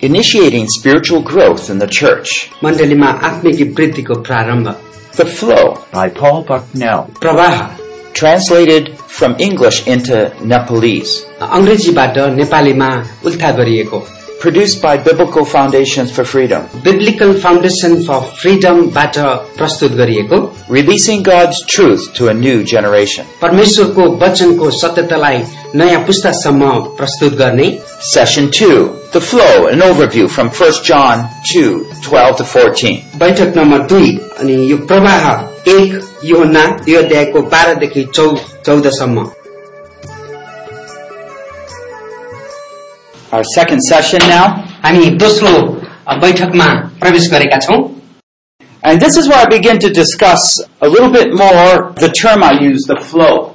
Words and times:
initiating 0.00 0.66
spiritual 0.68 1.22
growth 1.22 1.70
in 1.70 1.78
the 1.78 1.86
church. 1.86 2.28
मण्डलीमा 2.64 3.08
आत्मिक 3.28 3.60
वृद्धिको 3.78 4.14
प्रारम्भ 4.28 4.74
The 5.16 5.24
Flow 5.24 5.64
by 5.92 6.08
Paul 6.20 6.42
Bucknell. 6.50 7.06
प्रवाह 7.20 7.56
Translated 8.14 8.90
from 9.18 9.36
English 9.38 9.86
into 9.86 10.18
Nepalese. 10.52 11.14
अङ्ग्रेजीबाट 11.40 12.18
नेपालीमा 12.36 12.90
उल्था 13.26 13.50
गरिएको 13.60 14.02
Produced 14.40 14.82
by 14.82 14.96
Biblical 14.98 15.44
Foundations 15.46 16.10
for 16.16 16.24
Freedom. 16.24 16.62
Biblical 16.84 17.32
foundation 17.40 17.94
फर 18.06 18.20
फ्रिडमबाट 18.40 19.18
प्रस्तुत 19.58 19.92
गरिएको 20.00 20.40
Releasing 20.70 21.22
God's 21.22 21.62
truth 21.74 22.12
to 22.18 22.28
a 22.28 22.34
new 22.34 22.62
generation. 22.74 23.24
परमेश्वरको 23.42 24.10
वचनको 24.24 24.70
सत्यतालाई 24.82 25.42
नयाँ 25.74 26.04
पुस्तासम्म 26.06 26.70
प्रस्तुत 27.00 27.34
गर्ने 27.42 27.68
Session 28.14 28.50
2. 28.60 28.99
The 29.12 29.20
Flow, 29.20 29.66
an 29.66 29.80
overview 29.80 30.28
from 30.28 30.48
1 30.50 30.72
John 30.84 31.28
2, 31.52 31.86
12 32.04 32.36
to 32.38 32.44
14. 32.44 33.00
बैठक 33.18 33.56
नम्बर 33.56 33.86
दुई 33.92 34.10
अनि 34.40 34.54
यो 34.70 34.76
प्रवाह 34.86 35.28
एक 35.72 36.00
योहन्ना 36.24 36.64
यो 36.88 37.02
अध्यायको 37.02 37.40
बाह्रदेखि 37.54 38.04
चौ 38.14 38.26
चौधसम्म 38.66 39.26
Our 43.32 43.44
second 43.54 43.80
session 43.90 44.20
now. 44.28 44.44
हामी 44.84 45.08
दोस्रो 45.22 45.52
अ, 46.08 46.14
बैठकमा 46.22 46.66
प्रवेश 47.00 47.28
गरेका 47.32 47.58
छौं 47.66 47.82
And 48.88 49.00
this 49.02 49.16
is 49.16 49.28
where 49.28 49.38
I 49.44 49.46
begin 49.52 49.78
to 49.80 49.88
discuss 49.90 50.42
a 50.80 50.88
little 50.88 51.10
bit 51.10 51.32
more 51.34 51.92
the 52.02 52.10
term 52.18 52.44
I 52.44 52.52
use, 52.60 52.84
the 52.86 52.98
flow. 53.00 53.49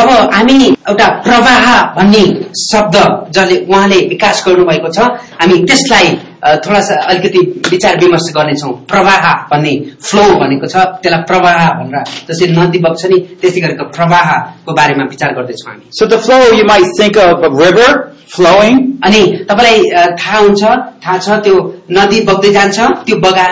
अब 0.00 0.08
हामी 0.34 0.58
एउटा 0.88 1.06
प्रवाह 1.24 1.64
भन्ने 1.96 2.24
शब्द 2.60 2.96
जसले 3.36 3.56
उहाँले 3.68 3.98
विकास 4.08 4.42
गर्नुभएको 4.46 4.88
छ 4.96 5.08
हामी 5.40 5.56
त्यसलाई 5.68 6.06
थोडा 6.64 6.80
सा 6.86 6.94
अलिकति 7.10 7.40
विचार 7.70 7.98
विमर्श 8.00 8.26
गर्नेछौँ। 8.36 8.72
प्रवाह 8.92 9.24
भन्ने 9.50 9.74
फ्लो 10.06 10.24
भनेको 10.40 10.66
छ 10.72 10.76
त्यसलाई 11.02 11.22
प्रवाह 11.30 11.60
भनेर 11.80 12.04
जसरी 12.28 12.48
नदी 12.58 12.78
बग्छ 12.86 13.02
नि 13.12 13.18
त्यसै 13.42 13.60
गरेको 13.64 13.84
प्रवाहको 13.96 14.72
बारेमा 14.78 15.04
विचार 15.12 15.34
गर्दैछौँ 15.38 15.70
हामी। 15.72 15.84
The 16.12 16.18
flow, 16.18 16.42
you 16.58 16.64
might 16.64 16.88
think 16.98 17.16
of 17.16 17.44
a 17.48 17.50
river 17.62 17.90
flowing, 18.34 18.78
अनि 19.04 19.22
तपाईँलाई 19.50 20.16
थाहा 20.18 20.38
हुन्छ 20.38 20.62
थाहा 21.04 21.18
छ 21.18 21.38
त्यो 21.44 21.56
नदी 21.98 22.20
बग्दै 22.30 22.50
जान्छ 22.58 22.78
त्यो 23.06 23.16
बगा 23.26 23.46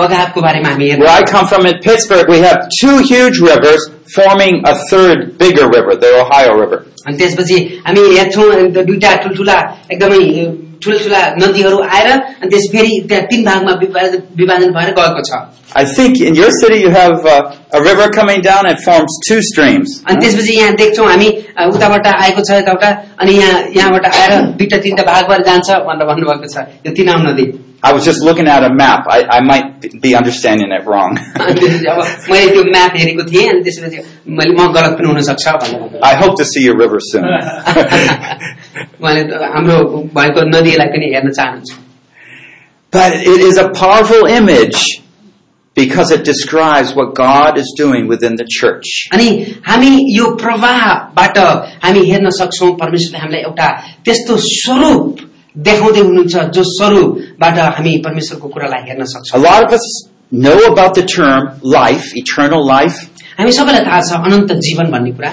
बगावको 0.00 0.40
बारेमा 0.46 0.68
हामी 0.68 0.88
हेर्नु 0.90 1.04
Where 1.04 1.16
I 1.22 1.24
come 1.24 1.46
from 1.46 1.66
in 1.66 1.78
Pittsburgh, 1.80 2.28
we 2.28 2.38
have 2.40 2.68
two 2.80 2.98
huge 2.98 3.38
rivers 3.38 3.88
forming 4.14 4.62
a 4.66 4.74
third 4.90 5.38
bigger 5.38 5.68
river, 5.68 5.96
the 5.96 6.12
Ohio 6.24 6.54
River. 6.54 6.86
अनि 7.06 7.16
त्यसपछि 7.18 7.56
हामी 7.86 8.00
हेर्छौँ 8.18 8.48
अन्त 8.60 8.78
दुईटा 8.90 9.14
ठुल्ठुला 9.24 9.56
एकदमै 9.92 10.20
अ, 10.44 10.46
ठुल्ठुला 10.84 11.20
नदीहरू 11.42 11.78
आएर 11.96 12.08
अनि 12.12 12.48
त्यस 12.52 12.64
फेरि 12.72 12.92
त्यहाँ 13.08 13.24
तीन 13.30 13.44
भागमा 13.44 13.72
विभाजन 13.82 14.22
विभाजन 14.40 14.70
भएर 14.78 14.90
गएको 15.00 15.22
छ 15.30 15.44
I 15.78 15.84
think 15.84 16.20
in 16.26 16.34
your 16.38 16.50
city 16.58 16.76
you 16.80 16.90
have 16.90 17.24
uh, 17.26 17.52
a 17.78 17.80
river 17.86 18.04
coming 18.18 18.40
down 18.40 18.66
and 18.70 18.78
forms 18.84 19.12
two 19.28 19.40
streams. 19.48 19.88
अनि 20.08 20.20
त्यसपछि 20.20 20.52
यहाँ 20.58 20.74
देख्छौँ 20.82 21.06
हामी 21.08 21.28
अ, 21.58 21.64
उताबाट 21.74 22.06
आएको 22.06 22.42
छ 22.48 22.58
यताबाट 22.60 23.04
अनि 23.20 23.32
यहाँ 23.38 23.60
यहाँबाट 23.76 24.04
आएर 24.14 24.40
दुईटा 24.60 24.78
तिनटा 24.88 25.02
भाग 25.12 25.28
भएर 25.30 25.42
जान्छ 25.50 25.70
भनेर 25.88 26.06
भन्नुभएको 26.12 26.52
छ 26.54 26.66
यो 26.86 26.92
तिनाम 27.00 27.28
नदी 27.30 27.46
I 27.86 27.92
was 27.92 28.04
just 28.06 28.22
looking 28.26 28.48
at 28.48 28.64
a 28.64 28.70
map. 28.74 29.04
I, 29.06 29.18
I 29.36 29.40
might 29.48 29.84
be 30.04 30.14
understanding 30.20 30.70
it 30.76 30.86
wrong. 30.90 31.18
अनि 31.40 31.52
त्यसपछि 31.60 31.86
अब 31.92 32.30
मैले 32.30 32.46
त्यो 32.54 32.62
म्याप 32.70 32.96
हेरेको 33.00 33.24
थिएँ 33.30 33.48
अनि 33.50 33.60
त्यसपछि 33.66 33.98
मैले 34.38 34.54
म 34.60 34.72
गलत 34.76 34.96
पनि 34.98 35.08
हुन 35.10 35.20
सक्छ 35.28 35.44
भनेर 35.48 35.78
भन्नुभयो। 35.80 36.00
I 36.10 36.14
hope 36.22 36.34
to 36.40 36.44
see 36.52 36.62
your 36.68 36.76
river 36.84 36.89
soon. 37.10 37.24
उहाँले 39.00 39.22
त 39.30 39.32
हाम्रो 39.54 39.76
भएको 40.16 40.40
नदीलाई 40.54 40.88
पनि 40.94 41.06
हेर्न 41.14 41.30
चाहनुहुन्छ 41.38 41.86
but 42.92 43.12
it 43.12 43.40
is 43.40 43.58
a 43.58 43.68
powerful 43.70 44.26
image 44.26 45.02
because 45.76 46.10
it 46.10 46.24
describes 46.24 46.94
what 46.94 47.14
God 47.14 47.58
is 47.58 47.68
doing 47.76 48.08
within 48.08 48.36
the 48.36 48.46
church. 48.58 49.08
अनि 49.12 49.28
हामी 49.68 49.92
यो 50.16 50.26
प्रवाहबाट 50.42 51.38
हामी 51.84 52.04
हेर्न 52.10 52.30
सक्छौँ 52.40 52.70
परमेश्वरले 52.82 53.18
हामीलाई 53.22 53.42
एउटा 53.48 53.68
त्यस्तो 54.04 54.36
स्वरूप 54.48 55.20
देखाउँदै 55.68 56.00
हुनुहुन्छ 56.08 56.34
जो 56.56 56.62
स्वरूपबाट 56.76 57.58
हामी 57.78 57.96
परमेश्वरको 58.06 58.48
कुरालाई 58.54 58.82
हेर्न 58.88 59.02
A 59.02 59.10
सक्छौँ 59.14 59.42
lot 59.42 59.64
of 59.64 59.72
us 59.72 59.86
know 60.32 60.58
about 60.72 60.94
the 60.94 61.04
term 61.16 61.60
life, 61.62 62.06
eternal 62.22 62.66
life, 62.66 62.98
हामी 63.38 63.52
सबैलाई 63.52 63.84
थाहा 63.86 64.00
छ 64.08 64.24
अनन्त 64.26 64.52
जीवन 64.66 64.90
भन्ने 64.92 65.10
कुरा 65.20 65.32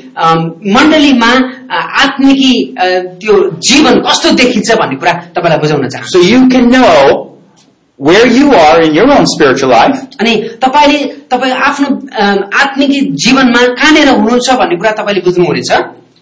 मण्डलीमा 0.17 1.31
आत्मिकी 2.03 2.53
त्यो 3.21 3.33
जीवन 3.67 3.99
कस्तो 4.07 4.31
देखिन्छ 4.41 4.69
भन्ने 4.81 4.95
कुरा 5.01 5.13
तपाईँलाई 5.35 5.59
बुझाउन 5.59 5.87
चाहन्छु। 5.87 6.11
So 6.13 6.19
you 6.19 6.47
can 6.49 6.69
know 6.69 7.37
where 7.97 8.25
you 8.25 8.51
are 8.53 8.81
in 8.81 8.93
your 8.95 9.09
own 9.13 9.25
spiritual 9.25 9.69
life. 9.71 9.97
अनि 10.19 10.33
तपाईँले 10.63 10.99
तपाईँ 11.31 11.53
आफ्नो 11.69 11.87
आत्मिकी 12.61 12.99
जीवनमा 13.23 13.61
कहाँनिर 13.79 14.09
हुनुहुन्छ 14.09 14.49
भन्ने 14.59 14.75
कुरा 14.77 14.91
तपाईँले 14.99 15.21
बुझ्नुहुनेछ। 15.27 15.71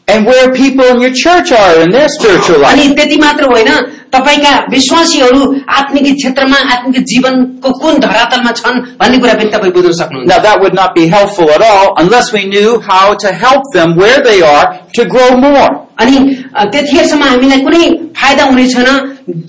and 0.08 0.26
where 0.26 0.48
people 0.52 0.84
in 0.94 1.00
your 1.00 1.12
church 1.18 1.50
are 1.58 1.80
in 1.82 1.90
their 1.90 2.08
spiritual 2.14 2.64
अनि 2.70 2.82
life. 2.86 2.96
त्यति 2.96 3.16
मात्र 3.20 3.44
होइन 3.52 3.68
तपाईँका 4.14 4.50
विश्वासीहरू 4.74 5.40
आत्मिक 5.76 6.04
क्षेत्रमा 6.16 6.56
आत्मिक 6.74 7.04
जीवनको 7.12 7.70
कुन 7.84 7.98
धरातलमा 8.00 8.50
छन् 8.60 8.80
भन्ने 9.00 9.18
कुरा 9.22 9.34
पनि 9.40 9.50
तपाईँ 9.54 9.72
बुझ्न 9.76 9.92
सक्नुहुन्छ 10.00 10.28
Now 10.32 10.38
that 10.46 10.60
would 10.60 10.74
not 10.80 10.94
be 10.98 11.06
helpful 11.14 11.48
at 11.56 11.62
all 11.70 11.94
unless 12.04 12.32
we 12.36 12.44
knew 12.52 12.78
how 12.90 13.14
to 13.24 13.32
help 13.32 13.62
them 13.78 13.96
where 14.02 14.20
they 14.28 14.38
are 14.42 14.66
to 14.98 15.06
grow 15.14 15.30
more. 15.46 15.70
अनि 16.02 16.16
अ, 16.56 16.64
त्यतिखेरसम्म 16.72 17.24
हामीलाई 17.24 17.60
कुनै 17.66 17.82
फाइदा 18.20 18.44
हुने 18.52 18.66
छैन 18.74 18.88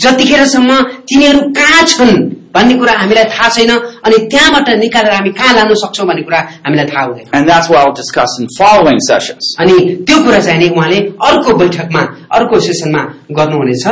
जतिखेरसम्म 0.04 0.82
तिनीहरू 1.10 1.40
कहाँ 1.60 1.84
छन् 1.94 2.16
भन्ने 2.55 2.75
कुरा 2.79 2.93
हामीलाई 3.01 3.25
थाहा 3.33 3.49
छैन 3.57 3.71
अनि 4.07 4.17
त्यहाँबाट 4.33 4.69
निकालेर 4.85 5.13
हामी 5.15 5.31
कहाँ 5.39 5.55
लानु 5.55 5.75
सक्छौँ 5.83 6.07
भन्ने 6.07 6.23
कुरा 6.29 6.41
हामीलाई 6.67 6.87
थाहा 6.93 7.05
हुँदैन 7.05 7.27
And 7.37 7.49
that's 7.49 7.69
what 7.71 7.79
I'll 7.83 7.99
discuss 8.03 8.31
in 8.41 8.49
following 8.59 9.01
sessions. 9.09 9.55
अनि 9.61 9.77
त्यो 10.07 10.23
कुरा 10.25 10.41
चाहिँ 10.47 10.59
नि 10.63 10.69
उहाँले 10.77 10.99
अर्को 11.29 11.57
बैठकमा 11.59 12.03
अर्को 12.39 12.61
सेसनमा 12.69 13.03
गर्नुहुनेछ 13.41 13.87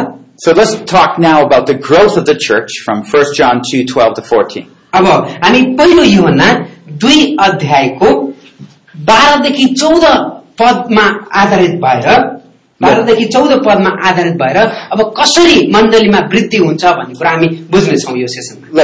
So 0.45 0.53
let's 0.53 0.75
talk 0.91 1.19
now 1.19 1.37
about 1.45 1.67
the 1.67 1.75
growth 1.75 2.17
of 2.17 2.25
the 2.27 2.35
church 2.35 2.75
from 2.85 3.03
1 3.03 3.35
John 3.39 3.61
2, 3.71 3.85
12 3.93 4.15
to 4.19 4.23
14. 4.23 4.67
अब 4.95 5.07
हामी 5.45 5.63
पहिलो 5.79 6.03
योभन्दा 6.05 6.53
दुई 7.05 7.21
अध्यायको 7.47 8.11
बाह्रदेखि 9.09 9.67
चौध 9.81 10.05
पदमा 10.61 11.07
आधारित 11.41 11.75
भएर 11.85 12.09
बाह्रदेखि 12.83 13.25
चौध 13.25 13.51
पदमा 13.51 14.09
आधारित 14.09 14.35
भएर 14.35 14.57
अब 14.93 15.15
कसरी 15.21 15.73
मण्डलीमा 15.73 16.19
वृद्धि 16.19 16.57
हुन्छ 16.57 16.85
भन्ने 16.85 17.15
कुरा 17.15 17.31
हामी 17.31 17.47
बुझ्नेछौँ 17.71 18.19
यो 18.19 18.27
सेसनमा. 18.27 18.83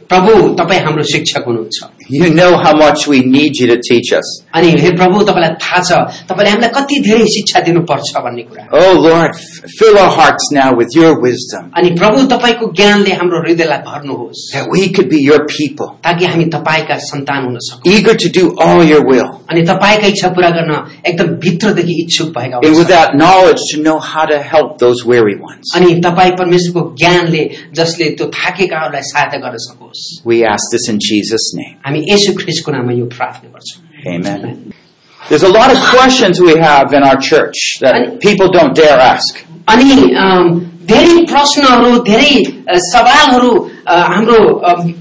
प्रभु 0.08 0.48
तपाईँ 0.54 0.80
हाम्रो 0.80 1.02
शिक्षक 1.02 1.44
हुनुहुन्छ 1.46 1.84
You 2.09 2.29
know 2.33 2.51
how 2.57 2.73
much 2.81 3.07
we 3.07 3.19
need 3.21 3.57
you 3.59 3.67
to 3.67 3.77
teach 3.89 4.11
us. 4.19 4.27
अनि 4.55 4.69
हे 4.81 4.89
प्रभु 4.99 5.23
तपाईँलाई 5.29 5.55
थाहा 5.63 5.79
छ 5.87 5.91
तपाईँले 6.29 6.49
हामीलाई 6.51 6.69
कति 6.77 6.99
धेरै 7.07 7.25
शिक्षा 7.35 7.59
दिनुपर्छ 7.67 8.11
भन्ने 8.25 8.43
कुरा 8.49 8.63
Oh 8.81 8.93
Lord, 9.07 9.35
f- 9.35 9.71
fill 9.79 9.97
our 10.03 10.11
hearts 10.19 10.45
now 10.57 10.69
with 10.79 10.95
your 10.99 11.11
wisdom 11.25 11.71
अनि 11.77 11.89
प्रभु 11.99 12.25
तपाईँको 12.35 12.71
ज्ञानले 12.79 13.13
हाम्रो 13.21 13.41
हृदयलाई 13.47 13.81
भर्नुहोस् 13.89 14.45
that 14.53 14.69
we 14.75 14.87
could 14.97 15.09
be 15.15 15.19
your 15.29 15.39
people, 15.55 15.89
ताकि 16.07 16.25
हामी 16.33 16.45
तपाईँका 16.57 16.97
सन्तान 17.09 17.43
हुन 17.49 17.57
सकौँ 17.69 17.93
eager 17.95 18.15
to 18.23 18.29
do 18.39 18.45
all 18.67 18.83
your 18.91 19.03
will. 19.11 19.27
अनि 19.51 19.61
तपाईँका 19.71 20.07
इच्छा 20.13 20.29
पूरा 20.37 20.49
गर्न 20.57 20.73
एकदम 21.11 21.35
भित्रदेखि 21.45 21.99
इच्छुक 22.03 22.29
भएका 22.37 22.57
And 22.57 22.65
हुन्छौँ। 22.65 22.79
with 22.79 22.87
that 22.95 23.15
knowledge 23.23 23.61
to 23.73 23.81
know 23.83 23.97
how 23.99 24.25
to 24.31 24.39
help 24.53 24.77
those 24.85 25.05
weary 25.11 25.37
ones. 25.49 25.75
अनि 25.75 25.93
तपाईँ 26.07 26.31
परमेश्वरको 26.41 26.95
ज्ञानले 27.03 27.43
जसले 27.81 28.09
त्यो 28.17 28.27
थाकेकाहरूलाई 28.39 29.01
सहायता 29.11 29.37
गर्न 29.45 29.57
सकोस् 29.67 30.03
We 30.25 30.43
ask 30.55 30.63
this 30.71 30.87
in 30.89 30.99
Jesus' 31.09 31.47
name. 31.59 31.75
हामी 31.91 31.99
यसु 32.11 32.33
ख्रिस्टको 32.41 32.71
नाममा 32.77 32.93
यो 33.01 33.05
प्रार्थना 33.17 33.49
गर्छौँ 33.55 33.83
Amen. 34.15 34.73
There's 35.19 35.43
a 35.43 35.49
lot 35.49 35.69
of 35.75 35.79
questions 35.93 36.39
we 36.39 36.55
have 36.57 36.93
in 36.93 37.03
our 37.03 37.17
church 37.29 37.57
that 37.81 38.19
people 38.21 38.49
don't 38.51 38.73
dare 38.75 38.99
ask. 38.99 39.43
अनि 39.73 39.91
अम, 40.25 40.49
धेरै 40.91 41.15
प्रश्नहरू 41.31 41.97
धेरै 42.09 42.35
अ, 42.69 42.77
सवालहरू 42.93 43.51
अ, 43.87 43.95
हाम्रो 44.13 44.39
अम, 44.69 44.91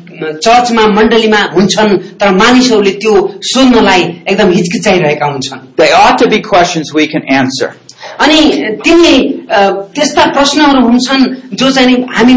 चर्चमा 0.46 0.86
मण्डलीमा 0.96 1.40
हुन्छन् 1.54 1.92
तर 2.20 2.30
मानिसहरूले 2.42 2.90
त्यो 3.02 3.12
सुन्नलाई 3.52 4.02
एकदम 4.32 4.50
हिचकिचाइरहेका 4.58 5.26
हुन्छन् 5.34 5.60
They 5.76 5.92
ought 5.92 6.18
to 6.24 6.28
be 6.34 6.40
questions 6.40 6.92
we 6.94 7.06
can 7.06 7.22
answer. 7.40 7.68
अनि 8.24 8.40
तिनी 8.84 9.14
अ, 9.50 9.60
त्यस्ता 9.96 10.24
प्रश्नहरू 10.36 10.80
हुन्छन् 10.88 11.24
जो 11.60 11.70
चाहिँ 11.76 11.88
नि 11.90 11.96
हामी 12.16 12.34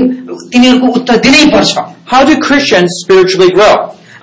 तिनीहरूको 0.53 0.87
उत्तर 0.99 1.17
दिनै 1.25 1.45
पर्छ 1.55 1.77
How 2.11 2.21
do 2.29 2.35
Christians 2.47 2.89
spiritually 3.05 3.49
grow? 3.57 3.75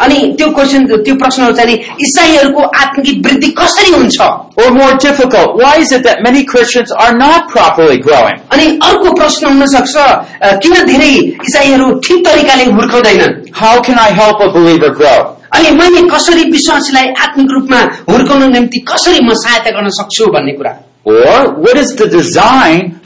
अनि 0.05 0.17
त्यो 0.37 0.47
क्वेसन 0.57 0.85
त्यो 1.07 1.15
प्रश्नहरू 1.23 1.53
चाहिँ 1.57 1.75
इसाईहरूको 2.05 2.61
आत्मिक 2.83 3.25
वृद्धि 3.27 3.49
कसरी 3.59 3.91
हुन्छ 3.95 4.29
Or 4.61 4.69
more 4.77 4.93
difficult, 5.03 5.55
why 5.59 5.73
is 5.83 5.91
it 5.97 6.03
that 6.03 6.21
many 6.23 6.43
Christians 6.45 6.91
are 7.03 7.13
not 7.17 7.49
properly 7.53 7.97
growing? 8.07 8.39
अनि 8.53 8.65
अर्को 8.89 9.11
प्रश्न 9.19 9.47
हुन 9.53 9.65
सक्छ 9.75 9.95
अ, 9.97 10.55
किन 10.63 10.73
धेरै 10.91 11.11
इसाईहरू 11.49 11.91
ठिक 12.07 12.25
तरिकाले 12.27 12.65
हुर्काउँदैनन् 12.77 13.35
How 13.61 13.75
can 13.89 13.99
I 14.07 14.09
help 14.21 14.41
a 14.47 14.49
believer 14.57 14.91
grow? 15.01 15.17
अनि 15.55 15.71
मैले 15.77 16.01
कसरी 16.09 16.43
विश्वासीलाई 16.51 17.07
आत्मिक 17.23 17.51
रूपमा 17.53 17.79
हुर्काउन 18.09 18.51
निम्ति 18.53 18.79
कसरी 18.93 19.19
म 19.27 19.33
सहायता 19.43 19.71
गर्न 19.79 19.89
सक्छु 19.99 20.31
भन्ने 20.37 20.51
कुरा 20.61 20.73
Or 21.11 21.39
what 21.65 21.77
is 21.81 21.95
the 21.99 22.07
design 22.07 23.00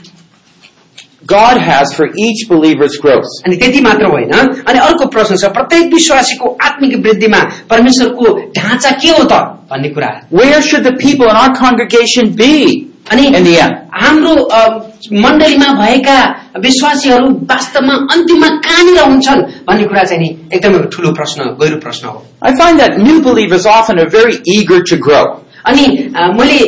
God 1.31 1.57
has 1.57 1.93
for 1.93 2.05
each 2.17 2.39
believer's 2.49 2.95
growth? 3.01 3.29
अनि 3.45 3.55
त्यति 3.57 3.81
मात्र 3.87 4.05
होइन 4.11 4.31
अनि 4.67 4.79
अर्को 4.79 5.05
प्रश्न 5.15 5.35
छ 5.41 5.51
प्रत्येक 5.57 5.93
विश्वासीको 5.93 6.57
आत्मिक 6.67 6.95
वृद्धिमा 7.05 7.41
परमेश्वरको 7.69 8.33
ढाँचा 8.57 8.91
के 9.03 9.09
हो 9.17 9.23
त 9.31 9.41
भन्ने 9.71 9.89
कुरा 9.97 10.09
Where 10.39 10.61
should 10.61 10.83
the 10.83 10.95
people 11.03 11.29
in 11.29 11.35
our 11.43 11.53
congregation 11.55 12.33
be 12.35 12.87
अनि 13.11 13.27
in 13.27 13.43
the 13.43 13.55
end? 13.65 13.75
हाम्रो 14.01 14.33
अ, 14.35 14.61
मण्डलीमा 15.25 15.67
भएका 15.83 16.17
विश्वासीहरू 16.65 17.27
वास्तवमा 17.51 17.93
अन्तिममा 18.15 18.47
कहाँनिर 18.67 18.99
हुन्छन् 19.03 19.41
भन्ने 19.69 19.85
कुरा 19.91 20.03
चाहिँ 20.03 20.21
नि 20.23 20.29
एकदमै 20.55 20.79
ठुलो 20.95 21.11
प्रश्न 21.21 21.43
गहिरो 21.61 21.77
प्रश्न 21.85 22.07
हो 22.07 22.21
I 22.41 22.53
find 22.61 22.79
that 22.79 22.97
new 23.07 23.21
believers 23.21 23.65
often 23.77 23.99
are 23.99 24.09
very 24.09 24.37
eager 24.55 24.81
to 24.91 24.97
grow. 25.07 25.23
अनि 25.65 25.85
अ, 26.17 26.27
मैले 26.37 26.59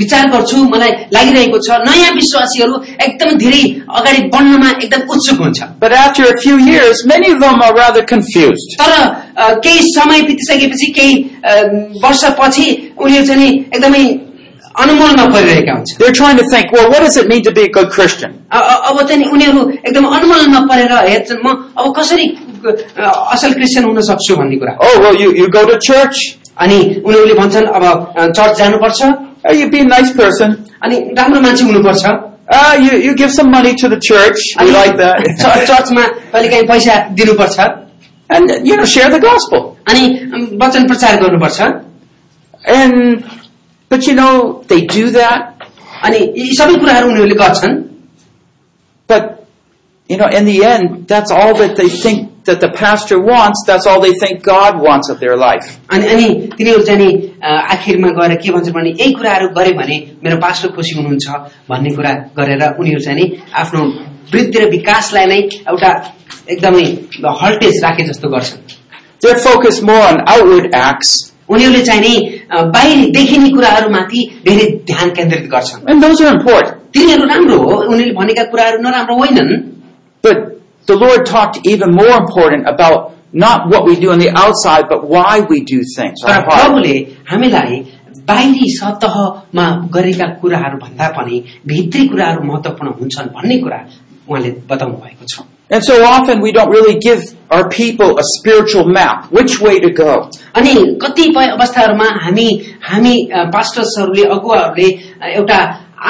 विचार 0.00 0.28
गर्छु 0.32 0.56
मलाई 0.72 0.90
लागिरहेको 1.14 1.58
छ 1.66 1.76
नयाँ 1.88 2.12
विश्वासीहरू 2.18 2.76
एकदम 3.06 3.30
धेरै 3.42 3.62
अगाडि 3.98 4.22
बढ्नमा 4.34 4.70
एकदम 4.84 5.00
उत्सुक 5.16 5.38
हुन्छ 5.44 5.62
But 5.84 5.92
after 6.04 6.24
a 6.32 6.36
few 6.44 6.56
years, 6.70 7.02
many 7.12 7.30
of 7.34 7.40
them 7.44 7.60
are 7.66 7.74
rather 7.78 8.02
confused. 8.14 8.68
तर 8.80 8.92
अ, 8.92 9.54
केही 9.64 9.80
समय 9.96 10.22
बितिसकेपछि 10.30 10.92
केही 10.98 11.14
अ, 11.44 11.54
वर्षपछि 12.04 12.66
उनीहरू 12.98 13.26
चाहिँ 13.26 13.40
नि 13.40 13.48
एकदमै 13.76 14.04
अनुमोलमा 14.82 15.24
परिरहेका 15.34 15.72
हुन्छ 15.78 15.96
They're 16.00 16.16
trying 16.18 16.38
to 16.42 16.46
think, 16.52 16.72
well, 16.72 16.88
what 16.92 17.00
does 17.06 17.16
it 17.22 17.28
mean 17.32 17.42
to 17.48 17.52
be 17.58 17.64
a 17.68 17.72
good 17.78 17.90
Christian? 17.96 18.30
अ- 18.52 18.62
अ- 18.74 18.80
अब 18.90 19.00
चाहिँ 19.08 19.18
नि 19.22 19.28
उनीहरू 19.36 19.68
एकदम 19.88 20.04
अनुमोलनमा 20.18 20.60
परेर 20.70 20.92
हेर्छन् 21.08 21.42
म 21.46 21.52
अब 21.78 21.92
कसरी 21.98 22.26
अ, 22.62 23.10
असल 23.34 23.52
क्रिस्चियन 23.58 23.84
हुन 23.90 24.00
सक्छु 24.08 24.36
भन्ने 24.40 24.56
कुरा 24.62 24.72
Oh, 24.86 24.94
well, 25.04 25.16
you, 25.24 25.28
you 25.40 25.48
go 25.58 25.66
to 25.72 25.76
church. 25.88 26.16
अनि 26.62 26.78
उनीहरूले 27.06 27.34
भन्छन् 27.34 27.66
अब 27.76 27.84
अ, 28.16 28.26
चर्च 28.38 28.58
जानुपर्छ 28.58 29.02
Uh, 29.47 29.53
you 29.53 29.69
be 29.69 29.79
a 29.79 29.85
nice 29.85 30.11
person. 30.13 30.55
अनि 30.83 30.97
राम्रो 31.17 31.41
मान्छे 31.41 31.63
हुनुपर्छ 31.71 32.05
Uh, 32.49 32.75
you, 32.79 32.97
you 33.05 33.13
give 33.13 33.29
some 33.31 33.49
money 33.51 33.75
to 33.75 33.89
the 33.89 33.99
church. 33.99 34.37
We 34.59 34.67
अनि 34.67 34.73
like 34.73 34.95
that. 34.97 35.17
च- 35.39 35.65
चर्चमा 35.67 36.03
कहिले 36.33 36.47
काहीँ 36.49 36.67
पैसा 36.67 36.95
दिनुपर्छ 37.15 37.59
and, 38.29 38.67
you 38.67 38.75
know, 38.77 38.85
share 38.85 39.09
the 39.09 39.19
gospel. 39.19 39.65
अनि 39.89 40.05
अम, 40.33 40.45
वचन 40.63 40.87
प्रचार 40.87 41.19
गर्नुपर्छ 41.23 41.61
And, 42.67 43.23
but 43.89 44.05
you 44.07 44.13
know, 44.15 44.63
they 44.67 44.81
do 44.85 45.09
that. 45.11 45.53
अनि 46.05 46.17
यी 46.37 46.55
सबै 46.59 46.75
कुराहरू 46.79 47.09
उनीहरूले 47.09 47.35
गर्छन् 47.43 47.75
But, 49.07 49.45
you 50.09 50.17
know, 50.17 50.27
in 50.27 50.45
the 50.45 50.63
end, 50.65 51.07
that's 51.07 51.31
all 51.31 51.53
that 51.55 51.75
they 51.77 51.87
think 51.89 52.30
that 52.47 52.59
the 52.63 52.69
pastor 52.79 53.17
wants. 53.19 53.63
That's 53.67 53.85
all 53.87 53.99
they 54.01 54.13
think 54.21 54.43
God 54.43 54.79
wants 54.87 55.09
of 55.13 55.19
their 55.19 55.35
life. 55.37 55.67
अनि 55.93 56.07
अनि 56.13 56.27
तिनीहरू 56.57 56.83
चाहिँ 56.89 56.99
नि 57.05 57.11
अ, 57.43 57.49
आखिरमा 57.73 58.09
गएर 58.19 58.35
के 58.43 58.51
भन्छन् 58.55 58.73
भने 58.77 58.89
यही 58.99 59.13
कुराहरू 59.19 59.47
गरे 59.57 59.71
भने 59.79 59.97
मेरो 60.23 60.37
पास्टर 60.45 60.69
खुसी 60.75 60.95
हुनुहुन्छ 60.97 61.27
भन्ने 61.69 61.95
कुरा 61.95 62.11
गरेर 62.39 62.63
उनीहरू 62.79 63.01
चाहिँ 63.05 63.19
नि 63.21 63.25
आफ्नो 63.63 63.81
वृद्धि 64.33 64.59
र 64.59 64.69
विकासलाई 64.75 65.25
नै 65.33 65.39
एउटा 65.71 65.91
एकदमै 66.55 66.85
हल्टेज 67.43 67.83
राखे 67.83 68.03
जस्तो 68.11 68.29
गर्छन् 68.35 68.75
They're 69.23 69.39
focused 69.43 69.81
more 69.89 70.01
on 70.09 70.17
outward 70.33 70.65
acts, 70.79 71.11
उनीहरूले 71.49 71.83
चाहिँ 71.85 72.01
नि 72.01 72.13
अ, 72.51 72.61
बाहिरी 72.75 73.05
देखिने 73.17 73.49
कुराहरूमाथि 73.55 74.21
धेरै 74.47 74.65
ध्यान 74.91 75.09
केन्द्रित 75.19 75.49
गर्छन् 75.55 75.89
and 75.91 76.03
those 76.03 76.21
are 76.25 76.33
important. 76.37 76.73
तिनीहरू 76.93 77.23
राम्रो 77.33 77.57
हो 77.63 77.71
उनीहरूले 77.81 78.13
भनेका 78.19 78.43
कुराहरू 78.51 78.77
नराम्रो 78.87 79.15
होइनन् 79.23 79.55
But 80.23 80.37
the 80.87 80.95
Lord 80.95 81.25
talked 81.25 81.65
even 81.65 81.91
more 81.93 82.15
important 82.23 82.67
about 82.67 83.13
not 83.33 83.67
what 83.71 83.85
we 83.85 83.95
do 83.99 84.11
on 84.11 84.19
the 84.19 84.29
outside, 84.43 84.87
but 84.89 85.07
why 85.13 85.41
we 85.49 85.59
do 85.61 85.79
things. 85.95 86.23
तर 86.25 86.29
Our 86.35 86.43
heart. 86.43 86.61
प्रभुले 86.61 86.95
हामीलाई 87.31 87.83
बाहिरी 88.29 88.67
सतहमा 88.79 89.65
गरेका 89.95 90.25
कुराहरू 90.41 90.77
भन्दा 90.85 91.07
पनि 91.17 91.43
भित्री 91.67 92.07
कुराहरू 92.07 92.43
महत्वपूर्ण 92.51 92.91
हुन्छन् 92.99 93.27
भन्ने 93.35 93.57
कुरा 93.63 93.79
उहाँले 94.29 94.51
बताउनु 94.71 94.97
भएको 95.05 95.25
छ 95.33 95.45
And 95.69 95.83
so 95.83 95.95
often 96.05 96.39
we 96.39 96.53
don't 96.53 96.69
really 96.71 96.97
give 96.97 97.21
our 97.51 97.67
people 97.69 98.17
a 98.17 98.23
spiritual 98.39 98.85
map, 98.97 99.25
which 99.37 99.59
way 99.59 99.79
to 99.85 99.89
go. 99.91 100.29
अनि 100.55 100.73
कतिपय 101.03 101.47
अवस्थाहरूमा 101.55 102.05
हामी 102.25 102.47
हामी 102.89 103.15
अ, 103.27 103.43
पास्टर्सहरूले 103.55 104.23
अगुवाहरूले 104.35 104.89
अ, 105.21 105.27
एउटा 105.39 105.59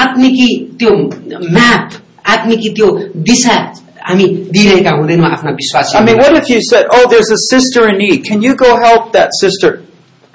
आत्मिकी 0.04 0.50
त्यो 0.80 0.92
म्याप 1.58 1.90
आत्मिकी 2.36 2.70
त्यो 2.78 2.88
दिशा 3.30 3.56
हामी 4.08 4.26
दिइरहेका 4.56 4.92
हुँदैनौँ 5.00 5.30
आफ्ना 5.32 5.52
विश्वास 5.62 5.96
I 5.96 6.04
mean, 6.06 6.18
what 6.18 6.34
if 6.38 6.50
you 6.50 6.60
said, 6.70 6.86
oh, 6.92 7.04
there's 7.10 7.32
a 7.32 7.40
sister 7.52 7.88
in 7.90 7.98
need. 7.98 8.24
Can 8.30 8.42
you 8.42 8.56
go 8.56 8.78
help 8.86 9.12
that 9.14 9.30
sister? 9.42 9.72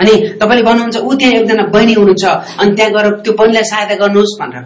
अनि 0.00 0.12
तपाईँले 0.40 0.62
भन्नुहुन्छ 0.68 0.96
ऊ 0.98 1.14
त्यहाँ 1.14 1.34
एकजना 1.40 1.64
बहिनी 1.74 1.92
हुनुहुन्छ 2.00 2.24
अनि 2.60 2.74
त्यहाँ 2.76 2.90
गएर 2.92 3.10
त्यो 3.24 3.32
बहिनीलाई 3.40 3.64
सहायता 3.72 3.94
गर्नुहोस् 4.02 4.38
भनेर 4.40 4.64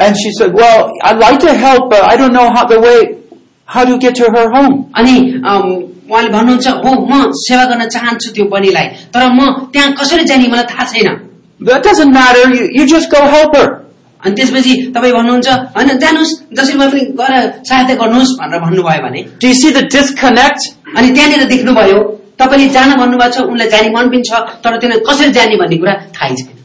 And 0.00 0.16
she 0.16 0.30
said, 0.38 0.54
well, 0.54 0.92
I'd 1.02 1.18
like 1.18 1.40
to 1.40 1.52
help, 1.52 1.90
but 1.90 2.02
I 2.04 2.16
don't 2.16 2.32
know 2.32 2.48
how 2.54 2.64
the 2.64 2.78
way, 2.80 3.18
how 3.66 3.84
to 3.84 3.98
get 3.98 4.14
to 4.20 4.30
her 4.34 4.46
home. 4.56 4.74
अनि 4.98 5.14
अम, 5.52 5.64
उहाँले 6.10 6.30
भन्नुहुन्छ 6.36 6.66
हो 6.84 6.90
म 7.10 7.30
सेवा 7.44 7.64
गर्न 7.70 7.88
चाहन्छु 7.94 8.32
त्यो 8.34 8.44
बहिनीलाई 8.52 8.86
तर 9.14 9.28
म 9.38 9.40
त्यहाँ 9.72 9.92
कसरी 10.00 10.24
जाने 10.30 10.48
मलाई 10.54 10.64
थाहा 10.74 10.84
छैन 10.92 11.16
That 11.60 11.82
doesn't 11.82 12.12
matter. 12.12 12.48
You, 12.54 12.68
you 12.72 12.86
just 12.86 13.10
go 13.10 13.20
help 13.26 13.56
her. 13.56 13.81
अनि 14.22 14.34
त्यसपछि 14.34 14.74
तपाईँ 14.94 15.12
भन्नुहुन्छ 15.12 15.48
होइन 15.76 15.98
जानुहोस् 16.04 16.32
जसरी 16.58 16.76
भए 16.78 16.88
पनि 16.90 17.02
गएर 17.20 17.34
सहायता 17.68 17.94
गर्नुहोस् 18.02 18.32
भनेर 18.40 18.60
भन्नुभयो 18.66 19.02
भने 19.06 19.20
Do 19.40 19.48
you 19.48 19.54
see 19.54 19.70
the 19.70 19.84
disconnect? 19.94 20.60
अनि 20.96 21.10
त्यहाँनिर 21.14 21.44
देख्नुभयो 21.54 21.98
तपाईँले 22.40 22.68
जान 22.76 22.94
भन्नुभएको 23.00 23.34
छ 23.34 23.46
उनलाई 23.52 23.68
जाने 23.74 23.90
मन 23.96 24.10
पनि 24.14 24.22
छ 24.28 24.40
तर 24.64 24.78
त्यसलाई 24.78 25.00
कसरी 25.08 25.30
जाने 25.38 25.56
भन्ने 25.62 25.76
कुरा 25.82 25.94
थाहै 26.18 26.34
छैन 26.38 26.56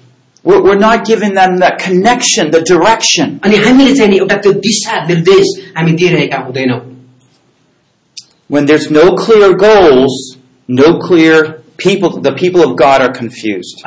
We're, 0.45 0.61
we're 0.61 0.79
not 0.79 1.05
giving 1.05 1.35
them 1.35 1.59
that 1.59 1.79
connection, 1.79 2.51
the 2.51 2.61
direction. 2.61 3.39
अनि 3.45 3.57
हामीले 3.65 3.95
चाहिँ 3.95 4.09
नि 4.11 4.17
एउटा 4.17 4.35
त्यो 4.43 4.51
दिशा 4.65 5.03
निर्देश 5.07 5.53
हामी 5.77 5.91
दिइरहेका 6.01 6.37
हुँदैनौँ 6.47 6.79
When 8.49 8.65
there's 8.65 8.89
no 8.91 9.15
clear 9.15 9.53
goals, 9.55 10.37
no 10.69 10.99
clear 10.99 11.63
people, 11.77 12.19
the 12.21 12.33
people 12.33 12.61
of 12.61 12.75
God 12.77 13.01
are 13.01 13.11
confused. 13.11 13.81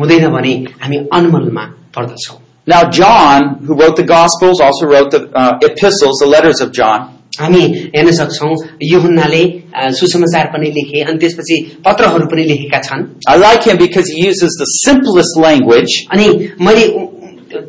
अनि 0.00 0.08
के 0.08 0.24
हुन्छ 0.24 0.28
भने 0.28 0.28
एउटा 0.28 0.28
एउटा 0.28 0.28
एउटा 0.28 0.28
उद्देश्य 0.28 0.28
हुँदैन 0.28 0.28
भने 0.32 0.54
हामी 0.82 0.96
अनमलमा 1.12 1.64
पर्दछौँ 1.96 2.36
Now, 2.70 2.90
John, 2.90 3.64
who 3.66 3.74
wrote 3.74 3.96
the 3.96 4.04
Gospels, 4.04 4.60
also 4.60 4.86
wrote 4.86 5.10
the 5.10 5.30
uh, 5.34 5.58
epistles, 5.62 6.18
the 6.20 6.26
letters 6.26 6.60
of 6.60 6.72
John. 6.72 7.14
हामी 7.40 7.60
हेर्न 7.96 8.12
सक्छौ 8.12 8.48
युहन्नाले 8.82 9.42
अ, 9.76 9.90
सुसमाचार 9.90 10.46
पनि 10.52 10.70
लेखे 10.70 11.00
अनि 11.02 11.18
त्यसपछि 11.18 11.56
पत्रहरू 11.84 12.26
पनि 12.26 12.44
लेखेका 12.44 12.78
छन् 12.88 13.04
I 13.28 13.36
like 13.36 13.62
him 13.62 13.78
because 13.78 14.06
he 14.08 14.26
uses 14.28 14.50
the 14.60 14.66
simplest 14.84 15.36
language, 15.36 15.92
अनि 16.12 16.28
मैले 16.60 16.86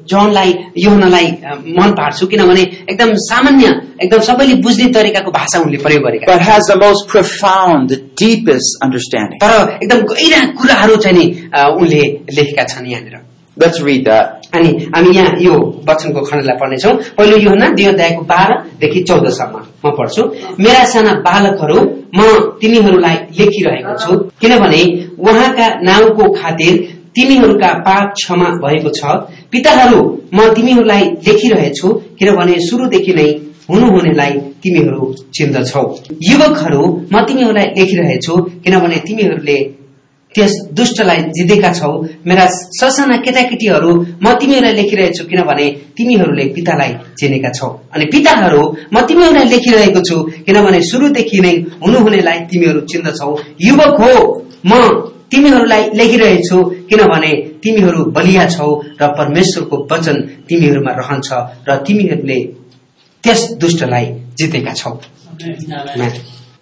जॉनलाई 0.08 0.54
युहन्नालाई 0.78 1.26
अ, 1.26 1.54
मन 1.78 1.90
पार्छु। 1.98 2.26
किनभने 2.26 2.62
एकदम 2.90 3.14
सामान्य 3.14 3.66
एकदम 4.02 4.20
सबैले 4.20 4.54
बुझ्ने 4.54 4.86
तरिकाको 4.92 5.30
भाषा 5.30 5.60
उनले 5.60 5.78
प्रयोग 5.78 6.02
गरेका 6.02 6.32
but 6.32 6.42
has 6.42 6.62
the 6.70 6.76
most 6.76 7.08
profound, 7.08 7.88
the 7.88 8.00
deepest 8.22 8.80
understanding. 8.84 9.38
तर 9.40 9.78
एकदम 9.82 10.00
गहिरा 10.14 10.40
कुराहरू 10.60 10.96
चाहिँ 10.96 11.18
नि 11.18 11.26
उनले 11.80 12.02
लेखेका 12.36 12.64
छन् 12.64 12.86
यहाँनिर। 12.86 13.20
Let's 13.62 13.78
read 13.86 14.04
that. 14.04 14.40
अनि 14.54 14.68
हामी 14.94 15.16
यहाँ 15.16 15.36
यो 15.40 15.54
वचनको 15.88 16.20
खण्डलाई 16.20 16.56
पढ्नेछौँ। 16.60 16.92
पहिलो 17.18 17.36
यो 17.36 17.50
हुना 17.50 17.68
दुई 17.68 17.84
अध्यायको 17.84 18.22
बाह्रदेखि 18.22 19.00
चौधसम्म 19.02 19.62
म 19.84 19.90
पढ्छु। 19.98 20.22
मेरा 20.60 20.84
साना 20.84 21.12
बालकहरू 21.28 21.78
म 22.16 22.20
तिमीहरूलाई 22.60 23.16
लेखिरहेको 23.38 23.94
छु। 24.02 24.16
किनभने 24.40 24.82
उहाँका 25.18 25.66
नाउँको 25.82 26.32
खातिर 26.32 26.72
तिमीहरूका 27.16 27.70
पाप 27.86 28.12
क्षमा 28.16 28.48
भएको 28.64 28.90
छ। 28.98 29.00
पिताहरू 29.52 30.00
म 30.34 30.48
तिमीहरूलाई 30.54 31.04
लेखिरहेछु 31.26 31.88
किनभने 32.18 32.56
सुरुदेखि 32.68 33.12
नै 33.14 33.28
हुनुहुनेलाई 33.70 34.32
तिमीहरू 34.62 35.14
चिन्दछौ। 35.36 35.84
युवकहरू 36.30 36.82
म 37.12 37.24
तिमीहरूलाई 37.28 37.66
लेखिरहेछु 37.78 38.34
किनभने 38.64 38.98
तिमीहरूले 39.06 39.58
त्यस 40.34 40.54
दुष्टलाई 40.74 41.20
जितेका 41.36 41.70
छौ। 41.72 41.90
मेरा 42.26 42.46
ससाना 42.78 43.16
केटाकेटीहरू 43.24 43.90
म 44.24 44.34
तिमीहरूलाई 44.40 44.74
लेखिरहेछु 44.74 45.24
किनभने 45.30 45.66
तिमीहरूले 45.96 46.44
पितालाई 46.54 46.92
चिनेका 47.18 47.50
छौ। 47.54 47.68
अनि 47.94 48.04
पिताहरू 48.12 48.62
म 48.94 49.06
तिमीहरूलाई 49.08 49.46
लेखिरहेको 49.54 50.00
छु 50.08 50.16
किनभने 50.46 50.80
सुरुदेखि 50.90 51.40
नै 51.40 51.54
हुनुहुनेलाई 51.82 52.38
तिमीहरू 52.50 52.80
चिन्दछौ। 52.90 53.30
युवक 53.60 54.00
हो 54.02 54.14
म 54.66 54.72
तिमीहरूलाई 55.30 55.82
लेखिरहेछु 56.00 56.58
किनभने 56.90 57.32
तिमीहरू 57.64 58.04
बलिया 58.16 58.44
छौ 58.56 58.68
र 59.00 59.06
परमेश्वरको 59.18 59.76
वचन 59.92 60.16
तिमीहरूमा 60.48 60.92
रहन्छ 61.00 61.28
र 61.68 61.76
तिमीहरूले 61.86 62.38
त्यस 63.24 63.40
दुष्टलाई 63.64 64.06
जितेका 64.38 64.74
छौ 64.82 64.92
Amen. 65.42 66.12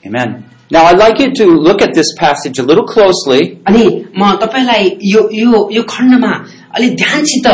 Amen. 0.06 0.30
Now 0.70 0.84
I'd 0.86 0.96
like 0.98 1.18
you 1.22 1.30
to 1.40 1.46
look 1.66 1.82
at 1.82 1.92
this 1.94 2.10
passage 2.18 2.58
a 2.58 2.62
little 2.68 2.86
closely 2.92 3.40
अनि 3.68 3.84
म 4.18 4.30
तपाईँलाई 4.42 4.84
यो 5.14 5.28
यो 5.40 5.68
यो 5.72 5.82
खण्डमा 5.94 6.32
अलिक 6.76 6.94
ध्यानसित 7.02 7.46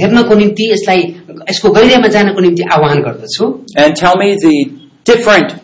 हेर्नको 0.00 0.34
निम्ति 0.42 0.70
यसलाई 0.70 1.02
यसको 1.50 1.70
गहिराइमा 1.76 2.08
जानको 2.16 2.40
निम्ति 2.46 2.62
आह्वान 2.76 3.02
गर्दछु 3.08 3.46
and 3.82 3.96
tell 4.02 4.16
me 4.22 4.28
the 4.46 4.54
different 5.12 5.54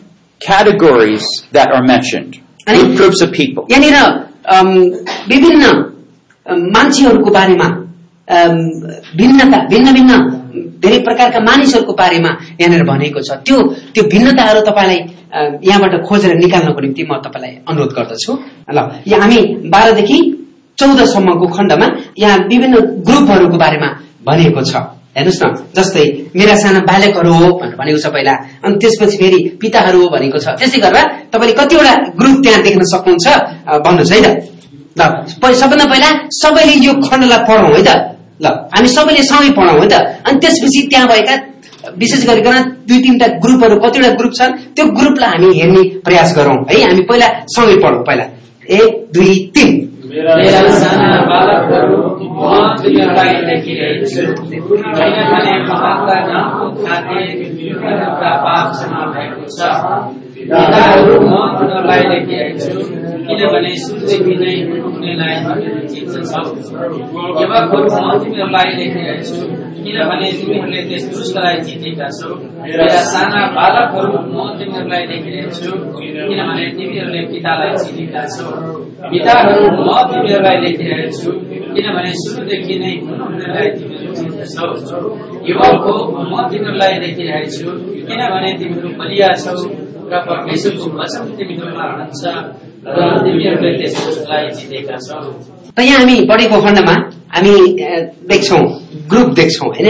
categories 0.41 1.25
that 1.57 1.71
are 1.75 1.83
mentioned. 1.83 2.37
Group- 2.67 2.95
groups 2.97 3.21
of 3.25 3.31
people. 3.31 3.63
यहाँनिर 3.71 3.95
अम, 3.95 4.19
विभिन्न 5.31 5.63
मान्छेहरूको 6.75 7.31
बारेमा 7.31 7.67
भिन्नता 9.17 9.57
भिन्न 9.71 9.93
भिन्न 9.93 10.11
धेरै 10.83 10.99
प्रकारका 11.07 11.39
मानिसहरूको 11.39 11.93
बारेमा 11.93 12.29
यहाँनिर 12.59 12.83
भनेको 12.83 13.19
छ। 13.21 13.37
त्यो 13.45 13.57
त्यो 13.93 14.03
भिन्नताहरू 14.13 14.61
तपाईँलाई 14.67 14.99
यहाँबाट 15.67 15.93
खोजेर 16.07 16.31
निकाल्नको 16.37 16.79
निम्ति 16.81 17.03
म 17.09 17.11
तपाईँलाई 17.25 17.53
अनुरोध 17.69 17.91
गर्दछु। 17.97 18.31
ल 18.75 18.77
यहाँ 19.07 19.21
हामी 19.21 19.39
बाह्रदेखि 19.73 20.17
चौधसम्मको 20.77 21.45
खण्डमा 21.55 21.87
यहाँ 22.17 22.37
विभिन्न 22.51 22.75
ग्रुपहरूको 23.07 23.57
बारेमा 23.57 23.89
भनिएको 24.25 24.61
छ। 24.65 24.73
हेर्नुहोस् 25.15 25.41
न 25.43 25.47
जस्तै 25.75 26.05
मेरा 26.39 26.55
साना 26.63 26.79
बालकहरू 26.87 27.31
हो 27.33 27.47
भनेर 27.59 27.75
भनेको 27.79 27.99
छ 27.99 28.07
पहिला 28.15 28.33
अनि 28.63 28.75
त्यसपछि 28.81 29.17
फेरि 29.21 29.39
पिताहरू 29.61 29.99
हो 30.03 30.07
भनेको 30.15 30.37
छ। 30.39 30.47
त्यसै 30.59 30.79
गरेर 30.85 31.05
तपाईँले 31.31 31.53
कतिवटा 31.59 31.93
ग्रुप 32.19 32.37
त्यहाँ 32.43 32.61
देख्न 32.63 32.81
सक्नुहुन्छ 32.93 33.27
भन्नुहोस् 33.85 34.13
है 34.15 34.19
त। 34.23 34.27
ल 34.97 35.01
सबभन्दा 35.61 35.85
पहिला 35.91 36.09
सबैले 36.41 36.73
यो 36.87 36.93
खण्डलाई 37.05 37.39
पढौँ 37.47 37.71
है 37.75 37.83
त। 37.83 37.91
ल 38.43 38.45
हामी 38.73 38.89
सबैले 38.95 39.21
सँगै 39.31 39.51
पढौँ 39.59 39.79
है 39.83 39.87
त। 39.91 39.93
अनि 40.27 40.37
त्यसपछि 40.39 40.79
त्यहाँ 40.91 41.07
भएका 41.11 41.35
विशेष 41.97 42.21
गरिकन 42.29 42.55
दुई 42.87 42.99
तिनवटा 43.03 43.27
ग्रुपहरू 43.43 43.75
कतिवटा 43.83 44.09
ग्रुप 44.19 44.33
छन् 44.39 44.51
त्यो 44.75 44.85
ग्रुपलाई 44.97 45.29
हामी 45.31 45.49
हेर्ने 45.59 45.83
प्रयास 46.05 46.29
गरौँ। 46.37 46.57
है 46.71 46.75
हामी 46.87 47.03
पहिला 47.09 47.27
सँगै 47.51 47.77
पढौँ 47.83 48.03
पहिला। 48.07 48.25
एक 48.79 48.91
दुई 49.13 49.33
तिन। 49.55 49.69
मेरा 50.11 50.61
साना 50.75 51.09
बालकहरू 51.25 51.97
म 52.29 52.31
तिमीहरूलाई 52.79 53.35
लेखिरहेछु 53.47 54.23
किनभने 54.47 55.53
महाका 55.67 56.17
पाप 58.43 58.65
छ 58.75 58.77
म 61.23 61.25
लेखिरहेछु 68.71 69.37
किनभने 69.77 70.31
तिमीहरूले 70.31 70.81
त्यस 70.89 71.03
दुष्टलाई 71.09 71.55
जितेका 71.65 72.07
छौ 72.17 72.29
मेरा 72.61 72.85
बालकहरू 73.55 74.17
म 74.27 74.29
तिमीहरूलाई 74.59 75.03
लेखिरहेछु 75.07 75.71
किनभने 75.95 76.65
तिमीहरूले 76.77 77.21
पितालाई 77.31 77.71
चिनेका 77.83 78.23
छौ 78.35 78.47
पिताहरू 79.09 79.61
म 79.77 79.89
तिमीहरूलाई 80.09 80.57
लेखिरहेछु 80.63 81.29
किनभने 81.75 82.11
सुरुदेखि 82.21 82.75
नै 82.81 82.91
हुनुहुनेलाई 83.05 83.67
तिमीहरू 83.77 84.11
चिन्दछौ 84.19 84.99
युवक 85.49 85.83
हो 85.85 85.93
म 86.31 86.33
तिमीहरूलाई 86.51 86.93
लेखिरहेछु 87.03 87.67
किनभने 88.09 88.49
तिमीहरू 88.59 88.89
बलिया 88.99 89.29
छौ 89.43 89.55
र 90.11 90.13
परमेश्वरको 90.29 90.87
वचन 90.99 91.23
तिमीहरूमा 91.39 91.85
रहन्छ 91.91 92.23
र 92.87 92.99
तिमीहरूले 93.25 93.71
त्यस 93.79 93.95
दुष्टलाई 94.05 94.43
जितेका 94.57 94.97
छौ 95.07 95.19
त 95.75 95.79
यहाँ 95.81 95.99
हामी 95.99 96.15
पढेको 96.31 96.57
खण्डमा 96.65 96.95
हामी 97.35 97.51
देख्छौँ 98.29 98.61
ग्रुप 99.11 99.29
देख्छौँ 99.39 99.69
होइन 99.71 99.89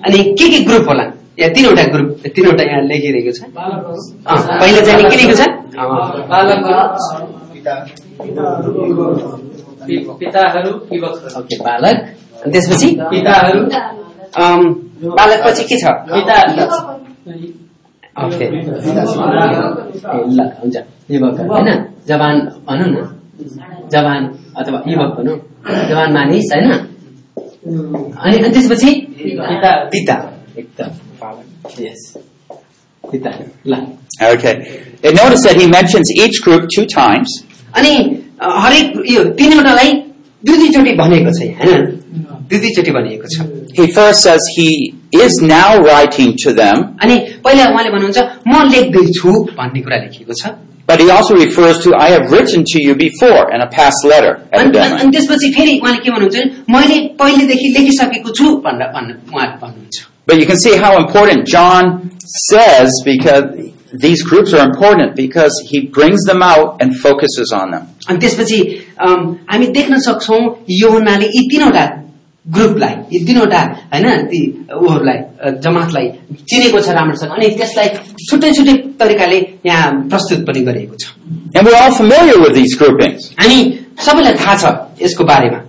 अनि 0.00 0.18
के 0.38 0.46
के 0.52 0.58
ग्रुप 0.68 0.84
होला 0.90 1.04
यहाँ 1.40 1.52
तिनवटा 1.56 1.84
ग्रुप 1.94 2.08
तिनवटा 2.36 2.64
यहाँ 2.70 2.82
लेखिरहेको 2.90 3.32
छ 3.32 3.40
अँ, 3.42 4.38
पहिला 4.60 4.80
चाहिँ 4.86 5.04
के 5.04 5.16
लेखेको 5.16 5.36
छ 5.40 5.44
पिताहरू 10.20 10.70
युवकहरू 10.94 11.40
ओके 11.40 11.56
बालक। 11.66 11.96
अनि 12.44 12.52
त्यसपछि? 12.52 12.88
पिताहरू। 13.10 13.60
बालक 15.18 15.38
पछि 15.46 15.64
के 15.70 15.76
छ? 15.80 15.84
ओके। 18.24 18.46
ल 20.36 20.38
हुन्छ। 20.60 20.76
युवक 21.10 21.36
होइन? 21.52 21.68
जवान 22.08 22.36
भनौँ 22.68 22.88
न। 22.88 22.96
जवान 23.92 24.22
अथवा 24.58 24.78
युवक 24.92 25.10
भनौँ। 25.18 25.36
जवान 25.88 26.08
मानिस 26.12 26.46
होइन? 26.54 26.70
अनि 28.24 28.36
त्यसपछि? 28.54 28.90
पिता। 29.20 29.70
पिता। 29.94 30.16
एकदम 30.58 30.90
यस 31.80 32.02
पिता। 33.04 33.30
ल। 33.66 33.74
Okay. 34.22 34.54
And 35.02 35.16
notice 35.16 35.42
that 35.44 35.56
he 35.56 35.66
mentions 35.66 36.06
each 36.22 36.42
group 36.44 36.68
two 36.74 36.84
times. 36.84 37.30
अनि 37.77 37.93
अ, 38.41 38.47
हरेक 38.63 38.93
यो 39.11 39.23
तिनवटालाई 39.39 39.91
दुई 40.45 40.57
दुईचोटि 40.57 40.91
भनेको 41.01 41.31
छ 41.37 41.41
यहाँ, 41.45 41.65
होइन 41.65 41.83
दुई 42.49 42.59
दुईचोटि 42.59 42.91
भनिएको 42.99 43.27
छ 43.35 43.51
He 43.75 43.85
first 43.91 44.21
says 44.23 44.39
he 44.55 44.93
is 45.11 45.33
now 45.41 45.69
writing 45.85 46.29
to 46.43 46.53
them, 46.59 46.77
अनि 47.03 47.15
पहिला 47.43 47.63
उहाँले 47.71 47.89
भन्नुहुन्छ 47.95 48.19
म 48.47 48.61
लेख्दैछु 48.75 49.31
भन्ने 49.57 49.81
कुरा 49.87 49.97
लेखिएको 50.05 50.33
छ 50.41 50.53
but 50.87 50.99
he 51.01 51.09
also 51.09 51.35
refers 51.35 51.79
to 51.83 51.93
I 51.97 52.09
have 52.13 52.29
written 52.31 52.63
to 52.71 52.79
you 52.79 52.93
before 52.95 53.51
in 53.55 53.59
a 53.61 53.67
past 53.77 54.05
letter, 54.05 54.33
अनि 54.53 54.61
अनि- 54.61 54.75
evidently. 54.75 55.01
अनि 55.01 55.11
त्यसपछि 55.17 55.47
फेरि 55.55 55.73
उहाँले 55.81 55.99
के 56.05 56.11
भन्नुहुन्छ 56.11 56.35
भने, 56.37 56.77
मैले 56.77 56.97
पहिलेदेखि 57.21 57.67
लेखिसकेको 57.77 58.29
छु 58.39 58.45
भनेर 58.67 58.91
भन्नु 58.95 59.13
उहाँले 59.33 59.57
भन्नुहुन्छ 59.63 60.05
But 60.27 60.39
you 60.39 60.45
can 60.49 60.57
see 60.57 60.75
how 60.83 60.91
important 60.97 61.45
John 61.47 62.11
says 62.49 62.89
because 63.05 63.43
these 64.05 64.21
groups 64.29 64.53
are 64.53 64.63
important 64.69 65.15
because 65.15 65.53
he 65.71 65.79
brings 65.97 66.23
them 66.29 66.41
out 66.43 66.81
and 66.81 66.95
focuses 67.05 67.51
on 67.59 67.71
them. 67.71 67.83
अनि 68.09 68.17
त्यसपछि 68.23 68.59
अम, 69.07 69.21
हामी 69.51 69.67
देख्न 69.77 69.99
सक्छौँ 70.07 70.41
योहन्नाले 70.81 71.25
यी 71.35 71.47
तिनवटा 71.51 71.85
ग्रुपलाई 72.55 72.95
यी 73.13 73.19
तिनवटा 73.27 73.61
होइन 73.93 74.25
ती 74.31 74.39
उहरूलाई 74.79 75.17
अ, 75.17 75.49
जमातलाई 75.65 76.07
चिनेको 76.49 76.79
छ 76.81 76.89
राम्रोसँग 76.97 77.31
अनि 77.37 77.47
त्यसलाई 77.61 77.87
छुट्टै 78.29 78.51
छुट्टै 78.57 78.75
तरिकाले 78.99 79.39
यहाँ 79.65 79.89
प्रस्तुत 80.11 80.45
पनि 80.49 80.61
गरिएको 80.69 80.95
छ 81.03 81.13
And 81.55 81.65
we're 81.65 81.79
all 81.81 81.95
familiar 81.95 82.37
with 82.43 82.53
these 82.59 82.75
groupings, 82.81 83.31
हामी 83.39 83.59
सबैलाई 84.05 84.33
थाहा 84.43 84.55
छ 84.61 85.01
यसको 85.01 85.23
बारेमा 85.31 85.59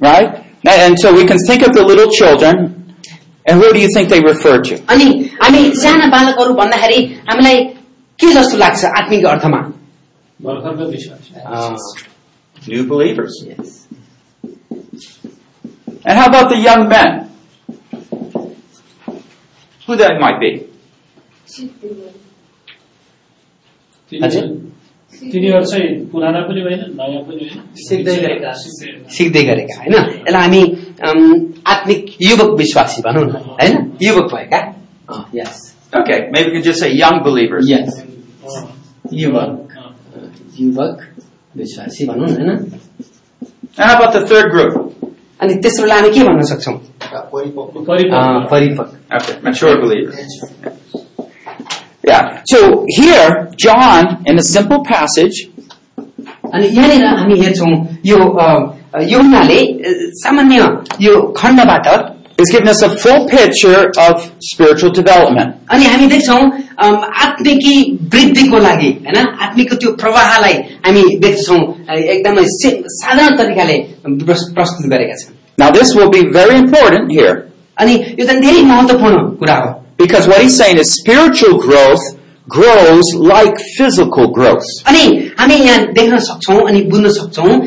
right? 0.00 0.44
And 0.68 0.80
and 0.84 0.98
so 1.00 1.12
we 1.14 1.24
can 1.24 1.38
think 1.48 1.62
of 1.66 1.72
the 1.78 1.84
little 1.90 2.10
children, 2.18 2.56
and 3.46 3.60
who 3.62 3.72
do 3.72 3.78
you 3.80 3.88
think 3.94 4.08
they 4.10 4.20
refer 4.20 4.56
to? 4.68 4.74
अनि 4.94 5.06
हामी 5.42 5.60
साना 5.82 6.06
बालकहरू 6.16 6.54
भन्दाखेरि 6.60 6.98
हामीलाई 7.30 7.64
के 8.18 8.32
जस्तो 8.34 8.56
लाग्छ 8.58 8.84
आत्मिक 9.00 9.24
अर्थमा 9.34 9.60
भर्खरको 10.40 10.84
विश्वास 10.90 12.06
New 12.68 12.82
believers. 12.90 13.34
And 16.04 16.18
how 16.18 16.26
about 16.26 16.48
the 16.50 16.56
young 16.58 16.88
men? 16.88 17.30
Who 19.88 19.96
that 19.96 20.18
might 20.20 20.38
be? 20.40 20.50
हजुर 24.12 24.44
तिनीहरू 25.32 25.64
चाहिँ 25.70 25.88
पुराना 26.12 26.40
पनि 26.48 26.60
होइन 26.66 26.82
नयाँ 26.98 27.22
पनि 27.28 27.44
होइन 27.48 27.62
सिक्दै 27.88 28.16
गरेका 28.24 28.52
सिक्दै 29.16 29.42
गरेका 29.48 29.74
होइन 29.80 29.94
यसलाई 29.94 30.42
हामी 30.42 30.62
अम, 30.62 30.81
आत्मिक 31.72 32.14
युवक 32.28 32.56
विश्वासी 32.58 33.02
भनौँ 33.06 33.24
न 33.26 33.36
होइन 33.60 33.76
युवक 34.02 34.34
भएका 34.34 34.60
yes 35.34 35.64
Okay, 35.98 36.16
maybe 36.32 36.48
we 36.50 36.56
can 36.56 36.62
just 36.64 36.80
say 36.80 36.88
young 36.92 37.22
believers. 37.26 37.68
Yes 37.68 38.02
युवक 39.12 39.72
युवक 40.60 41.00
विश्वासी 41.56 42.06
भनौँ 42.08 42.26
न 42.28 42.36
होइन 42.36 42.50
And 43.78 43.86
how 43.88 43.94
about 43.96 44.12
the 44.18 44.26
third 44.26 44.50
group? 44.52 44.74
अनि 45.42 45.54
तेस्रोलाई 45.64 45.98
हामी 46.00 46.10
के 46.14 46.22
भन्न 46.28 46.42
सक्छौँ 46.46 46.74
परिपक्व 47.32 47.92
अँ, 48.16 48.46
परिपक्व 48.50 49.16
Okay, 49.16 49.34
mature 49.44 49.76
believers. 49.82 50.16
Yeah. 52.08 52.42
So 52.50 52.84
here, 52.96 53.48
John, 53.62 54.22
in 54.26 54.38
a 54.38 54.42
simple 54.42 54.82
passage, 54.90 55.38
अनि 56.54 56.66
यहाँनिर 56.76 57.04
हामी 57.18 57.38
हेर्छौँ 57.40 57.70
यो 58.06 58.18
अ, 58.94 59.00
यमुनाले 59.12 59.58
अ, 59.64 59.92
सामान्य 60.24 60.68
यो 61.00 61.20
खण्डबाट 61.38 62.14
is 62.42 62.50
giving 62.54 62.68
us 62.70 62.82
a 62.86 62.88
full 63.02 63.22
picture 63.30 63.78
of 64.02 64.20
spiritual 64.48 64.90
development. 64.98 65.54
अनि 65.74 65.84
हामी 65.84 66.06
देख्छौँ 66.06 66.40
अम, 66.84 66.94
आत्मिकी 67.24 67.72
वृद्धिको 68.12 68.58
लागि 68.66 68.90
होइन 69.06 69.26
आत्मिकको 69.46 69.76
त्यो 69.76 69.90
प्रवाहलाई 70.02 70.52
हामी 70.86 71.02
देख्छौँ 71.24 71.58
अ, 71.88 71.94
एकदमै 72.14 72.42
से- 72.58 72.76
साधारण 73.00 73.36
तरिकाले 73.38 73.78
प्रस- 74.06 74.52
प्रस्तुत 74.54 74.86
गरेका 74.92 75.16
छन् 75.24 75.34
Now, 75.60 75.70
this 75.76 75.88
will 75.96 76.08
be 76.10 76.20
very 76.38 76.56
important 76.64 77.10
here 77.18 77.34
अनि 77.80 77.94
यो 78.20 78.26
त 78.26 78.38
धेरै 78.46 78.62
महत्वपूर्ण 78.70 79.24
कुरा 79.42 79.56
हो 79.64 79.74
because 80.04 80.28
what 80.32 80.40
he's 80.44 80.56
saying 80.62 80.78
is 80.84 80.94
spiritual 81.00 81.58
growth 81.66 82.04
grows 82.56 83.08
like 83.32 83.58
physical 83.78 84.28
growth. 84.38 84.68
अनि 84.86 85.02
हामी 85.38 85.54
यहाँ 85.54 85.92
देख्न 85.98 86.18
सक्छौँ 86.30 86.60
अनि 86.68 86.82
बुझ्न 86.92 87.10
सक्छौँ 87.18 87.58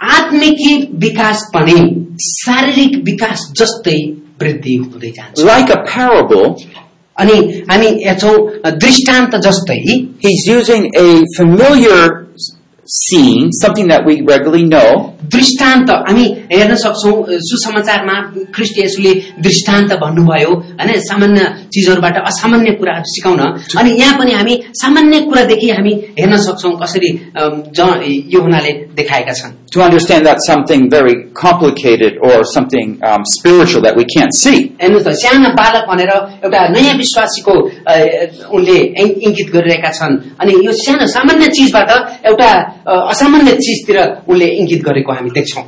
आत्मिकी 0.00 0.74
विकास 0.98 1.50
पनि 1.54 1.80
शारीरिक 2.20 2.96
विकास 3.04 3.40
जस्तै 3.58 3.98
वृद्धि 4.40 4.74
हुँदै 4.74 5.10
जान्छ। 5.10 5.44
Like 5.44 5.70
a 5.70 5.80
parable, 5.88 6.54
अनि 7.16 7.36
हामी 7.70 7.86
हेर्छौँ 8.04 8.36
दृष्टान्त 8.84 9.36
जस्तै 9.46 9.78
he's 10.20 10.46
using 10.46 10.86
a 10.96 11.08
familiar 11.36 12.29
scene, 12.90 13.50
something 13.52 13.86
that 13.86 14.04
we 14.04 14.20
regularly 14.22 14.66
know, 14.66 15.14
दृष्टान्त। 15.30 15.90
हामी 16.10 16.24
हेर्न 16.50 16.74
सक्छौँ 16.74 17.14
सुसमाचारमा 17.48 18.14
ख्रिस्ट 18.54 18.78
यसुले 18.78 19.12
दृष्टान्त 19.46 19.92
भन्नुभयो 20.02 20.50
होइन 20.50 20.90
सामान्य 21.06 21.40
चिजहरूबाट 21.70 22.16
असामान्य 22.30 22.70
कुराहरू 22.80 23.06
सिकाउन। 23.14 23.40
अनि 23.78 23.90
यहाँ 24.00 24.18
पनि 24.18 24.32
हामी 24.32 24.54
सामान्य 24.82 25.20
कुरादेखि 25.30 25.68
हामी 25.70 25.92
हेर्न 26.18 26.36
सक्छौँ 26.46 26.72
कसरी 26.82 27.10
यो 28.34 28.40
हुनाले 28.42 28.72
देखाएका 28.98 29.32
छन्। 29.40 29.52
To 29.70 29.82
understand 29.82 30.26
that 30.26 30.38
something 30.42 30.90
very 30.90 31.30
complicated 31.32 32.18
or 32.20 32.42
something 32.42 32.98
um, 33.06 33.22
spiritual 33.24 33.82
that 33.82 33.94
we 33.94 34.04
can't 34.14 34.34
see. 34.34 34.74
हेर्नुहोस् 34.82 35.06
त 35.06 35.14
सानो 35.22 35.54
बालक 35.54 35.84
भनेर 35.86 36.10
एउटा 36.42 36.60
नयाँ 36.74 36.96
विश्वासीको 36.98 37.54
उनले 38.50 38.78
इङ्गित 38.98 39.48
गरिरहेका 39.54 39.90
छन्। 39.94 40.18
अनि 40.42 40.52
यो 40.66 40.72
सानो 40.82 41.06
सामान्य 41.14 41.46
चिजबाट 41.54 41.90
एउटा 42.26 42.50
असामान्य 42.86 43.52
चिजतिर 43.66 43.98
उनले 44.28 44.46
इङ्गित 44.60 44.82
गरेको 44.88 45.12
हामी 45.12 45.30
देख्छौँ 45.38 45.64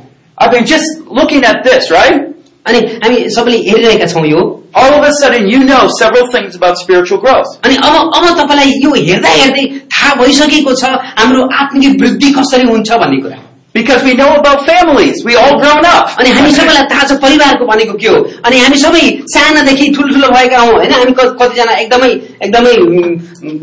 mean, 0.51 0.65
just 0.65 0.85
looking 1.09 1.43
at 1.45 1.63
this, 1.63 1.91
right? 1.91 2.19
अनि 2.67 2.79
हामी 3.03 3.29
सबैले 3.35 3.57
हेरिरहेका 3.69 4.05
छौँ 4.13 4.25
यो 4.27 4.41
All 4.75 4.93
of 4.97 5.03
a 5.05 5.11
sudden, 5.21 5.47
you 5.47 5.59
know 5.63 5.87
several 5.99 6.25
things 6.33 6.55
about 6.55 6.77
spiritual 6.83 7.19
growth. 7.23 7.49
अनि 7.65 7.75
अब 7.75 7.95
अब 8.17 8.23
तपाईँलाई 8.39 8.71
यो 8.83 8.93
हेर्दा 8.93 9.29
हेर्दै 9.29 9.65
थाहा 9.95 10.13
भइसकेको 10.21 10.73
छ 10.81 10.85
हाम्रो 11.19 11.43
आत्मिक 11.63 12.01
वृद्धि 12.01 12.31
कसरी 12.37 12.67
हुन्छ 12.69 12.91
भन्ने 13.03 13.21
कुरा 13.25 13.39
Because 13.75 14.03
we 14.05 14.13
know 14.13 14.29
about 14.39 14.59
families. 14.65 15.21
We 15.27 15.35
all 15.35 15.53
grown 15.61 15.85
up. 15.91 16.09
अनि 16.19 16.29
हामी 16.37 16.51
सबैलाई 16.57 16.83
थाहा 16.93 17.07
छ 17.11 17.19
परिवारको 17.21 17.65
भनेको 17.71 17.93
के 18.01 18.07
हो 18.07 18.17
अनि 18.45 18.59
हामी 18.59 18.77
सबै 18.85 19.03
सानादेखि 19.35 19.91
ठुल्ठुलो 19.95 20.27
भएका 20.35 20.59
हौँ 20.65 20.73
होइन 20.73 20.91
हामी 20.93 21.11
क- 21.19 21.35
कतिजना 21.41 21.77
एकदमै 21.85 22.09
एकदमै 22.47 22.73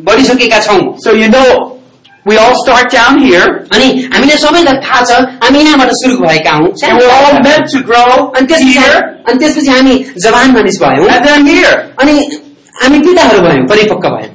बढिसकेका 0.08 0.58
छौँ 0.66 0.80
So 1.04 1.12
you 1.22 1.28
know, 1.34 1.79
we 2.27 2.37
all 2.41 2.55
start 2.63 2.89
down 2.91 3.19
here, 3.23 3.47
अनि 3.73 3.87
हामीले 4.13 4.37
सबैलाई 4.43 4.77
थाहा 4.85 5.01
छ 5.09 5.17
हामी 5.43 5.59
यहाँबाट 5.63 5.89
सुरु 6.01 6.15
भएका 6.25 6.51
हौँ 6.59 6.69
and 6.87 6.97
we're 6.99 7.11
all 7.17 7.35
meant 7.47 7.67
to 7.73 7.81
grow 7.89 8.31
अनि 8.37 8.47
त्यसपछि 8.47 8.77
here 8.77 8.95
अनि 9.29 9.37
त्यसपछि 9.43 9.69
हामी 9.71 9.93
जवान 10.25 10.51
मानिस 10.55 10.79
भयौँ 10.83 11.09
and 11.15 11.25
then 11.27 11.45
here. 11.51 11.75
अनि 12.01 12.15
हामी 12.81 12.99
पिताहरू 13.09 13.41
भयौँ 13.47 13.67
परिपक्व 13.73 14.09
भयौँ 14.15 14.33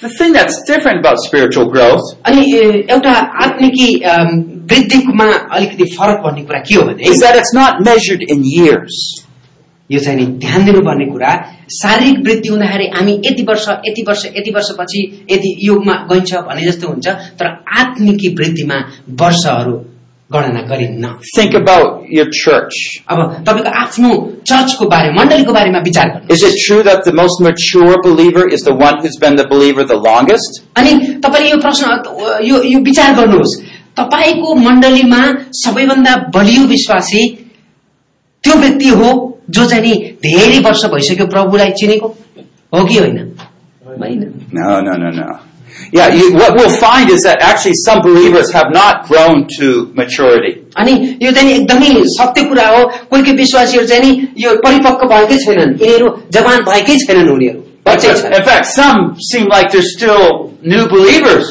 The 0.00 0.08
thing 0.16 0.32
that's 0.32 0.56
different 0.66 1.00
about 1.00 1.18
spiritual 1.28 1.64
growth 1.70 2.04
अनि 2.26 2.42
ए, 2.56 2.66
एउटा 2.96 3.12
आत्मिकी 3.44 3.88
अम, 4.10 4.28
वृद्धिमा 4.72 5.26
अलिकति 5.56 5.84
फरक 5.96 6.20
भन्ने 6.26 6.42
कुरा 6.50 6.60
के 6.68 6.74
हो 6.74 6.82
भने 6.90 7.08
is 7.14 7.20
that 7.24 7.36
it's 7.40 7.54
not 7.54 7.80
measured 7.88 8.22
in 8.34 8.44
years. 8.44 9.00
यो 9.93 9.99
चाहिँ 9.99 10.17
नि 10.19 10.25
ध्यान 10.45 10.65
दिनुपर्ने 10.65 11.05
कुरा 11.11 11.31
शारीरिक 11.77 12.19
वृद्धि 12.25 12.49
हुँदाखेरि 12.49 12.89
हामी 12.95 13.13
यति 13.25 13.43
वर्ष 13.49 13.67
यति 13.87 14.03
वर्ष 14.07 14.25
यति 14.37 14.51
वर्षपछि 14.51 15.01
यति 15.31 15.55
युगमा 15.67 15.95
गइन्छ 16.11 16.33
भने 16.49 16.67
जस्तो 16.67 16.87
हुन्छ 16.87 17.07
तर 17.39 17.49
आत्मिकी 17.79 18.35
वृद्धिमा 18.35 18.77
वर्षहरू 19.23 19.75
गणना 20.29 20.61
गरिन्न 20.69 21.09
Think 21.35 21.55
about 21.55 22.05
your 22.09 22.25
church. 22.37 22.77
अब 23.09 23.19
तपाईँको 23.47 23.71
आफ्नो 23.81 24.09
चर्चको 24.49 24.85
बारे 24.93 25.11
मण्डलीको 25.17 25.53
बारेमा 25.53 25.79
विचार 25.87 26.09
गर्नु 26.13 26.33
Is 26.35 26.43
it 26.43 26.55
true 26.65 26.81
that 26.83 27.03
the 27.03 27.13
most 27.13 27.43
mature 27.47 27.97
believer 28.07 28.47
is 28.57 28.65
the 28.69 28.75
one 28.75 28.97
who's 29.01 29.17
been 29.25 29.35
the 29.35 29.47
believer 29.53 29.85
the 29.93 29.99
longest? 30.07 30.61
अनि 30.77 30.93
तपाईँले 31.25 31.51
यो 31.51 31.57
प्रश्न 31.65 32.41
यो 32.47 32.63
यो 32.71 32.79
विचार 32.89 33.13
गर्नुहोस् 33.19 33.55
तपाईँको 33.99 34.55
मण्डलीमा 34.67 35.21
सबैभन्दा 35.61 36.15
बलियो 36.35 36.65
विश्वासी 36.67 37.23
त्यो 38.43 38.55
व्यक्ति 38.59 38.89
हो 39.01 39.11
जो 39.56 39.66
चाहिँ 39.70 39.82
नि 39.82 39.94
धेरै 40.26 40.58
वर्ष 40.68 40.84
भइसक्यो 40.94 41.26
प्रभुलाई 41.34 41.70
चिनेको 41.80 42.08
हो 42.74 42.84
कि 42.84 42.98
होइन 42.98 43.18
होइन 44.00 44.24
No, 44.58 44.80
no, 44.86 44.96
no, 45.04 45.10
no. 45.20 45.28
Yeah, 45.92 46.08
you, 46.18 46.32
what 46.34 46.54
we'll 46.56 46.74
find 46.80 47.08
is 47.10 47.22
that 47.22 47.40
actually 47.48 47.74
some 47.84 48.00
believers 48.06 48.50
have 48.52 48.70
not 48.72 49.06
grown 49.10 49.46
to 49.58 49.66
maturity. 50.00 50.52
अनि 50.80 50.92
यो 51.22 51.30
चाहिँ 51.32 51.46
नि 51.48 51.54
एकदमै 51.60 52.02
सत्य 52.16 52.42
कुरा 52.48 52.66
हो 52.76 52.84
कोही 53.10 53.22
कोही 53.22 53.36
विश्वासीहरू 53.36 53.86
चाहिँ 53.86 54.02
नि 54.04 54.26
यो 54.44 54.54
परिपक्व 54.66 55.06
भएकै 55.14 55.36
छैनन् 55.44 55.72
यिनीहरू 55.82 56.08
जवान 56.36 56.62
भएकै 56.70 56.96
छैनन् 57.06 57.30
उनीहरू 57.36 57.60
बच्चै 57.86 58.14
छन् 58.20 58.34
In 58.40 58.44
fact, 58.50 58.66
some 58.74 59.00
seem 59.30 59.48
like 59.54 59.70
they're 59.72 59.90
still 59.94 60.52
new 60.74 60.84
believers. 60.96 61.46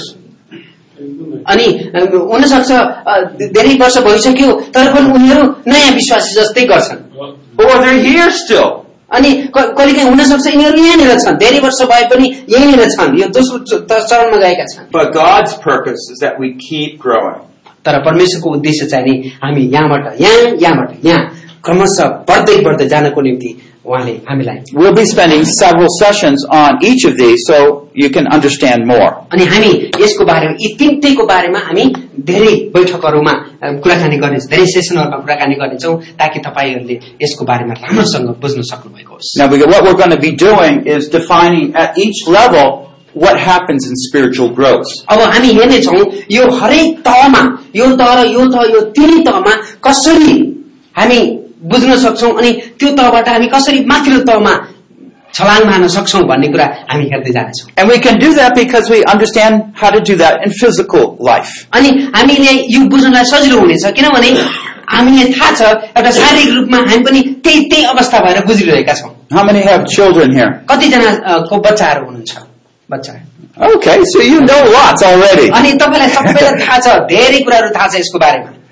अनि 1.52 1.65
अ, 1.96 2.00
हुनसक्छ 2.32 2.72
अ, 2.72 3.13
धेरै 3.58 3.74
वर्ष 3.82 3.98
भइसक्यो 4.08 4.52
तर 4.76 4.93
पनि 4.93 5.12
उनीहरू 5.17 5.43
नयाँ 5.72 5.91
विश्वासी 6.00 6.36
जस्तै 6.39 6.65
गर्छन् 6.72 7.00
Or 7.62 7.74
they're 7.84 8.02
here 8.10 8.30
still. 8.43 8.70
अनि 9.17 9.30
कहिले 9.58 9.93
काहीँ 9.93 10.04
हुनसक्छ 10.10 10.48
यिनीहरू 10.48 10.78
यहाँनिर 10.86 11.20
छन् 11.26 11.38
धेरै 11.43 11.60
वर्ष 11.65 11.82
भए 11.91 12.04
पनि 12.13 12.28
यहीँनिर 12.54 12.89
छन् 12.96 13.17
यो 13.20 13.28
दोस्रो 13.38 13.58
च- 13.70 13.82
त- 13.91 14.02
चरणमा 14.10 14.38
गएका 14.46 14.65
छन् 14.74 14.89
But 14.98 15.13
God's 15.13 15.54
purpose 15.67 16.04
is 16.13 16.20
that 16.26 16.39
we 16.41 16.50
keep 16.67 16.98
growing. 17.06 17.39
तर 17.86 17.98
परमेश्वरको 18.06 18.50
उद्देश्य 18.58 18.86
चाहिँ 18.91 19.06
नि 19.10 19.32
हामी 19.43 19.62
यहाँबाट 19.74 20.20
यहाँ 20.22 20.52
यहाँबाट 20.63 21.06
यहाँ 21.06 21.22
क्रमशः 21.64 22.09
बढ्दै 22.29 22.57
बढ्दै 22.66 22.87
जानको 22.92 23.20
निम्ति 23.29 23.51
उहाँले 23.87 24.12
हामीलाई 24.29 24.59
We'll 24.81 24.94
be 24.94 25.05
spending 25.05 25.44
several 25.44 25.88
sessions 25.98 26.44
on 26.59 26.79
each 26.88 27.05
of 27.09 27.16
these 27.20 27.40
so 27.51 27.57
you 28.03 28.11
can 28.16 28.27
understand 28.37 28.87
more. 28.90 29.09
अनि 29.35 29.44
हामी 29.53 29.70
यसको 30.03 30.25
बारेमा 30.25 30.55
यी 30.62 30.68
तिनटैको 30.83 31.25
बारेमा 31.33 31.59
हामी 31.68 31.85
धेरै 32.31 32.53
बैठकहरूमा 32.77 33.33
अ, 33.62 33.72
कुराकानी 33.83 34.16
गर्ने 34.22 34.38
धेरै 34.53 34.66
सेसनहरूमा 34.75 35.18
कुराकानी 35.25 35.55
गर्नेछौँ 35.62 35.94
ताकि 36.22 36.38
तपाईँहरूले 36.46 36.96
यसको 37.25 37.44
बारेमा 37.51 37.75
राम्रोसँग 37.83 38.29
बुझ्न 38.44 38.62
सक्नुभएको 38.70 39.12
होस् 39.18 39.35
Now, 39.40 39.48
we- 39.51 39.66
what 39.72 39.83
we're 39.85 39.98
going 40.05 40.14
to 40.18 40.22
be 40.29 40.33
doing 40.46 40.87
is 40.96 41.09
defining 41.18 41.75
at 41.75 41.98
each 41.98 42.22
level 42.38 42.88
what 43.14 43.37
happens 43.51 43.83
in 43.90 43.94
spiritual 44.07 44.48
growth. 44.59 44.88
अब 45.11 45.20
हामी 45.35 45.48
हेर्नेछौँ 45.59 46.01
यो 46.38 46.51
हरेक 46.62 46.98
तहमा 47.09 47.42
यो 47.77 47.90
तह 47.98 48.14
र 48.22 48.27
यो 48.38 48.46
तह 48.55 48.62
यो 48.75 48.81
तिनै 48.98 49.22
तहमा 49.31 49.55
कसरी 49.88 50.35
हामी 50.98 51.20
बुझ्न 51.70 51.96
सक्छौँ 52.05 52.33
अनि 52.38 52.51
त्यो 52.81 52.90
तहबाट 52.98 53.29
हामी 53.29 53.46
कसरी 53.55 53.85
माथिल्लो 53.92 54.20
तहमा 54.31 54.55
छलाङ 55.38 55.64
मार्न 55.66 55.87
सक्छौँ 55.96 56.22
भन्ने 56.31 56.48
कुरा 56.55 56.64
हामी 56.90 57.05
हेर्दै 57.12 57.33
जानेछौँ 57.37 57.68
And 57.81 57.88
we 57.92 57.98
can 58.07 58.18
do 58.25 58.31
that 58.38 58.55
because 58.61 58.90
we 58.94 58.98
understand 59.14 59.62
how 59.83 59.90
to 59.96 60.01
do 60.11 60.16
that 60.22 60.44
in 60.46 60.51
physical 60.62 61.16
life. 61.31 61.53
अनि 61.79 61.90
हामीले 62.16 62.53
यो 62.77 62.81
बुझ्नलाई 62.94 63.25
सजिलो 63.33 63.59
हुनेछ 63.61 63.85
किनभने 63.98 64.31
हामीले 64.94 65.25
थाहा 65.38 65.51
छ 65.59 65.72
एउटा 65.96 66.11
शारीरिक 66.20 66.55
रूपमा 66.55 66.79
हामी 66.90 67.03
पनि 67.09 67.20
त्यही 67.44 67.61
त्यही 67.70 67.85
अवस्था 67.94 68.18
भएर 68.27 68.44
गुज्रिरहेका 68.53 68.94
छौँ 69.03 69.11
How 69.37 69.44
many 69.51 69.61
have 69.68 69.87
children 69.96 70.35
here? 70.38 70.51
कतिजना 70.70 71.11
अ, 71.11 71.38
को 71.51 71.57
बच्चाहरू 71.68 72.05
हुनुहुन्छ 72.07 72.33
बच्चा 72.88 73.12
Okay, 73.68 73.94
so 74.11 74.20
you 74.33 74.40
know 74.48 74.61
lots 74.75 75.03
already. 75.09 75.48
अनि 75.59 75.72
तपाईँलाई 75.81 76.09
सबैलाई 76.18 76.53
थाहा 76.66 76.79
छ 76.85 76.98
धेरै 77.14 77.38
कुराहरू 77.48 77.68
थाहा 77.77 77.88
छ 77.88 77.94
यसको 78.05 78.18
बारेमा 78.27 78.51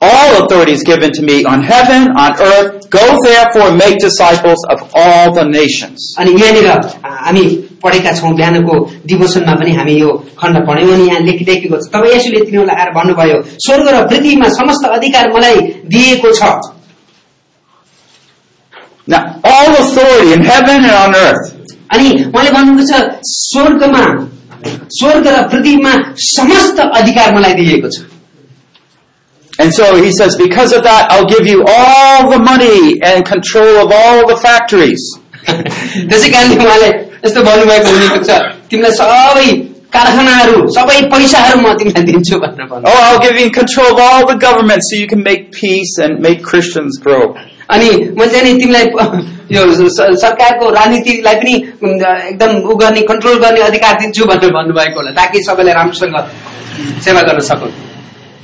All 0.00 0.30
authority 0.44 0.72
is 0.72 0.82
given 0.82 1.12
to 1.16 1.22
me 1.22 1.44
on 1.44 1.62
heaven, 1.62 2.08
on 2.22 2.32
earth. 2.44 2.90
Go 2.90 3.02
therefore 3.24 3.68
and 3.70 3.76
make 3.78 3.98
disciples 4.04 4.58
of 4.74 4.80
all 5.02 5.32
the 5.36 5.44
nations. 5.44 5.98
अनि 6.18 6.32
यहाँनिर 6.40 6.66
अ, 6.70 6.76
हामी 7.26 7.44
पढेका 7.84 8.12
छौँ 8.18 8.32
बिहानको 8.40 8.74
डिभोसनमा 9.12 9.54
पनि 9.60 9.72
हामी 9.78 9.94
यो 10.00 10.10
खण्ड 10.40 10.56
पढ्यौँ 10.68 10.92
अनि 10.94 11.06
यहाँ 11.08 11.20
लेखिदिएको 11.28 11.76
छ 11.84 11.88
तब 11.94 12.04
यसुले 12.14 12.40
तिनीहरूलाई 12.50 12.76
आएर 12.82 12.90
भन्नुभयो 12.98 13.38
स्वर्ग 13.66 13.88
र 13.94 14.02
पृथ्वीमा 14.10 14.48
समस्त 14.58 14.86
अधिकार 14.98 15.32
मलाई 15.36 15.60
दिएको 15.94 16.32
छ 16.40 16.52
Now, 19.06 19.40
all 19.44 19.70
authority 19.82 20.32
in 20.32 20.42
heaven 20.42 20.84
and 20.84 20.96
on 21.04 21.14
earth. 21.14 21.46
अनि 21.94 22.08
उहाँले 22.26 22.50
भन्नुहुन्छ 22.56 22.92
स्वर्गमा 23.30 24.04
स्वर्ग 24.98 25.26
र 25.34 25.42
पृथ्वीमा 25.52 25.92
समस्त 26.26 26.78
अधिकार 27.00 27.34
मलाई 27.38 27.54
दिएको 27.60 27.88
छ 27.96 28.06
And 29.58 29.72
so 29.74 29.94
he 30.02 30.10
says, 30.12 30.36
because 30.36 30.72
of 30.72 30.82
that, 30.84 31.12
I'll 31.12 31.26
give 31.26 31.46
you 31.46 31.62
all 31.68 32.30
the 32.30 32.38
money 32.38 32.98
and 33.02 33.24
control 33.24 33.76
of 33.84 33.92
all 33.92 34.26
the 34.30 34.36
factories. 34.44 35.02
त्यसै 35.46 36.28
कारणले 36.32 36.56
उहाँले 36.64 36.88
यस्तो 37.24 37.42
भन्नुभएको 37.48 37.90
हुनेको 37.94 38.18
छ 38.28 38.38
तिमीलाई 38.72 38.92
सबै 38.98 39.46
कारखानाहरू 39.96 40.58
सबै 40.76 40.96
पैसाहरू 41.12 41.58
म 41.64 41.72
तिमीलाई 41.82 42.04
दिन्छु 42.10 42.38
भनेर 42.44 42.66
भन्नु 42.72 42.88
Oh, 42.92 43.00
I'll 43.06 43.20
give 43.26 43.36
you 43.42 43.50
control 43.58 43.88
of 43.94 43.98
all 44.06 44.22
the 44.32 44.38
government 44.46 44.80
so 44.88 44.96
you 45.02 45.08
can 45.12 45.22
make 45.28 45.50
peace 45.60 45.92
and 46.06 46.20
make 46.28 46.42
Christians 46.50 46.98
grow. 47.06 47.22
अनि 47.74 47.90
मैले 48.18 48.30
चाहिँ 48.32 48.44
नि 48.52 48.58
तिमीलाई 48.62 48.84
प- 48.94 49.52
यो 49.56 49.62
स- 49.98 50.08
सरकारको 50.24 50.70
राजनीतिलाई 50.80 51.34
पनि 51.44 51.54
उम्, 51.82 51.94
एकदम 52.32 52.50
उ 52.70 52.74
गर्ने 52.82 53.02
कन्ट्रोल 53.12 53.38
गर्ने 53.44 53.60
अधिकार 53.70 54.00
दिन्छु 54.02 54.24
भनेर 54.32 54.50
भन्नुभएको 54.58 55.00
होला 55.00 55.10
ताकि 55.20 55.42
सबैले 55.48 55.72
राम्रोसँग 55.80 56.16
सेवा 57.04 57.22
गर्न 57.28 57.40
सकुन् 57.52 57.72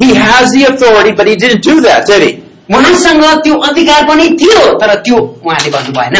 He 0.03 0.15
has 0.15 0.53
the 0.53 0.65
authority, 0.73 1.13
but 1.13 1.27
he 1.27 1.35
didn't 1.37 1.63
do 1.63 1.81
that, 1.81 2.07
did 2.07 2.23
he? 2.23 2.33
उहाँसँग 2.71 3.23
त्यो 3.45 3.55
अधिकार 3.69 4.07
पनि 4.09 4.29
थियो 4.41 4.73
तर 4.81 4.95
त्यो 5.05 5.17
उहाँले 5.45 5.71
भन्नु 5.77 5.93
भएन 6.01 6.17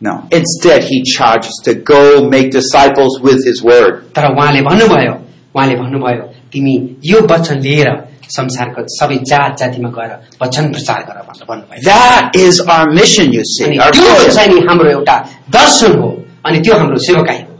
No. 0.00 0.12
Instead, 0.32 0.82
he 0.82 1.02
charges 1.04 1.60
to 1.64 1.74
go 1.74 2.28
make 2.28 2.50
disciples 2.50 3.20
with 3.22 3.44
his 3.46 3.62
word. 3.62 3.92
तर 4.16 4.24
उहाँले 4.32 4.62
भन्नुभयो 4.68 5.12
उहाँले 5.54 5.74
भन्नुभयो 5.82 6.24
तिमी 6.52 6.74
यो 7.10 7.20
वचन 7.32 7.60
लिएर 7.66 7.88
संसारको 8.36 8.82
सबै 8.98 9.16
जात 9.30 9.56
जातिमा 9.60 9.88
गएर 9.98 10.10
वचन 10.42 10.70
प्रचार 10.72 11.00
गर 11.08 11.22
भनेर 11.28 11.46
भन्नुभयो 11.50 11.82
That 11.86 12.34
is 12.34 12.60
our 12.60 12.90
mission, 12.98 13.32
you 13.32 13.44
see. 13.44 13.64
अनि 13.66 13.78
Our 13.78 13.92
त्यो 13.92 14.10
vision. 14.18 14.34
चाहिँ 14.34 14.48
नि 14.54 14.60
हाम्रो 14.68 14.90
एउटा 14.90 15.16
दर्शन 15.58 15.98
हो 16.00 16.08
अनि 16.46 16.60
त्यो 16.66 16.76
हाम्रो 16.78 16.98
सेवकाई 17.06 17.38
हो 17.45 17.45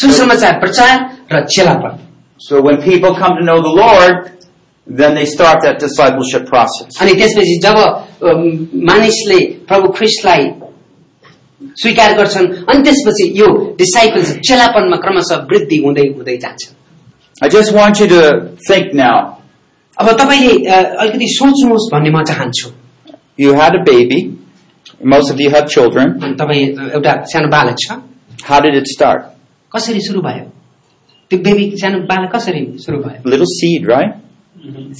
सुसमाचार 0.00 0.58
प्रचार 0.60 0.96
र 1.32 1.44
चेलापन 1.54 1.98
So 2.38 2.60
when 2.60 2.80
people 2.82 3.14
come 3.14 3.36
to 3.38 3.44
know 3.44 3.60
the 3.62 3.70
Lord, 3.82 4.30
then 4.86 5.14
they 5.14 5.24
start 5.24 5.62
that 5.62 5.78
discipleship 5.78 6.46
process. 6.46 6.98
अनि 7.00 7.12
त्यसपछि 7.20 7.58
जब 7.62 7.76
अम, 7.78 8.40
मानिसले 8.90 9.38
प्रभु 9.68 9.88
ख्रिस्टलाई 9.98 10.42
स्वीकार 11.82 12.12
गर्छन् 12.18 12.46
अनि 12.70 12.82
त्यसपछि 12.88 13.26
यो 13.40 13.46
डिसाइपल्स 13.78 14.32
चेलापनमा 14.48 14.96
क्रमशः 15.04 15.36
वृद्धि 15.52 15.76
हुँदै 15.84 16.06
हुँदै 16.16 16.36
जान्छ 16.44 16.72
I 17.42 17.48
just 17.48 17.72
want 17.74 17.98
you 18.00 18.06
to 18.08 18.20
think 18.68 18.92
now. 18.94 19.16
अब 19.98 20.10
तपाईँले 20.20 20.52
अ, 20.70 20.76
अलिकति 21.02 21.26
सोच्नुहोस् 21.38 21.88
भन्ने 21.92 22.10
म 22.16 22.22
चाहन्छु 22.30 22.68
You 23.36 23.54
had 23.54 23.74
a 23.74 23.82
baby. 23.84 24.18
Most 25.02 25.30
of 25.32 25.40
you 25.40 25.50
have 25.50 25.66
children. 25.68 26.12
अनि 26.22 26.34
तपाईँ 26.42 26.66
एउटा 26.98 27.14
सानो 27.32 27.48
बालक 27.56 27.76
छ 27.86 27.98
How 28.50 28.60
did 28.60 28.74
it 28.82 28.86
start? 28.96 29.30
कसरी 29.75 29.99
सुरु 30.07 30.21
भयो 30.27 30.45
त्यो 31.31 31.39
बेबी 31.45 31.65
सानो 31.81 31.97
बालक 32.11 32.31
कसरी 32.35 32.61
सुरु 32.85 32.97
भयो 33.03 33.29
Little 33.31 33.49
seed, 33.57 33.85
right? 33.95 34.13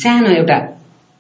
सानो 0.04 0.30
एउटा 0.42 0.60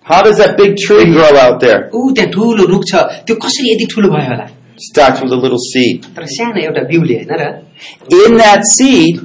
How 0.05 0.21
does 0.23 0.37
that 0.41 0.57
big 0.57 0.75
tree 0.85 1.05
grow 1.15 1.31
out 1.45 1.59
there? 1.65 1.81
ऊ 1.93 2.11
त्यहाँ 2.15 2.31
ठुलो 2.33 2.63
रुख 2.73 2.83
छ 2.91 2.95
त्यो 3.27 3.35
कसरी 3.45 3.71
यति 3.73 3.85
ठुलो 3.93 4.09
भयो 4.15 4.29
होला 4.31 4.47
Starts 4.89 5.21
with 5.21 5.33
a 5.37 5.39
little 5.43 5.61
seed. 5.71 6.05
तर 6.15 6.25
सानो 6.37 6.61
एउटा 6.67 6.81
बिउले 6.91 7.15
होइन 7.19 7.31
र 7.41 8.23
In 8.23 8.37
that 8.43 8.61
seed, 8.75 9.15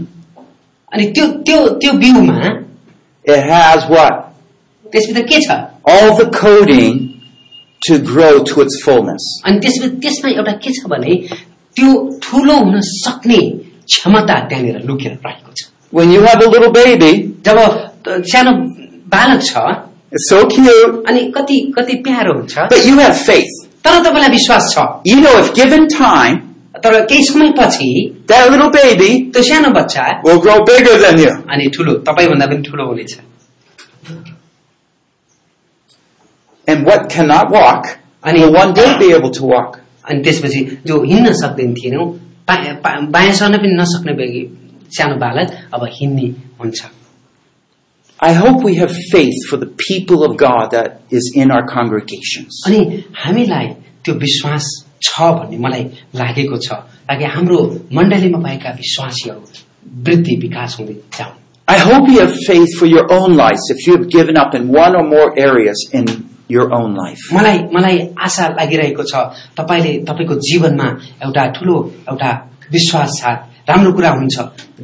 अनि 0.92 1.06
त्यो 1.16 1.26
त्यो 1.48 1.58
त्यो 1.84 1.92
बिउमा 2.04 2.38
it 3.24 3.40
has 3.52 3.88
what? 3.94 4.14
त्यसभित्र 4.92 5.22
के 5.32 5.40
छ 5.46 5.60
All 5.92 6.16
the 6.22 6.28
coding 6.40 6.96
to 7.82 7.98
grow 8.10 8.32
to 8.50 8.62
its 8.64 8.76
fullness. 8.84 9.24
अनि 9.46 9.58
त्यसमा 9.64 9.86
त्यसमा 10.04 10.30
एउटा 10.38 10.52
के 10.64 10.70
छ 10.80 10.86
भने 10.94 11.14
त्यो 11.76 11.90
ठुलो 12.24 12.56
हुन 12.64 12.80
सक्ने 12.90 13.40
क्षमता 13.93 14.39
त्यहाँनिर 14.49 14.81
लुकेर 14.89 15.11
रहेको 15.25 15.51
छ 15.57 15.67
When 15.91 16.11
you 16.13 16.21
have 16.21 16.41
a 16.45 16.49
little 16.55 16.71
baby, 16.71 17.11
जब 17.45 17.57
त- 18.07 18.21
सानो 18.31 18.51
बालक 19.15 19.41
छ 19.45 19.63
it's 20.13 20.27
so 20.33 20.41
cute, 20.53 20.99
अनि 21.09 21.21
कति 21.37 21.57
कति 21.77 21.95
प्यारो 22.07 22.33
हुन्छ 22.39 22.67
but 22.73 22.85
you 22.89 22.97
have 22.99 23.15
faith. 23.29 23.55
तर 23.85 24.03
तपाईँलाई 24.03 24.29
विश्वास 24.37 24.73
छ 24.75 24.85
You 25.09 25.17
know, 25.23 25.33
if 25.43 25.53
given 25.55 25.87
time, 25.95 26.37
तर 26.83 26.99
केही 27.05 27.23
समयपछि 27.27 27.89
that 28.31 28.49
little 28.51 28.69
baby 28.77 29.09
त्यो 29.33 29.43
सानो 29.49 29.69
बच्चा 29.79 30.05
will 30.27 30.39
grow 30.45 30.57
bigger 30.69 30.97
than 31.05 31.17
you. 31.23 31.31
अनि 31.53 31.69
ठुलो 31.77 31.93
तपाईँभन्दा 32.09 32.45
पनि 32.53 32.61
ठुलो 32.69 32.85
हुनेछ 32.91 33.17
And 36.67 36.85
what 36.85 37.09
cannot 37.09 37.49
walk, 37.51 37.97
अनि 38.23 38.39
will 38.45 38.53
one 38.53 38.73
day 38.73 38.97
be 38.99 39.11
able 39.13 39.31
to 39.31 39.43
walk. 39.43 39.79
अनि 40.09 40.21
त्यसपछि 40.23 40.59
जो 40.87 41.01
हिँड्न 41.03 41.31
सक्दैन 41.41 41.73
थिएनौ 41.73 42.05
पा- 42.05 42.13
पा- 42.13 42.22
बायाँ 42.49 43.33
सर्न 43.41 43.57
पनि 43.57 43.75
नसक्ने 43.81 44.13
बेगी 44.21 44.45
सानो 44.97 45.15
बालक 45.25 45.51
अब 45.73 45.87
हिँड्ने 45.99 46.27
हुन्छ 46.61 46.85
I 48.21 48.33
hope 48.33 48.63
we 48.63 48.75
have 48.75 48.91
faith 49.11 49.47
for 49.49 49.55
the 49.55 49.67
people 49.87 50.25
of 50.25 50.35
God 50.35 50.71
that 50.71 51.03
is 51.09 51.31
in 51.35 51.51
our 51.51 51.65
congregations. 51.65 52.63
अनि 52.67 52.79
हामीलाई 53.23 53.67
त्यो 54.05 54.15
विश्वास 54.23 54.65
छ 55.03 55.29
भन्ने 55.37 55.57
मलाई 55.65 55.83
लागेको 56.21 56.57
छ 56.65 56.79
ताकि 57.09 57.25
हाम्रो 57.35 57.59
मण्डलीमा 57.97 58.39
भएका 58.47 58.71
विश्वासीहरू 58.81 59.43
वृद्धि 60.07 60.35
विकास 60.41 60.75
हुँदै 60.79 60.97
जाउन् 61.17 61.37
I 61.67 61.77
hope 61.77 62.09
you 62.09 62.19
have 62.19 62.35
faith 62.47 62.75
for 62.79 62.87
your 62.87 63.05
own 63.13 63.37
lives 63.37 63.69
if 63.69 63.85
you 63.87 63.95
have 63.95 64.09
given 64.09 64.37
up 64.43 64.55
in 64.59 64.69
one 64.75 64.95
or 64.99 65.03
more 65.15 65.27
areas 65.47 65.87
in 65.93 66.05
your 66.49 66.67
own 66.73 66.95
life. 66.95 67.21
मलाई 67.33 67.57
मलाई 67.75 67.97
आशा 68.25 68.47
लागिरहेको 68.59 69.03
छ 69.11 69.13
तपाईँले 69.59 69.91
तपाईँको 70.09 70.35
जीवनमा 70.49 70.87
एउटा 71.25 71.45
ठुलो 71.55 71.75
एउटा 72.09 72.31
विश्वास 72.73 73.09
साथ 73.21 73.37
राम्रो 73.69 73.91
कुरा 73.93 74.09
हुन्छ 74.17 74.35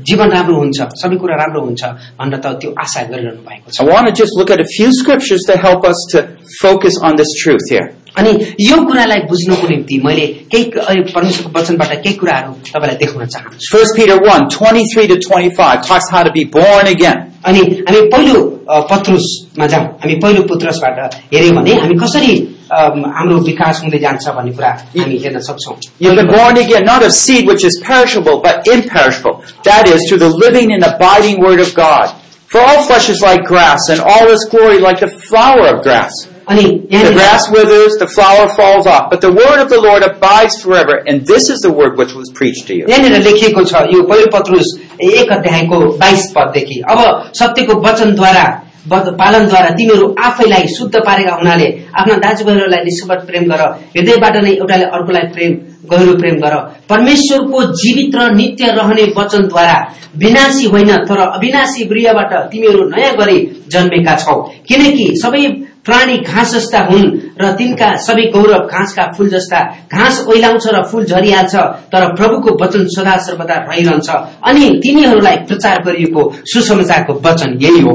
जीवन 0.08 0.30
राम्रो 0.38 0.56
हुन्छ 0.63 0.80
सबै 1.02 1.18
कुरा 1.24 1.36
राम्रो 1.41 1.62
हुन्छ 1.68 1.84
भनेर 2.20 2.39
त 2.44 2.46
त्यो 2.62 2.70
आशा 2.86 3.02
गरिरहनु 3.12 3.41
भएको 3.50 3.68
छ 3.74 3.82
I 3.82 3.86
want 3.94 4.06
to 4.10 4.13
just 4.22 4.34
look 4.39 4.50
at 4.56 4.60
a 4.62 4.70
few 4.78 4.89
scriptures 5.02 5.44
to 5.50 5.58
help 5.65 5.82
us 5.91 6.00
to 6.13 6.26
focus 6.62 6.94
on 7.02 7.18
this 7.22 7.32
truth 7.44 7.65
here. 7.74 7.88
अनि 8.18 8.32
यो 8.62 8.76
कुरालाई 8.88 9.20
बुझ्नको 9.30 9.68
निम्ति 9.68 9.96
मैले 10.06 10.26
केही 10.52 10.63
अहिले 10.80 11.02
परमेश्वरको 11.15 11.60
वचनबाट 11.60 11.91
केही 12.04 12.15
कुराहरू 12.22 12.52
तपाईँलाई 12.68 12.98
देखाउन 13.02 13.26
चाहन्छु 13.34 13.80
1 13.80 13.96
Peter 13.98 14.18
1, 14.34 14.48
23 14.58 15.08
to 15.12 15.18
25 15.28 15.82
talks 15.88 16.08
how 16.13 16.24
to 16.28 16.32
be 16.38 16.44
born 16.58 16.88
again. 16.96 17.18
अनि 17.48 17.62
हामी 17.88 18.02
पहिलो 18.13 18.41
अ, 18.70 18.80
पत्रुसमा 18.91 19.68
जाउँ 19.74 19.86
हामी 20.04 20.15
पहिलो 20.24 20.41
पुत्रसबाट 20.52 21.13
हेऱ्यौँ 21.34 21.56
भने 21.56 21.74
हामी 21.82 21.96
कसरी 22.04 22.36
अम, 22.76 23.04
हाम्रो 23.18 23.38
विकास 23.48 23.82
हुँदै 23.84 23.98
जान्छ 24.06 24.28
भन्ने 24.38 24.52
कुरा 24.58 24.70
हामी 24.98 25.18
हेर्न 25.24 25.39
सक्छौँ 25.48 25.76
You've 26.00 26.15
been 26.20 26.28
born 26.36 26.58
again, 26.58 26.84
not 26.86 27.04
of 27.08 27.12
seed 27.13 27.48
which 27.48 27.63
is 27.63 27.80
perishable, 27.88 28.41
but 28.46 28.68
imperishable. 28.68 29.44
That 29.63 29.88
is, 29.88 30.06
through 30.10 30.20
the 30.26 30.30
living 30.46 30.72
and 30.74 30.84
abiding 30.84 31.39
word 31.41 31.60
of 31.65 31.74
God. 31.76 32.13
For 32.54 32.62
all 32.62 32.84
flesh 32.88 33.10
is 33.10 33.22
like 33.22 33.44
grass, 33.46 33.89
and 33.89 34.00
all 34.02 34.28
its 34.34 34.46
glory 34.50 34.80
like 34.80 35.00
the 35.00 35.08
flower 35.30 35.68
of 35.76 35.84
grass. 35.84 36.13
The 36.51 37.13
grass 37.13 37.43
withers, 37.55 37.93
the 38.03 38.09
flower 38.09 38.47
falls 38.61 38.87
off, 38.87 39.03
but 39.13 39.21
the 39.25 39.31
word 39.31 39.59
of 39.59 39.69
the 39.69 39.79
Lord 39.79 40.03
abides 40.03 40.65
forever, 40.67 40.95
and 41.09 41.21
this 41.21 41.43
is 41.43 41.59
the 41.67 41.73
word 41.73 41.97
which 41.99 42.11
was 42.11 42.39
preached 42.39 42.67
to 42.67 42.75
you. 42.75 42.91
यहाँनिर 42.91 43.23
लेखिएको 43.23 43.65
छ 43.65 43.75
यो 43.75 44.03
पहिलो 44.03 44.27
पत्रुस 44.27 44.81
एक 45.03 45.33
अध्यायको 45.33 45.81
बाइस 45.81 46.33
पददेखि। 46.39 46.83
अब 46.91 47.31
सत्यको 47.35 47.81
वचनद्वारा 47.81 48.63
वच- 48.89 49.19
पालनद्वारा 49.19 49.71
तिमीहरू 49.71 50.17
आफैलाई 50.23 50.67
शुद्ध 50.79 50.97
पारेका 50.97 51.35
हुनाले 51.35 51.83
आफ्ना 51.99 52.15
दाजुभाइहरूलाई 52.15 52.85
निष्कपट 52.85 53.27
प्रेम 53.27 53.43
गर 53.43 53.61
हृदयबाट 53.97 54.37
नै 54.37 54.51
एउटाले 54.51 54.85
अर्कोलाई 54.85 55.23
प्रेम 55.23 55.53
गहिरो 55.91 56.15
प्रेम 56.15 56.35
गर। 56.35 56.81
परमेश्वरको 56.89 57.63
जीवित 57.63 58.17
र 58.17 58.35
नित्य 58.35 58.67
रहने 58.67 59.13
वचनद्वारा 59.19 59.95
विनाशी 60.17 60.67
होइन 60.67 60.89
तर 60.89 61.19
अविनाशी 61.19 61.85
गृहबाट 61.85 62.33
तिमीहरू 62.33 62.85
नयाँ 62.85 63.17
गरी 63.17 63.65
जन्मेका 63.69 64.15
छौ। 64.15 64.53
किनकि 64.69 65.21
सबै 65.23 65.70
प्राणी 65.87 66.16
घाँस 66.19 66.55
जस्ता 66.55 66.81
हुन् 66.90 67.11
र 67.40 67.51
तिनका 67.59 67.88
सबै 68.07 68.25
गौरव 68.33 68.66
घाँसका 68.69 69.05
फूल 69.16 69.29
जस्ता 69.31 69.61
घाँस 69.93 70.21
ओइलाउँछ 70.29 70.66
र 70.75 70.83
फूल 70.90 71.05
झरिहाल्छ 71.07 71.55
तर 71.93 72.07
प्रभुको 72.14 72.57
वचन 72.62 72.87
सदा 72.97 73.16
सर्वदा 73.27 73.57
रहिरहन्छ 73.64 74.09
अनि 74.51 74.71
तिनीहरूलाई 74.85 75.37
प्रचार 75.49 75.83
गरिएको 75.85 76.31
सुसमाचारको 76.53 77.21
वचन 77.29 77.59
यही 77.62 77.81
हो 77.81 77.95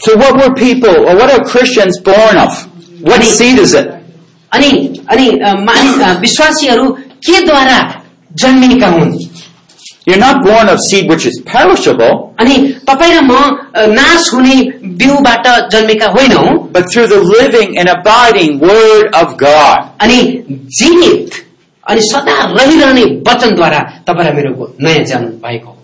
So 0.00 0.16
what 0.16 0.36
were 0.36 0.54
people, 0.54 0.90
or 0.90 1.16
what 1.16 1.28
are 1.28 1.44
Christians 1.44 2.00
born 2.00 2.36
of? 2.36 2.52
What 3.02 3.24
seed 3.24 3.58
is 3.58 3.74
it? 3.74 3.88
अनि 4.52 4.70
अनि 5.10 5.26
विश्वासीहरू 6.20 6.84
केद्वारा 7.26 7.78
जन्मिएका 8.42 8.88
हुन् 8.88 9.12
You're 10.07 10.19
not 10.19 10.43
born 10.45 10.67
of 10.69 10.79
seed 10.85 11.09
which 11.09 11.25
is 11.25 11.35
perishable, 11.45 12.33
अनि 12.39 12.55
तपाईँ 12.87 13.13
र 13.17 13.21
म 13.23 13.31
अ, 13.75 13.85
नाश 13.99 14.33
हुने 14.33 14.55
बिउबाट 14.99 15.45
जन्मेका 15.71 16.07
होइनौ 16.15 16.71
but 16.73 16.89
through 16.91 17.07
the 17.07 17.19
living 17.19 17.77
and 17.79 17.87
abiding 17.89 18.59
word 18.59 19.07
of 19.21 19.37
God. 19.37 19.77
अनि 20.01 20.19
जीवित 20.79 21.39
अनि 21.89 22.01
सदा 22.11 22.35
रहिरहने 22.57 23.03
वचनद्वारा 23.29 23.79
तपाईँ 24.07 24.27
र 24.29 24.33
मेरो 24.35 24.67
नयाँ 24.81 25.03
जन्म 25.13 25.29
भएको 25.45 25.69
हो 25.69 25.77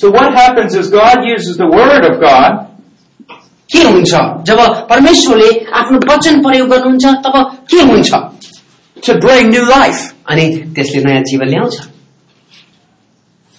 So 0.00 0.10
what 0.10 0.32
happens 0.32 0.74
is 0.76 0.88
God 0.90 1.24
uses 1.26 1.56
the 1.58 1.66
Word 1.66 2.04
of 2.08 2.20
God 2.20 2.66
के 3.72 3.82
हुन्छ 3.84 4.12
जब 4.48 4.60
परमेश्वरले 4.90 5.48
आफ्नो 5.80 5.98
वचन 6.12 6.42
प्रयोग 6.42 6.68
गर्नुहुन्छ 6.70 7.04
तब 7.24 7.34
के 7.70 7.80
हुन्छ 7.92 8.10
to 9.06 9.14
bring 9.24 9.50
new 9.50 9.64
life. 9.68 10.00
अनि 10.30 10.46
त्यसले 10.76 11.02
नयाँ 11.04 11.22
जीवन 11.30 11.48
ल्याउँछ 11.54 11.76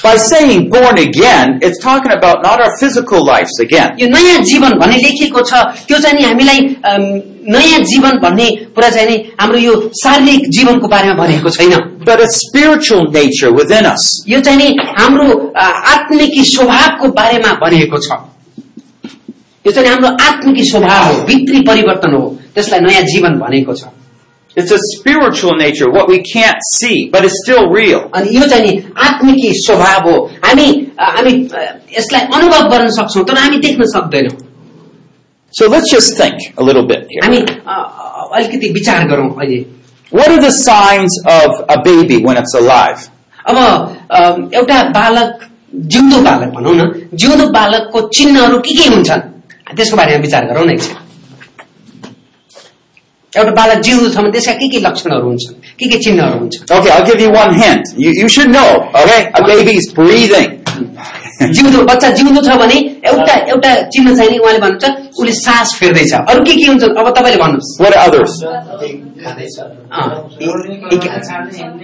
By 0.00 0.16
saying 0.16 0.70
born 0.70 0.96
again, 0.98 1.58
it's 1.60 1.78
talking 1.78 2.12
about 2.12 2.42
not 2.42 2.60
our 2.60 2.70
physical 2.80 3.24
lives 3.26 3.58
again. 3.60 3.96
यो 3.98 4.06
नयाँ 4.08 4.38
जीवन 4.50 4.78
भन्ने 4.78 4.96
लेखिएको 4.96 5.42
छ। 5.42 5.52
त्यो 5.86 5.98
चाहिँ 5.98 6.16
नि 6.16 6.22
हामीलाई 6.24 6.58
नयाँ 7.48 7.80
जीवन 7.90 8.18
भन्ने 8.22 8.48
कुरा 8.74 8.90
चाहिँ 8.90 9.08
नि 9.08 9.16
हाम्रो 9.40 9.58
यो 9.58 9.74
शारीरिक 10.02 10.50
जीवनको 10.50 10.88
बारेमा 10.88 11.14
भनेको 11.22 11.50
छैन। 11.50 11.74
But 12.04 12.20
a 12.20 12.28
spiritual 12.28 13.10
nature 13.12 13.52
within 13.52 13.86
us. 13.86 14.24
यो 14.28 14.40
चाहिँ 14.40 14.58
नि 14.58 14.76
हाम्रो 14.98 15.52
आत्मिकी 15.56 16.44
स्वभावको 16.54 17.08
बारेमा 17.12 17.52
भनिएको 17.64 17.98
छ। 17.98 18.20
यो 19.66 19.72
चाहिँ 19.72 19.88
हाम्रो 19.88 20.08
आत्मिकी 20.28 20.64
स्वभाव 20.70 21.12
हो 21.12 21.22
भित्री 21.26 21.60
परिवर्तन 21.66 22.14
हो। 22.14 22.38
त्यसलाई 22.54 22.80
नयाँ 22.80 23.02
जीवन 23.12 23.38
भनेको 23.38 23.74
छ। 23.74 23.84
It's 24.59 24.71
a 24.71 24.77
spiritual 24.91 25.51
nature, 25.57 25.87
what 25.95 26.07
we 26.09 26.17
can't 26.33 26.57
see, 26.75 27.09
but 27.15 27.23
it's 27.25 27.35
still 27.43 27.65
real. 27.73 27.99
अनि 28.19 28.35
यो 28.37 28.47
चाहिँ 28.49 28.63
नि 28.71 28.93
आत्मिकी 29.07 29.51
स्वभाव 29.65 30.09
हो 30.09 30.15
हामी 30.45 30.65
अ, 30.99 31.09
हामी 31.17 31.33
अ, 31.47 31.63
यसलाई 31.97 32.21
अनुभव 32.37 32.69
गर्न 32.71 32.87
सक्छौँ 32.97 33.23
तर 33.27 33.37
हामी 33.37 33.57
देख्न 33.67 33.85
सक्दैनौँ 33.95 34.37
So 35.57 35.67
let's 35.73 35.89
just 35.91 36.17
think 36.17 36.39
a 36.57 36.63
little 36.63 36.85
bit 36.87 37.05
here. 37.09 37.21
हामी 37.23 37.37
अ, 37.37 37.71
अ, 37.73 38.29
अलिकति 38.37 38.69
विचार 38.79 39.07
गरौँ 39.09 39.29
अहिले 39.41 39.65
What 40.11 40.29
are 40.31 40.41
the 40.41 40.51
signs 40.51 41.15
of 41.27 41.63
a 41.69 41.77
baby 41.85 42.17
when 42.25 42.37
it's 42.41 42.55
alive? 42.63 43.07
अब 43.49 43.57
अ, 43.57 44.19
एउटा 44.57 44.81
बालक 44.97 45.47
जिउँदो 45.93 46.21
बालक 46.29 46.53
भनौँ 46.57 46.73
न 46.75 46.91
जिउँदो 47.13 47.47
बालकको 47.59 48.01
चिन्हहरू 48.17 48.59
के 48.67 48.75
के 48.81 48.89
हुन्छन् 48.89 49.21
त्यसको 49.77 49.97
बारेमा 49.97 50.21
विचार 50.25 50.45
गरौँ 50.53 50.65
न 50.65 50.71
एकछिन 50.71 50.95
एउटा 53.33 53.51
बालक 53.59 53.79
जिउँदो 53.85 54.09
छ 54.13 54.17
भने 54.17 54.31
त्यसका 54.31 54.53
के 54.61 54.67
के 54.73 54.79
लक्षणहरू 54.87 55.27
हुन्छन् 55.29 55.55
के 55.79 55.85
के 55.91 55.97
चिन्हहरू 56.03 56.37
हुन्छन् 56.39 56.77
Okay, 56.77 56.91
I'll 56.95 57.05
give 57.09 57.19
you 57.25 57.31
one 57.31 57.53
hint. 57.61 57.83
You, 58.03 58.11
you 58.21 58.27
should 58.29 58.49
know, 58.49 58.69
okay? 59.01 59.19
A 59.39 59.41
baby's 59.49 59.91
breathing. 59.97 60.53
जिउँदो 61.57 61.81
बच्चा 61.89 62.09
जिउँदो 62.17 62.41
छ 62.47 62.55
भने 62.61 62.77
एउटा 63.09 63.33
एउटा 63.53 63.71
चिन्ह 63.95 64.15
चाहिँ 64.17 64.31
नि 64.31 64.37
उहाँले 64.37 64.59
भन्नुहुन्छ 64.59 64.85
उसले 65.19 65.31
सास 65.39 65.75
फेर्दैछ 65.79 66.13
अरू 66.31 66.43
के 66.47 66.53
के 66.59 66.65
हुन्छन् 66.71 66.97
अब 66.97 67.09
तपाईँले 67.17 67.37
भन्नुहोस् 67.43 67.71
What 67.83 67.93
are 67.97 68.03
others? 68.07 68.33
Uh, 69.91 70.13
he- 70.39 70.51
he 70.91 70.97
can- 70.97 71.21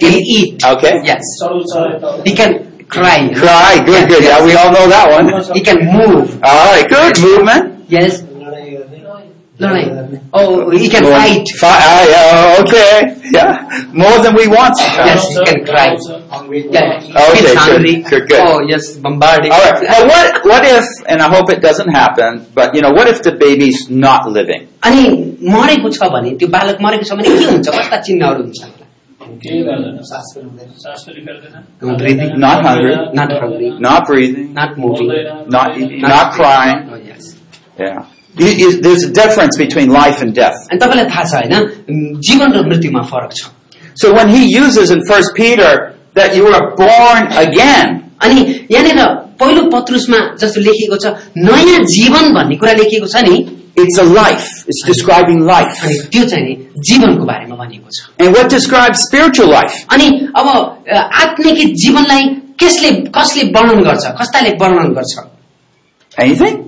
he'll 0.00 0.20
eat. 0.36 0.64
Okay. 0.72 0.94
Yes. 1.10 1.22
चल्छ 1.42 2.24
He 2.26 2.32
can 2.40 2.52
cry. 2.88 3.18
Cry. 3.42 3.72
Good, 3.86 4.08
good. 4.08 4.22
Yeah, 4.24 4.44
we 4.44 4.54
all 4.54 4.70
know 4.76 4.86
that 4.88 5.06
one. 5.16 5.26
He 5.54 5.60
can 5.60 5.78
move. 5.92 6.38
All 6.42 6.66
right, 6.72 6.88
good. 6.88 7.20
Movement. 7.20 7.64
Yes. 7.88 8.22
लडाइँ 9.62 9.84
गर्ने 9.96 10.18
Oh, 10.38 10.70
he 10.70 10.88
can 10.92 11.04
fight. 11.04 11.50
Fi- 11.58 11.82
uh, 11.88 12.04
yeah, 12.12 12.60
okay. 12.62 12.94
Yeah. 13.34 13.50
More 14.02 14.16
than 14.24 14.34
we 14.38 14.46
want. 14.54 14.74
Yes, 15.08 15.26
he 15.32 15.44
can 15.50 15.60
cry. 15.68 15.84
Yeah. 15.94 16.98
Okay, 17.26 17.42
Feels 17.42 17.52
good, 17.52 17.58
hungry. 17.58 17.92
good, 18.10 18.24
good. 18.30 18.40
Oh, 18.46 18.58
yes, 18.70 18.88
bombarding. 19.04 19.52
All 19.52 19.60
right. 19.66 19.86
But 19.92 20.08
what, 20.12 20.44
what 20.52 20.64
if, 20.66 20.84
and 21.06 21.22
I 21.22 21.28
hope 21.34 21.50
it 21.50 21.60
doesn't 21.62 21.88
happen, 21.88 22.46
but 22.54 22.74
you 22.74 22.82
know, 22.82 22.90
what 22.90 23.06
if 23.12 23.22
the 23.22 23.32
baby's 23.44 23.88
not 24.06 24.28
living? 24.38 24.66
अनि 24.88 25.04
मरेको 25.54 25.90
छ 25.98 26.10
भने 26.16 26.30
त्यो 26.40 26.48
बालक 26.56 26.80
मरेको 26.86 27.04
छ 27.10 27.20
भने 27.20 27.36
के 27.38 27.44
हुन्छ 27.52 27.68
कस्ता 27.76 28.00
चिन्हहरू 28.08 28.42
हुन्छ 28.42 28.60
केही 29.44 29.62
गर्दैन 29.68 29.96
सास 30.10 30.34
पनि 30.38 31.24
फेर्दैन 31.28 31.96
Breathing. 32.02 32.34
Not 32.46 32.64
hungry. 32.66 32.96
Not 33.20 33.32
hungry. 33.44 33.70
Not 33.86 34.06
breathing. 34.10 34.52
Not 34.58 34.76
moving. 34.82 35.08
बोल्दैन 35.08 35.48
Not 35.56 35.78
eating. 35.78 36.02
Not 36.02 36.32
crying. 36.40 36.82
Oh, 36.92 37.00
yes. 37.12 37.30
Yeah. 37.78 38.02
You- 38.38 38.54
you- 38.60 38.80
There's 38.84 39.04
a 39.04 39.10
difference 39.16 39.56
between 39.56 39.90
life 39.96 40.20
and 40.22 40.34
death. 40.34 40.56
अनि 40.70 40.78
तपाईँलाई 40.84 41.04
थाहा 41.10 41.24
छ 41.24 41.34
होइन 41.34 41.54
उम्, 41.90 42.20
जीवन 42.28 42.52
र 42.52 42.62
मृत्युमा 42.70 43.02
फरक 43.10 43.32
छ 43.40 43.50
So 44.02 44.12
when 44.12 44.28
he 44.28 44.42
uses 44.52 44.90
in 44.90 45.02
First 45.08 45.34
Peter 45.36 45.68
that 46.14 46.34
you 46.36 46.48
are 46.48 46.64
born 46.80 47.28
again, 47.42 47.92
अनि 48.24 48.40
यहाँनिर 48.70 49.04
पहिलो 49.42 49.62
पत्रुसमा 49.74 50.18
जस्तो 50.40 50.60
लेखिएको 50.66 50.96
छ 51.04 51.12
नयाँ 51.36 51.78
जीवन 51.94 52.32
भन्ने 52.34 52.56
कुरा 52.62 52.72
लेखिएको 52.80 53.06
छ 53.14 53.22
नि 53.28 53.36
it's 53.82 53.98
a 53.98 54.02
life. 54.16 54.48
It's 54.72 54.82
describing 54.88 55.40
life. 55.46 55.78
अनि 55.84 55.94
त्यो 56.12 56.24
चाहिँ 56.32 56.44
नि 56.48 56.54
जीवनको 56.90 57.24
बारेमा 57.30 57.56
भनिएको 57.62 57.88
छ 57.96 58.10
And 58.18 58.34
what 58.36 58.48
describes 58.56 58.98
spiritual 59.06 59.48
life? 59.54 59.78
अनि 59.94 60.10
अब 60.42 60.46
अ, 60.90 60.98
आत्मिक 61.22 61.74
जीवनलाई 61.84 62.28
कसले 62.62 62.90
कसले 63.18 63.42
वर्णन 63.56 63.82
गर्छ 63.90 64.04
कस्ताले 64.20 64.50
वर्णन 64.60 64.92
गर्छ 64.98 65.18
Anything? 66.18 66.67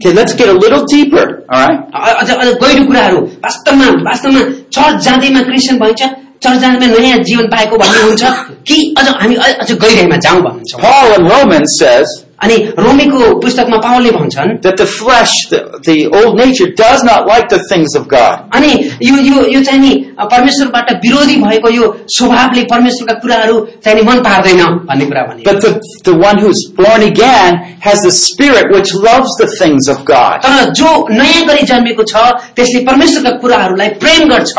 Okay, 0.00 0.12
let's 0.16 0.32
get 0.36 0.48
a 0.48 0.52
little 0.52 0.84
deeper. 0.90 1.24
All 1.54 1.62
right. 1.66 1.80
अ- 1.94 2.14
अझ 2.20 2.30
अझ 2.30 2.46
गहिरो 2.62 2.84
कुराहरू 2.86 3.18
वास्तवमा 3.44 3.88
वास्तवमा 4.08 4.40
चर्च 4.76 5.02
जाँदैमा 5.06 5.40
क्रिस्चियन 5.48 5.78
भइन्छ 5.82 6.02
चर्च 6.44 6.58
जाँदैमा 6.60 6.86
नयाँ 6.98 7.18
जीवन 7.30 7.46
पाएको 7.54 7.76
भन्ने 7.82 8.02
हुन्छ 8.02 8.22
कि 8.70 8.76
अझ 8.98 9.06
हामी 9.20 9.34
अ- 9.46 9.56
अझ 9.64 9.70
गहिराइमा 9.82 10.16
जाउँ 10.26 10.40
भन्नुहुन्छ 10.46 10.80
Paul 10.86 11.12
in 11.18 11.28
Romans 11.34 11.76
says 11.82 12.08
अनि 12.44 12.56
रोमीको 12.78 13.18
पुस्तकमा 13.40 13.76
पावलले 13.86 14.10
भन्छन् 14.10 14.50
that 14.62 14.76
the 14.80 14.86
flesh, 14.86 15.32
the, 15.50 15.58
the 15.88 15.96
old 16.18 16.36
nature, 16.38 16.68
does 16.74 17.02
not 17.04 17.26
like 17.26 17.48
the 17.50 17.58
things 17.70 17.94
of 18.00 18.06
God. 18.08 18.46
अनि 18.56 18.70
यो 19.08 19.16
यो 19.26 19.44
यो 19.54 19.62
चाहिँ 19.64 19.80
नि 19.80 19.92
अ, 20.18 20.24
परमेश्वरबाट 20.34 20.92
विरोधी 21.04 21.36
भएको 21.44 21.68
यो 21.76 21.90
स्वभावले 22.16 22.62
परमेश्वरका 22.72 23.18
कुराहरू 23.24 23.60
चाहिँ 23.84 23.98
नि 24.00 24.06
मन 24.10 24.20
पार्दैन 24.28 24.62
भन्ने 24.88 25.06
कुरा 25.12 25.22
भने 25.28 25.44
But 25.50 25.60
the, 25.66 25.72
the 26.08 26.16
one 26.16 26.38
who's 26.44 26.62
born 26.82 27.02
again 27.10 27.60
has 27.88 28.00
the 28.08 28.12
spirit 28.24 28.72
which 28.76 28.94
loves 29.08 29.28
the 29.42 29.48
things 29.60 29.88
of 29.88 30.04
God. 30.14 30.40
तर 30.48 30.72
जो 30.80 30.90
नयाँ 31.10 31.44
गरी 31.48 31.66
जन्मेको 31.72 32.04
छ 32.12 32.24
त्यसले 32.56 32.84
परमेश्वरका 32.90 33.36
कुराहरूलाई 33.44 33.88
प्रेम 34.04 34.28
गर्छ 34.34 34.56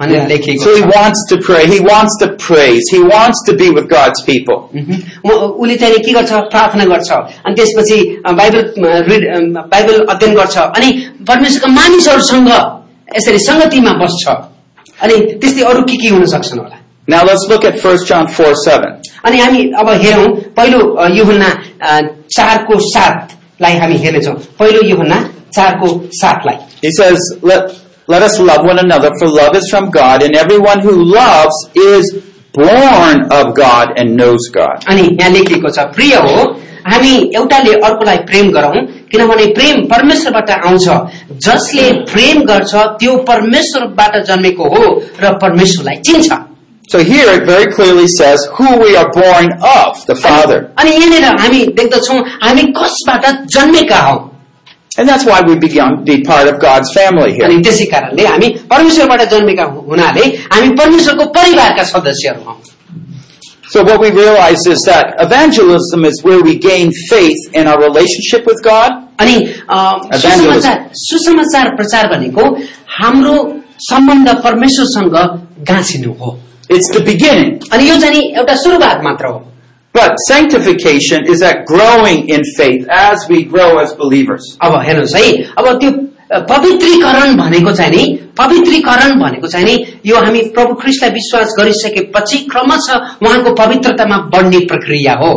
भनेर 0.00 0.26
लेखिएको 0.28 0.64
So 0.64 0.74
he 0.76 0.82
छ 0.82 0.90
wants 0.96 1.20
to 1.30 1.36
pray. 1.46 1.62
He 1.72 1.78
wants 1.88 2.14
to 2.22 2.28
praise. 2.44 2.84
He 2.94 3.00
wants 3.12 3.42
to 3.48 3.52
be 3.62 3.68
with 3.78 3.88
God's 3.90 4.22
people. 4.28 4.58
मह्म। 4.76 5.00
उ- 5.30 5.50
उसले 5.62 5.76
चाहिँ 5.82 5.96
नि 5.96 6.02
के 6.06 6.12
गर्छ 6.18 6.32
प्रार्थना 6.54 6.84
गर्छ 6.92 7.10
अनि 7.46 7.54
त्यसपछि 7.60 7.98
अ, 8.26 8.32
बाइबल 8.40 8.62
अ, 8.62 9.00
रिड 9.10 9.26
अ, 9.34 9.40
बाइबल 9.74 10.04
अध्ययन 10.14 10.34
गर्छ 10.40 10.56
अनि 10.58 10.90
परमेश्वरका 11.28 11.68
मानिसहरूसँग 11.80 12.48
यसरी 13.16 13.38
सङ्गतिमा 13.48 13.92
बस्छ 14.04 14.28
अनि 15.02 15.16
त्यस्तै 15.42 15.62
अरू 15.72 15.82
के 15.90 15.96
के 16.02 16.08
हुन 16.14 16.24
सक्छन् 16.36 16.58
होला 16.64 16.78
Now 17.12 17.20
let's 17.26 17.44
look 17.50 17.64
at 17.68 17.78
1 17.84 18.04
John 18.08 18.26
4 18.34 18.54
7. 18.64 18.90
अनि 19.28 19.38
हामी 19.38 19.62
अब 19.78 19.88
हेरौँ 20.02 20.28
पहिलो 20.56 20.80
अ, 20.94 21.08
युहन्ना 21.18 21.48
अ, 21.82 22.00
चारको 22.36 22.78
सातलाई 22.90 23.76
हामी 23.82 23.96
हेर्नेछौँ 24.04 24.34
पहिलो 24.58 24.82
युहन्ना 24.88 25.18
चारको 25.56 25.88
सातलाई 26.20 26.56
He 26.84 26.90
says, 26.98 27.18
let, 27.42 27.72
let 28.08 28.22
us 28.22 28.38
love 28.40 28.64
one 28.64 28.78
another, 28.78 29.10
for 29.18 29.28
love 29.28 29.54
is 29.54 29.68
from 29.70 29.90
God, 29.90 30.22
and 30.22 30.34
everyone 30.34 30.80
who 30.80 30.92
loves 30.92 31.54
is 31.74 32.12
born 32.52 33.30
of 33.32 33.54
God 33.54 33.96
and 33.96 34.16
knows 34.16 34.50
God. 34.52 34.84
अनि 34.88 35.02
यहाँ 35.20 35.30
लेखिएको 35.30 35.70
छ 35.70 35.86
प्रिय 35.94 36.14
हो 36.26 36.44
हामी 36.86 37.12
एउटाले 37.36 37.72
अर्कोलाई 37.88 38.16
प्रेम 38.30 38.50
गरौं 38.52 38.80
किनभने 39.10 39.46
प्रेम 39.58 39.82
परमेश्वरबाट 39.92 40.50
आउँछ 40.50 40.88
जसले 41.46 41.90
प्रेम 42.12 42.42
गर्छ 42.48 42.74
त्यो 43.02 43.16
परमेश्वरबाट 43.28 44.16
जन्मेको 44.30 44.68
हो 44.74 44.82
र 45.22 45.32
परमेश्वरलाई 45.44 46.02
चिन्छ 46.08 46.40
So 46.92 46.98
here 46.98 47.28
it 47.32 47.46
very 47.46 47.72
clearly 47.72 48.06
says 48.06 48.46
who 48.54 48.78
we 48.78 48.96
are 48.96 49.10
born 49.12 49.52
of, 49.64 50.04
the 50.06 50.16
Father. 50.16 50.58
अनि 50.78 50.90
यहाँनिर 50.90 51.24
हामी 51.40 51.64
देख्दछौ 51.78 52.18
हामी 52.42 52.62
कसबाट 52.78 53.26
जन्मेका 53.54 54.00
हौ 54.06 54.16
And 54.98 55.08
that's 55.08 55.24
why 55.24 55.40
we 55.40 55.54
began 55.56 55.96
to 55.96 56.02
be 56.04 56.22
part 56.22 56.46
of 56.48 56.58
God's 56.60 56.90
family 56.92 57.32
here. 57.32 57.46
अनि 57.48 57.62
त्यसै 57.66 57.84
कारणले 57.92 58.26
हामी 58.26 58.48
परमेश्वरबाट 58.72 59.22
जन्मेका 59.30 59.64
हु- 59.74 59.84
हुनाले 59.90 60.24
हामी 60.52 60.68
परमेश्वरको 60.80 61.24
परिवारका 61.38 61.84
सदस्यहरू 61.92 62.42
हौ 62.48 62.56
So 63.72 63.82
what 63.88 64.00
we 64.00 64.10
realize 64.10 64.66
is 64.66 64.80
that 64.86 65.14
evangelism 65.18 66.04
is 66.04 66.18
where 66.22 66.42
we 66.42 66.58
gain 66.58 66.90
faith 67.08 67.38
in 67.54 67.66
our 67.66 67.78
relationship 67.80 68.44
with 68.50 68.60
God. 68.62 68.90
अनि 69.20 69.36
अ, 69.70 69.78
सुसमाचार 70.18 70.78
सुसमाचार 71.04 71.74
प्रचार 71.76 72.06
भनेको 72.14 72.44
हाम्रो 72.98 73.36
सम्बन्ध 73.88 74.28
परमेश्वरसँग 74.44 75.16
गाँसिनु 75.70 76.12
हो 76.20 76.36
It's 76.68 76.90
the 76.96 77.00
beginning. 77.08 77.50
अनि 77.72 77.88
यो 77.88 77.96
चाहिँ 78.00 78.14
नि 78.16 78.22
एउटा 78.38 78.54
सुरुवात 78.64 79.00
मात्र 79.04 79.26
हो 79.32 79.38
But 79.96 80.14
sanctification 80.28 81.26
is 81.32 81.40
that 81.40 81.66
growing 81.66 82.28
in 82.28 82.42
faith 82.56 82.86
as 82.88 83.26
we 83.28 83.44
grow 83.44 83.78
as 83.78 83.92
believers. 84.02 84.44
अब 84.64 84.80
हेर्नुहोस् 84.86 85.14
है 85.16 85.26
अब 85.58 85.78
त्यो 85.80 85.90
अ, 86.32 86.38
पवित्रीकरण 86.50 87.36
भनेको 87.36 87.72
चाहिँ 87.76 87.90
नि 87.96 88.04
पवित्रीकरण 88.38 89.18
भनेको 89.20 89.48
चाहिँ 89.54 89.64
नि 89.66 89.74
यो 90.06 90.16
हामी 90.24 90.40
प्रभु 90.56 90.74
ख्रिस्टलाई 90.82 91.10
विश्वास 91.18 91.54
गरिसकेपछि 91.58 92.38
क्रमशः 92.52 93.10
उहाँको 93.26 93.54
पवित्रतामा 93.62 94.16
बढ्ने 94.36 94.58
प्रक्रिया 94.72 95.14
हो 95.24 95.32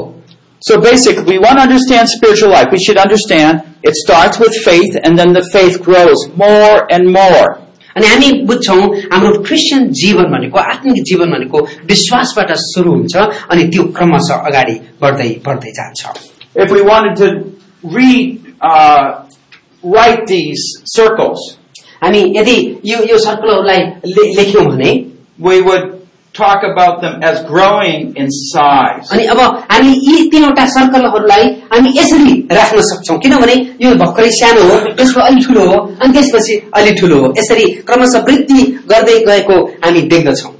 So 0.62 0.80
basically, 0.82 1.38
we 1.38 1.38
want 1.38 1.58
to 1.60 1.64
understand 1.64 2.08
spiritual 2.10 2.50
life. 2.50 2.70
We 2.72 2.80
should 2.84 2.98
understand 2.98 3.60
it 3.84 3.94
starts 3.96 4.40
with 4.40 4.56
faith 4.64 4.96
and 5.04 5.20
then 5.20 5.34
the 5.34 5.44
faith 5.52 5.76
grows 5.84 6.24
more 6.44 6.88
and 6.92 7.12
more. 7.18 7.60
अनि 7.97 8.07
हामी 8.07 8.33
बुझ्छौँ 8.49 8.83
हाम्रो 9.13 9.39
क्रिस्चियन 9.47 9.89
जीवन 10.01 10.27
भनेको 10.35 10.59
आत्मिक 10.59 11.03
जीवन 11.11 11.31
भनेको 11.35 11.59
विश्वासबाट 11.93 12.53
सुरु 12.65 12.91
हुन्छ 12.93 13.17
अनि 13.51 13.63
त्यो 13.73 13.83
क्रमशः 13.97 14.47
अगाडि 14.51 14.77
बढ्दै 15.03 15.31
बढ्दै 15.47 15.71
जान्छ। 15.79 16.01
If 16.57 16.71
we 16.71 16.83
wanted 16.83 17.17
to 17.23 17.29
read, 17.97 18.55
uh, 18.61 19.25
write 19.85 20.27
these 20.27 20.63
circles, 20.97 21.39
हामी 22.03 22.21
यदि 22.37 22.59
यो 22.85 22.99
यो 23.11 23.19
सर्कलहरूलाई 23.19 23.81
लेख्यौँ 24.37 24.65
भने 24.67 24.91
we 25.39 25.61
would 25.61 26.00
talk 26.36 26.64
about 26.70 27.00
them 27.02 27.24
as 27.24 27.38
growing 27.50 28.02
in 28.22 28.28
size. 28.30 29.12
अनि 29.14 29.26
अब 29.34 29.40
हामी 29.72 29.92
यी 30.08 30.30
तीनवटा 30.32 30.66
सर्कलहरूलाई 30.76 31.44
हामी 31.74 31.94
यसरी 32.00 32.34
राख्न 32.58 32.82
सक्छौँ 32.90 33.18
किनभने 33.26 33.56
यो 33.86 33.94
भर्खरै 34.04 34.30
सानो 34.40 34.64
हो 34.72 34.80
त्यसको 34.98 35.22
अलि 35.28 35.44
ठुलो 35.46 35.64
हो 35.70 35.78
अनि 36.02 36.14
त्यसपछि 36.18 36.60
अलि 36.82 36.92
ठुलो 37.00 37.20
हो 37.22 37.34
यसरी 37.40 37.66
क्रमशः 37.88 38.26
वृद्धि 38.28 38.62
गर्दै 38.92 39.18
गएको 39.32 39.64
हामी 39.86 40.02
देख्दछौँ 40.16 40.54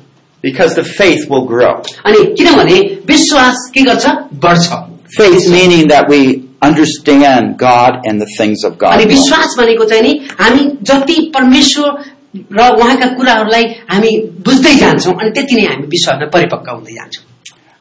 Because 0.44 0.76
the 0.76 0.84
faith 0.98 1.22
will 1.30 1.46
grow. 1.52 1.74
अनि 2.08 2.24
किनभने 2.40 2.80
विश्वास 3.12 3.70
के 3.76 3.82
गर्छ 3.92 4.06
बढ्छ 4.48 4.84
Faith 5.18 5.48
meaning 5.54 5.88
that 5.90 6.08
we 6.10 6.20
understand 6.62 7.58
God 7.58 8.06
and 8.06 8.22
the 8.22 8.28
things 8.38 8.64
of 8.70 8.78
God. 8.78 8.94
अनि 8.98 9.06
more. 9.06 9.14
विश्वास 9.16 9.56
भनेको 9.60 9.86
चाहिँ 9.90 10.04
नि 10.04 10.14
हामी 10.40 10.66
जति 10.92 11.20
परमेश्वर 11.36 11.90
र 12.35 12.69
उहाँका 12.77 13.07
कुराहरूलाई 13.17 13.65
हामी 13.91 14.11
बुझ्दै 14.47 14.75
जान्छौँ 14.83 15.15
अनि 15.21 15.31
त्यति 15.37 15.55
नै 15.57 15.67
हामी 15.67 15.87
विश्वासमा 15.97 16.27
परिपक्व 16.37 16.73
हुँदै 16.77 16.95
जान्छौँ 17.01 17.25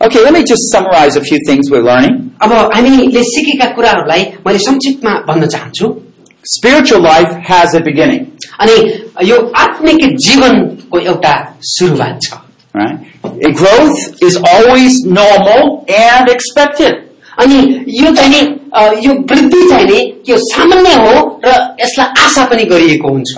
Okay, 0.01 0.23
let 0.23 0.31
me 0.31 0.43
just 0.45 0.71
summarize 0.71 1.17
a 1.17 1.21
few 1.21 1.38
things 1.45 1.69
we're 1.69 1.83
learning. 1.83 2.13
अब 2.41 2.51
हामीले 2.75 3.23
सिकेका 3.29 3.65
कुराहरूलाई 3.75 4.23
मैले 4.45 4.59
संक्षिप्तमा 4.67 5.13
भन्न 5.27 5.47
चाहन्छु 5.55 5.88
Spiritual 6.45 7.01
life 7.01 7.33
has 7.43 7.75
a 7.75 7.81
beginning, 7.81 8.21
अनि 8.59 8.75
यो 9.29 9.38
आत्मिक 9.63 10.05
जीवनको 10.25 10.99
एउटा 10.99 11.33
सुरुवात 11.71 12.19
छ 12.23 12.39
right? 12.73 12.97
Growth 13.62 14.23
is 14.23 14.38
always 14.53 14.99
normal 15.19 15.85
and 15.89 16.29
expected. 16.29 17.05
अनि 17.41 17.59
यो 17.99 18.15
चाहिँ 18.15 18.41
यो 19.05 19.13
वृद्धि 19.29 19.69
चाहिँ 19.69 19.85
नि 19.85 19.99
यो 20.29 20.38
सामान्य 20.47 20.93
हो 21.03 21.13
र 21.45 21.53
यसलाई 21.81 22.25
आशा 22.25 22.45
पनि 22.45 22.63
गरिएको 22.73 23.12
हुन्छ 23.13 23.38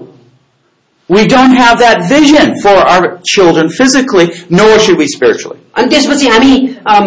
We 1.10 1.24
don't 1.28 1.54
have 1.54 1.78
that 1.78 2.08
vision 2.08 2.54
for 2.62 2.74
our 2.92 3.20
children 3.32 3.68
physically, 3.68 4.24
nor 4.50 4.78
should 4.84 4.98
we 4.98 5.06
spiritually. 5.06 5.58
अनि 5.78 5.88
त्यसपछि 5.90 6.26
हामी 6.28 6.52
अम, 6.94 7.06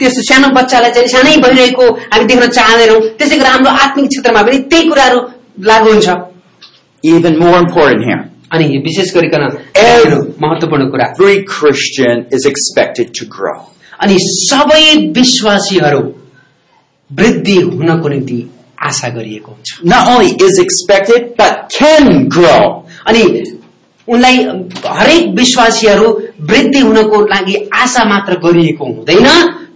त्यस्तो 0.00 0.22
सानो 0.28 0.48
बच्चालाई 0.58 0.90
चाहिँ 0.96 1.08
सानै 1.14 1.36
भइरहेको 1.44 1.86
हामी 2.12 2.24
देख्न 2.30 2.46
चाहँदैनौँ 2.58 3.00
त्यसै 3.18 3.36
गरी 3.40 3.48
हाम्रो 3.48 3.70
आत्मिक 3.84 4.08
क्षेत्रमा 4.14 4.42
पनि 4.48 4.58
त्यही 4.70 4.88
कुराहरू 4.88 5.20
लागू 5.70 5.90
हुन्छ 5.92 6.08
Even 7.04 7.38
more 7.38 7.58
important 7.58 8.00
here. 8.08 8.22
अनि 8.54 8.64
यो 8.74 8.80
विशेष 8.88 9.12
गरिकन 9.14 9.42
Every- 9.84 10.24
महत्वपूर्ण 10.42 10.88
कुरा 10.90 11.06
Every 11.12 11.38
Christian 11.54 12.24
is 12.38 12.46
expected 12.52 13.12
to 13.20 13.26
grow. 13.36 13.58
अनि 14.00 14.16
सबै 14.48 14.82
विश्वासीहरू 15.20 16.02
वृद्धि 17.10 17.56
हुनको 17.60 18.08
निम्ति 18.08 18.38
आशा 18.87 19.09
गरिएको 19.09 19.51
हुन्छ 19.51 19.83
Not 19.83 20.07
only 20.09 20.35
is 20.47 20.59
expected, 20.59 21.35
but 21.37 21.69
can 21.77 22.27
grow. 22.27 22.85
अनि 23.07 23.23
उनलाई 24.07 24.37
हरेक 24.99 25.33
विश्वासीहरू 25.37 26.09
वृद्धि 26.49 26.79
हुनको 26.79 27.21
लागि 27.33 27.55
आशा 27.75 28.03
मात्र 28.09 28.37
गरिएको 28.45 28.85
हुँदैन 28.85 29.27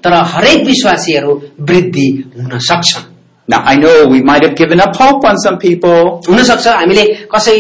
तर 0.04 0.13
हरेक 0.36 0.66
विश्वासीहरू 0.68 1.42
वृद्धि 1.70 2.08
हुन 2.38 2.60
सक्छन् 2.70 3.12
Now 3.48 3.60
I 3.66 3.76
know 3.76 4.08
we 4.08 4.22
might 4.22 4.42
have 4.44 4.56
given 4.56 4.80
up 4.80 4.96
hope 4.96 5.26
on 5.26 5.38
some 5.38 5.58
people. 5.58 6.22
हुनसक्छ 6.28 6.68
हामीले 6.68 7.04
कसै 7.34 7.58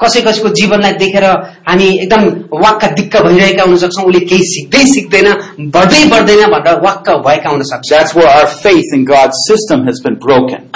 कसै 0.00 0.20
कसैको 0.20 0.48
जीवनलाई 0.48 0.92
देखेर 0.92 1.24
हामी 1.68 1.86
एकदम 2.02 2.22
वाक्क 2.64 2.84
दिक्क 2.98 3.16
भइरहेका 3.26 3.62
हुन 3.62 3.76
सक्छौँ 3.76 4.04
उसले 4.04 4.20
केही 4.30 4.44
सिक्दै 4.54 4.82
सिक्दैन 4.94 5.28
बढ्दै 5.74 6.02
बढ्दैन 6.12 6.42
भनेर 6.54 6.80
वाक्क 6.86 7.08
भएका 7.26 7.50
हुन 7.50 7.62
सक्छ. 7.62 7.90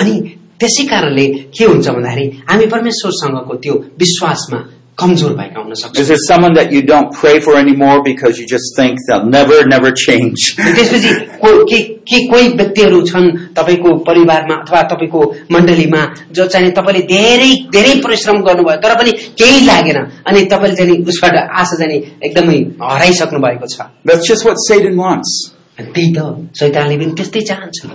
अनि 0.00 0.14
त्यसै 0.60 0.84
कारणले 0.90 1.26
के 1.54 1.64
हुन्छ 1.64 1.88
भन्दाखेरि 1.88 2.26
हामी 2.48 2.66
परमेश्वरसँगको 2.66 3.54
त्यो 3.62 3.74
विश्वासमा 4.02 4.58
कमजोर 4.97 5.31
भएका 5.37 5.61
हुन 5.61 5.73
सक्छौँ 5.73 6.01
Is 6.01 6.07
there 6.09 6.21
someone 6.29 6.53
that 6.57 6.71
you 6.71 6.81
don't 6.89 7.11
pray 7.19 7.39
for 7.45 7.55
anymore 7.57 8.03
because 8.07 8.37
you 8.39 8.45
just 8.51 8.75
think 8.79 8.99
they'll 9.07 9.25
never, 9.25 9.55
never 9.71 9.91
change? 10.01 10.43
त्यसपछि 10.57 11.13
को- 11.41 11.63
के 11.71 11.79
के 12.11 12.19
कोही 12.31 12.47
व्यक्तिहरू 12.59 13.01
छन् 13.09 13.29
तपाईँको 13.57 13.93
परिवारमा 14.09 14.55
अथवा 14.63 14.81
तपाईँको 14.91 15.21
मण्डलीमा 15.55 16.01
जो 16.39 16.45
चाहिँ 16.53 16.71
तपाईँले 16.77 17.01
धेरै 17.13 17.49
धेरै 17.77 17.95
परिश्रम 18.05 18.41
गर्नुभयो 18.49 18.77
तर 18.85 18.95
पनि 19.01 19.11
केही 19.41 19.65
लागेन 19.65 19.97
अनि 20.27 20.45
तपाईँले 20.53 20.75
चाहिँ 20.75 20.91
नि 20.91 20.97
उसबाट 21.15 21.35
आशा 21.63 21.75
चाहिँ 21.81 21.89
नि 21.93 21.97
एकदमै 22.29 22.57
हराइसक्नु 22.91 23.39
भएको 23.47 23.67
छ 23.73 23.89
That's 24.05 24.27
just 24.29 24.45
what 24.45 24.57
Satan 24.67 24.95
wants. 24.97 25.33
अनि 25.79 25.91
त्यही 25.95 26.13
त 26.17 26.29
शैतानले 26.59 26.97
पनि 27.01 27.13
त्यस्तै 27.17 27.41
चाहन्छ 27.49 27.89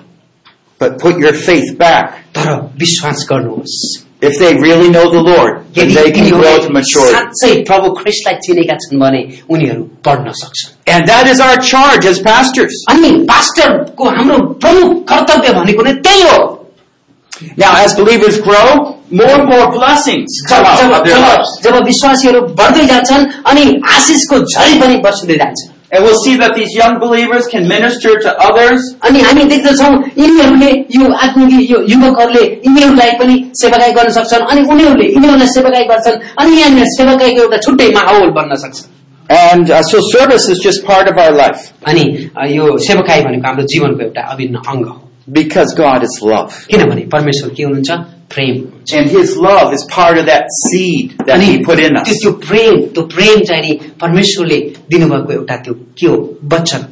But 0.81 0.99
put 0.99 1.19
your 1.19 1.33
faith 1.47 1.71
back. 1.79 2.13
तर 2.35 2.51
विश्वास 2.81 3.27
गर्नुहोस् 3.31 3.79
If 4.23 4.39
they 4.39 4.55
really 4.57 4.89
know 4.91 5.07
the 5.11 5.23
Lord, 5.23 5.63
then 5.75 5.91
यदि 5.91 5.95
they 5.95 6.11
can 6.11 6.29
grow 6.29 6.43
to 6.43 6.67
तिनीहरूले 6.67 6.73
maturity. 6.77 7.15
साँच्चै 7.15 7.53
प्रभु 7.69 7.91
ख्रिस्टलाई 7.99 8.35
चिनेका 8.47 8.75
छन् 8.85 8.99
भने 9.01 9.21
उनीहरू 9.51 9.83
पढ्न 10.07 10.33
सक्छन् 10.43 10.71
And 10.95 11.07
that 11.09 11.29
is 11.33 11.41
our 11.41 11.57
charge 11.71 12.05
as 12.05 12.19
pastors. 12.21 12.75
अनि 12.91 13.11
पास्टरको 13.31 14.05
हाम्रो 14.17 14.39
प्रमुख 14.65 14.91
कर्तव्य 15.11 15.53
भनेको 15.61 15.83
नै 15.89 15.93
त्यही 16.07 16.23
हो 16.31 16.39
Now, 17.57 17.77
as 17.85 17.95
believers 17.95 18.41
grow, 18.41 18.99
more 19.13 19.31
and 19.31 19.49
more 19.49 19.71
blessings 19.73 20.43
come 20.49 20.65
जब 20.65 20.67
out 20.67 20.81
जब 20.81 20.93
of 20.93 21.05
their 21.07 21.15
जब 21.15 21.27
lives. 21.29 21.51
जब 21.65 21.85
विश्वासीहरू 21.85 22.41
बढ्दै 22.61 22.87
जान्छन् 22.87 23.27
अनि 23.51 23.65
आशिषको 23.97 24.39
झरी 24.39 24.81
पनि 24.81 24.97
बस्दै 25.07 25.37
जान्छ 25.43 25.61
And 25.93 26.05
we'll 26.05 26.19
see 26.23 26.37
that 26.37 26.53
these 26.55 26.73
young 26.79 26.99
believers 27.01 27.47
can 27.53 27.67
minister 27.69 28.11
to 28.25 28.31
others. 28.49 28.81
अनि 29.09 29.21
हामी 29.27 29.45
देख्दछौँ 29.53 29.93
यिनीहरूले 30.19 30.71
यो 30.97 31.07
आत्मिक 31.27 31.71
यो 31.71 31.79
युवकहरूले 31.93 32.43
यिनीहरूलाई 32.67 33.13
पनि 33.21 33.37
सेवाकाई 33.63 33.93
गर्न 33.99 34.11
सक्छन् 34.19 34.45
अनि 34.53 34.63
उनीहरूले 34.75 35.07
यिनीहरूलाई 35.15 35.49
सेवाकाई 35.55 35.85
गर्छन् 35.93 36.19
अनि 36.45 36.61
यहाँनिर 36.61 36.85
सेवाकाईको 36.99 37.43
एउटा 37.47 37.59
छुट्टै 37.69 37.89
माहौल 37.99 38.31
बन्न 38.41 38.61
सक्छ 38.67 38.87
And 39.31 39.71
uh, 39.71 39.83
so 39.83 39.99
service 40.13 40.49
is 40.53 40.59
just 40.67 40.85
part 40.91 41.09
of 41.09 41.19
our 41.25 41.33
life 41.41 41.65
अनि 41.89 42.05
अ, 42.37 42.47
यो 42.59 42.69
सेवाकाई 42.89 43.23
भनेको 43.25 43.47
हाम्रो 43.49 43.65
जीवनको 43.73 44.03
एउटा 44.05 44.23
अभिन्न 44.35 44.63
अङ्ग 44.75 44.87
हो 44.93 44.97
because 45.41 45.75
God 45.81 46.05
is 46.11 46.15
love. 46.23 46.53
किनभने 46.71 47.03
परमेश्वर 47.17 47.51
के 47.57 47.63
हुनुहुन्छ 47.63 47.99
प्रेम 48.35 48.55
हुनुहुन्छ 48.55 48.99
And 48.99 49.11
His 49.11 49.37
love 49.37 49.73
is 49.73 49.85
part 49.91 50.19
of 50.19 50.27
that 50.27 50.47
seed 50.65 51.17
that 51.19 51.35
अनि 51.39 51.47
He 51.47 51.65
put 51.65 51.79
in 51.79 51.97
us. 51.97 52.07
त्यो 52.09 52.15
त्यो 52.21 52.33
प्रेम 52.47 52.81
त्यो 52.95 53.03
प्रेम 53.15 53.45
चाहिँ 53.49 53.63
नि 53.63 53.73
परमेश्वरले 54.01 54.59
दिनुभएको 54.91 55.33
एउटा 55.33 55.57
त्यो 55.65 55.75
के 55.99 56.07
हो 56.07 56.17
वचन 56.55 56.85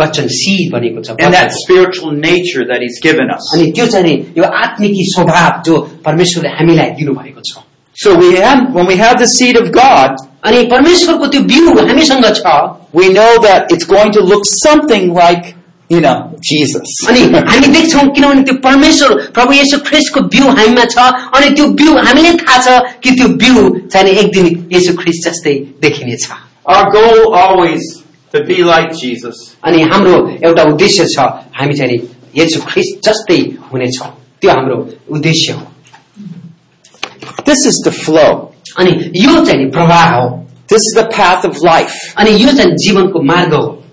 वचन 0.00 0.26
सिड 0.40 0.72
भनेको 0.74 1.02
छ 1.06 1.16
And 1.20 1.34
that 1.34 1.50
वचन। 1.50 1.62
spiritual 1.64 2.12
nature 2.12 2.64
that 2.70 2.80
He's 2.86 3.00
given 3.08 3.34
us. 3.36 3.52
अनि 3.54 3.70
त्यो 3.76 3.86
चाहिँ 3.86 4.06
नि 4.06 4.14
यो 4.38 4.44
आत्मिकी 4.64 5.04
स्वभाव 5.14 5.62
जो 5.66 5.78
परमेश्वरले 6.06 6.56
हामीलाई 6.58 6.90
दिनुभएको 7.02 7.40
छ 7.50 7.64
So 8.02 8.16
we 8.16 8.36
have, 8.36 8.72
when 8.72 8.86
we 8.86 8.96
have 8.96 9.18
the 9.18 9.26
seed 9.26 9.56
of 9.60 9.72
God, 9.72 10.16
अनि 10.46 10.62
परमेश्वरको 10.70 11.26
त्यो 11.32 11.40
बिउ 11.52 11.74
हामीसँग 11.88 12.24
छ 12.36 12.52
we 12.92 13.08
know 13.16 13.32
that 13.42 13.70
it's 13.70 13.84
going 13.84 14.12
to 14.12 14.20
look 14.20 14.44
something 14.46 15.12
like 15.14 15.53
you 15.89 16.01
know, 16.01 16.33
Jesus. 16.41 16.87
अनि 17.09 17.21
हामी 17.49 17.67
देख्छौँ 17.73 18.03
किनभने 18.15 18.41
त्यो 18.43 18.55
परमेश्वर 18.63 19.13
प्रभु 19.35 19.53
येशू 19.53 19.77
ख्रिस्टको 19.87 20.21
बिउ 20.33 20.49
हामीमा 20.57 20.85
छ 20.93 20.97
अनि 21.37 21.49
त्यो 21.55 21.67
बिउ 21.81 21.97
हामीले 22.07 22.31
थाहा 22.41 22.57
छ 22.65 22.97
कि 23.03 23.11
त्यो 23.19 23.27
बिउ 23.43 23.69
चाहिँ 23.93 24.13
एक 24.23 24.31
दिन 24.37 24.47
येशू 24.73 24.93
ख्रिस्ट 25.01 25.29
जस्तै 25.29 25.53
देखिनेछ 25.85 26.27
Our 26.65 26.89
goal 26.91 27.35
always 27.35 27.83
to 28.33 28.43
be 28.43 28.63
like 28.63 28.91
Jesus. 29.01 29.35
अनि 29.63 29.81
हाम्रो 29.93 30.15
एउटा 30.47 30.63
उद्देश्य 30.73 31.05
छ 31.13 31.29
हामी 31.59 31.73
चाहिँ 31.77 31.99
येशू 32.37 32.61
ख्रिस्ट 32.71 33.09
जस्तै 33.09 33.39
हुनेछौँ 33.71 34.09
त्यो 34.41 34.51
हाम्रो 34.51 34.77
उद्देश्य 35.17 35.53
हो 35.53 35.61
This 37.45 37.65
is 37.69 37.81
the 37.85 37.91
flow. 37.91 38.31
अनि 38.79 38.91
यो 39.23 39.45
चाहिँ 39.45 39.63
नि 39.63 39.69
प्रवाह 39.71 40.09
हो 40.15 40.27
This 40.67 40.81
is 40.89 40.93
the 40.97 41.07
path 41.15 41.45
of 41.45 41.57
life. 41.63 41.95
अनि 42.17 42.31
यो 42.43 42.51
चाहिँ 42.57 42.71
जीवनको 42.85 43.21
मार्ग 43.31 43.53
हो 43.53 43.84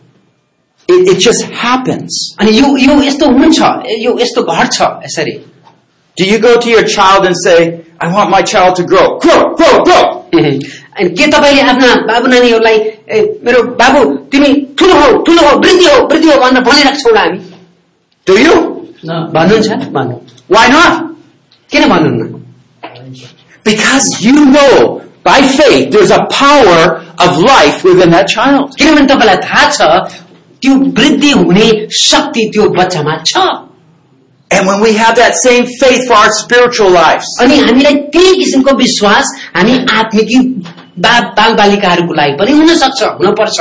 It, 0.92 1.08
it 1.14 1.20
just 1.20 1.44
happens. 1.62 2.12
अनि 2.40 2.52
यो 2.60 2.68
यो 2.86 3.02
यस्तो 3.04 3.28
हुन्छ 3.38 3.60
यो 4.04 4.18
यस्तो 4.20 4.44
घट्छ 4.44 4.82
यसरी 5.06 5.36
Do 6.18 6.26
you 6.26 6.40
go 6.40 6.58
to 6.60 6.70
your 6.70 6.84
child 6.84 7.26
and 7.28 7.36
say, 7.44 7.84
I 8.02 8.08
want 8.12 8.32
my 8.32 8.42
child 8.42 8.76
to 8.78 8.84
grow? 8.84 9.20
Grow, 9.20 9.54
grow, 9.56 9.84
grow! 9.88 10.04
अनि 10.34 11.10
के 11.18 11.28
तपाईँले 11.32 11.62
आफ्ना 11.72 11.90
बाबु 12.08 12.28
नानीहरूलाई 12.28 12.78
ए, 13.10 13.18
मेरो 13.46 13.62
बाबु 13.82 14.00
तिमी 14.32 14.50
ठुलो 14.80 14.96
हो 15.02 15.12
ठुलो 15.28 15.42
हो 15.48 15.52
वृद्धि 15.66 15.86
हो 15.86 15.98
वृद्धि 16.12 16.30
हो 16.32 16.38
भनेर 16.42 16.64
भनिरहेको 16.70 17.00
छौँ 17.04 17.18
हामी 17.18 17.40
Do 18.28 18.38
you? 18.46 18.56
भन्नुहुन्छ 19.06 19.92
भन्नु 19.98 20.16
Why 20.56 20.66
not? 20.74 20.94
किन 21.72 21.88
भन्नुहुन्न 21.90 22.44
Because 23.64 24.08
you 24.22 24.46
know 24.46 25.02
by 25.24 25.42
faith 25.42 25.92
there's 25.92 26.12
a 26.12 26.24
power 26.32 27.04
of 27.26 27.38
life 27.44 27.84
within 27.84 28.10
that 28.16 28.28
child. 28.36 28.76
किनभने 28.80 29.06
तपाईँलाई 29.14 29.38
थाहा 29.46 29.70
छ 29.78 29.82
त्यो 30.63 30.75
वृद्धि 30.99 31.31
हुने 31.31 31.69
शक्ति 32.01 32.51
त्यो 32.55 32.69
बच्चामा 32.79 33.17
छ। 33.27 33.45
And 34.51 34.67
when 34.67 34.81
we 34.83 34.93
have 34.95 35.17
that 35.17 35.35
same 35.35 35.65
faith 35.81 36.07
for 36.07 36.15
our 36.15 36.33
spiritual 36.39 36.91
lives, 36.91 37.29
अनि 37.41 37.59
हामीलाई 37.59 37.95
त्यही 38.15 38.35
किसिमको 38.39 38.75
विश्वास 38.77 39.31
हामी 39.57 39.79
आत्मिकी 39.93 40.41
बाल 41.07 41.55
बालिकाहरूको 41.61 42.15
लागि 42.15 42.33
पनि 42.41 42.53
हुन 42.59 42.75
सक्छ 42.83 43.03
हुन 43.21 43.35
पर्छ 43.39 43.61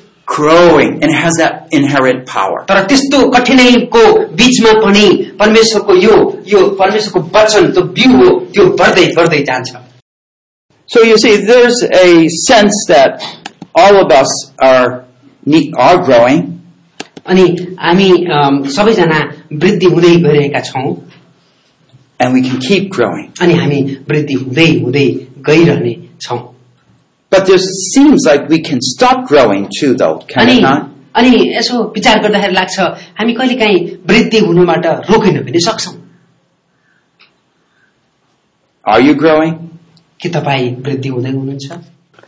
growing 0.30 1.02
and 1.02 1.12
has 1.12 1.34
that 1.38 1.68
inherent 1.72 2.26
power. 2.26 2.64
तर 2.68 2.84
त्यस्तो 2.86 3.18
कठिनाइको 3.30 4.02
बीचमा 4.36 4.72
पनि 4.84 5.06
परमेश्वरको 5.40 5.94
यो 6.02 6.14
यो 6.52 6.60
परमेश्वरको 6.80 7.20
वचन 7.38 7.70
त्यो 7.72 7.82
बिउ 7.98 8.16
हो 8.22 8.28
त्यो 8.54 8.64
बढ्दै 8.80 9.06
बढ्दै 9.16 9.42
जान्छ 9.50 9.76
So 10.88 11.02
you 11.02 11.16
see, 11.18 11.36
there's 11.46 11.78
a 11.82 12.28
sense 12.46 12.74
that 12.88 13.20
all 13.74 13.96
of 14.04 14.12
us 14.12 14.30
are 14.62 15.04
ne- 15.44 15.72
are 15.76 15.96
growing, 16.08 16.42
अनि 17.26 17.46
हामी 17.80 18.10
अम, 18.34 18.62
सबैजना 18.76 19.18
वृद्धि 19.62 19.86
हुँदै 19.94 20.14
गइरहेका 20.26 20.60
छौँ 20.68 20.84
and 22.20 22.32
we 22.34 22.42
can 22.48 22.60
keep 22.68 22.88
growing. 22.98 23.26
अनि 23.42 23.54
हामी 23.54 23.80
वृद्धि 24.10 24.34
हुँदै 24.44 24.68
हुँदै 24.82 25.06
गइरहने 25.48 25.94
छौँ 26.22 26.38
But 27.32 27.46
there 27.46 27.58
seems 27.58 28.24
like 28.26 28.48
we 28.48 28.60
can 28.62 28.80
stop 28.80 29.26
growing 29.26 29.68
too, 29.78 29.94
though, 29.94 30.18
can 30.32 30.46
अनि 30.48 30.58
it 30.58 30.62
not? 30.62 30.90
अनि 31.16 31.30
यसो 31.56 31.82
विचार 31.94 32.18
गर्दाखेरि 32.22 32.54
लाग्छ 32.54 32.78
हामी 33.18 33.32
कहिलेकाहीँ 33.34 33.78
वृद्धि 34.08 34.38
हुनुबाट 34.46 34.86
रोकिन 35.10 35.42
पनि 35.44 35.60
सक्छौँ 35.66 35.94
Are 38.84 39.00
you 39.00 39.14
growing? 39.14 39.54
के 40.22 40.28
तपाईँ 40.38 40.70
वृद्धि 40.84 41.08
हुँदै 41.08 41.30
हुनुहुन्छ 41.30 41.78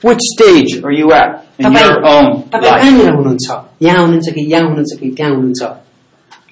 Which 0.05 0.20
stage 0.33 0.72
are 0.85 0.93
you 0.93 1.12
at 1.12 1.45
in 1.59 1.64
तपाईँ 1.66 1.85
your 1.87 2.07
own 2.12 2.26
तपाईँ 2.55 2.70
life? 2.70 2.81
कहाँनिर 2.83 3.14
हुनुहुन्छ 3.14 3.47
यहाँ 3.83 4.01
हुनुहुन्छ 4.07 4.29
कि 4.35 4.41
यहाँ 4.53 4.64
हुनुहुन्छ 4.68 4.99
कि 5.01 5.11
त्यहाँ 5.16 5.35
हुनुहुन्छ 5.35 5.76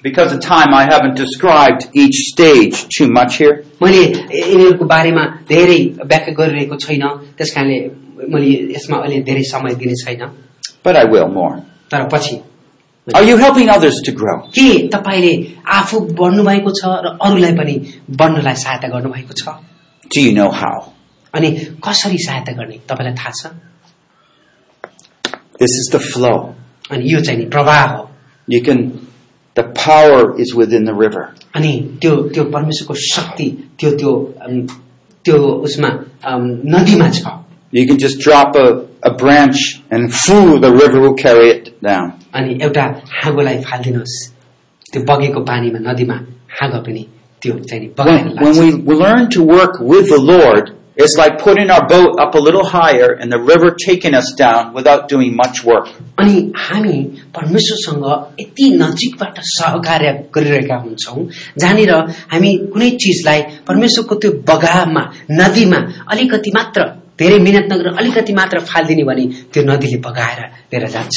Because 0.03 0.31
of 0.31 0.39
time, 0.41 0.73
I 0.73 0.83
haven't 0.85 1.15
described 1.15 1.89
each 1.93 2.17
stage 2.31 2.75
too 2.97 3.07
much 3.17 3.37
here. 3.41 3.55
मैले 3.81 4.01
यिनीहरूको 4.03 4.85
बारेमा 4.93 5.23
धेरै 5.49 5.79
व्याख्या 6.11 6.33
गरिरहेको 6.39 6.75
छैन 6.85 7.03
त्यस 7.37 7.53
कारणले 7.55 7.79
मैले 8.33 8.51
यसमा 8.75 8.97
अहिले 8.97 9.21
धेरै 9.29 9.43
समय 9.53 9.75
दिने 9.81 9.93
छैन 10.03 10.29
But 10.83 10.95
I 10.95 11.05
will 11.05 11.27
more. 11.27 11.55
तर 11.91 12.07
पछि 12.13 12.41
Are 13.15 13.23
you 13.23 13.37
helping 13.37 13.69
others 13.69 14.01
to 14.05 14.11
grow? 14.11 14.37
के 14.55 14.87
तपाईँले 14.93 15.31
आफू 15.79 15.99
बढ्नु 16.19 16.43
भएको 16.43 16.71
छ 16.79 16.91
र 17.05 17.17
अरूलाई 17.27 17.53
पनि 17.59 17.75
बढ्नलाई 18.21 18.55
सहायता 18.63 18.87
गर्नुभएको 18.95 19.33
छ 19.41 19.55
Do 20.15 20.21
you 20.21 20.33
know 20.39 20.49
how? 20.51 20.75
अनि 21.33 21.49
कसरी 21.87 22.17
सहायता 22.25 22.51
गर्ने 22.59 22.77
तपाईँलाई 22.89 23.15
थाहा 23.23 23.31
छ 23.41 23.53
This 25.59 25.73
is 25.81 25.89
the 25.91 25.99
flow. 25.99 26.37
अनि 26.91 27.11
यो 27.13 27.19
चाहिँ 27.21 27.39
नि 27.39 27.45
प्रवाह 27.55 27.83
हो 27.95 28.03
You 28.47 28.61
can, 28.63 29.07
the 29.55 29.63
power 29.85 30.39
is 30.39 30.53
within 30.55 30.85
the 30.85 30.93
river. 30.93 31.23
अनि 31.55 31.71
त्यो 32.01 32.15
त्यो 32.33 32.43
परमेश्वरको 32.53 32.93
शक्ति 33.13 33.47
त्यो 33.79 33.91
त्यो 33.99 34.11
अम, 34.45 34.61
त्यो 35.25 35.37
उसमा 35.67 35.89
अम, 36.31 36.43
नदीमा 36.75 37.09
छ 37.17 37.23
You 37.71 37.85
can 37.85 37.99
just 37.99 38.19
drop 38.19 38.55
a, 38.55 38.87
a 39.03 39.13
branch 39.13 39.81
and 39.91 40.13
phoo, 40.13 40.57
the 40.59 40.71
river 40.71 41.01
will 41.01 41.15
carry 41.15 41.49
it 41.49 41.81
down. 41.81 42.13
अनि 42.33 42.57
एउटा 42.63 42.83
हाँगोलाई 43.21 43.57
फालिदिनुहोस् 43.67 44.17
त्यो 44.91 45.01
बगेको 45.09 45.39
पानीमा 45.51 45.79
नदीमा 45.91 46.17
हाँगो 46.59 46.79
पनि 46.87 47.03
त्यो 47.41 47.53
चाहिँ 47.69 47.81
नि 47.83 47.87
बगाएर 47.97 48.25
When, 48.41 48.55
when 48.55 48.55
लाग्छ 48.55 48.85
we 48.87 48.95
learn 48.95 49.29
to 49.35 49.43
work 49.43 49.79
with 49.79 50.07
the 50.09 50.19
Lord, 50.19 50.71
it's 50.97 51.15
like 51.17 51.37
putting 51.39 51.69
our 51.69 51.85
boat 51.87 52.19
up 52.19 52.35
a 52.35 52.39
little 52.39 52.65
higher 52.65 53.09
and 53.13 53.31
the 53.31 53.39
river 53.39 53.75
taking 53.85 54.13
us 54.15 54.33
down 54.37 54.73
without 54.73 55.09
doing 55.09 55.35
much 55.35 55.63
work. 55.63 55.89
अनि 56.19 56.35
हामी 56.67 56.95
परमेश्वरसँग 57.35 58.05
यति 58.41 58.69
नजिकबाट 58.83 59.39
सहकार्य 59.49 60.13
गरिरहेका 60.35 60.77
हुन्छौँ 60.85 61.25
जहाँनिर 61.59 61.91
हामी 62.31 62.53
कुनै 62.73 62.89
चिजलाई 63.03 63.41
परमेश्वरको 63.67 64.15
त्यो 64.23 64.31
बगामा 64.51 65.03
नदीमा 65.41 65.81
अलिकति 66.15 66.51
मात्र 66.55 66.87
धेरै 67.18 67.38
मिहिनेत 67.38 67.72
नगरेर 67.72 67.96
अलिकति 68.00 68.32
मात्र 68.40 68.58
फालिदिने 68.72 69.04
भने 69.10 69.24
त्यो 69.52 69.62
नदीले 69.70 69.98
बगाएर 70.08 70.40
लिएर 70.72 70.88
जान्छ 70.96 71.16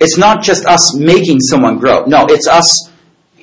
It's 0.00 0.16
not 0.18 0.42
just 0.42 0.66
us 0.66 0.84
making 0.98 1.38
someone 1.48 1.78
grow. 1.78 2.04
No, 2.06 2.26
it's 2.28 2.48
us 2.48 2.70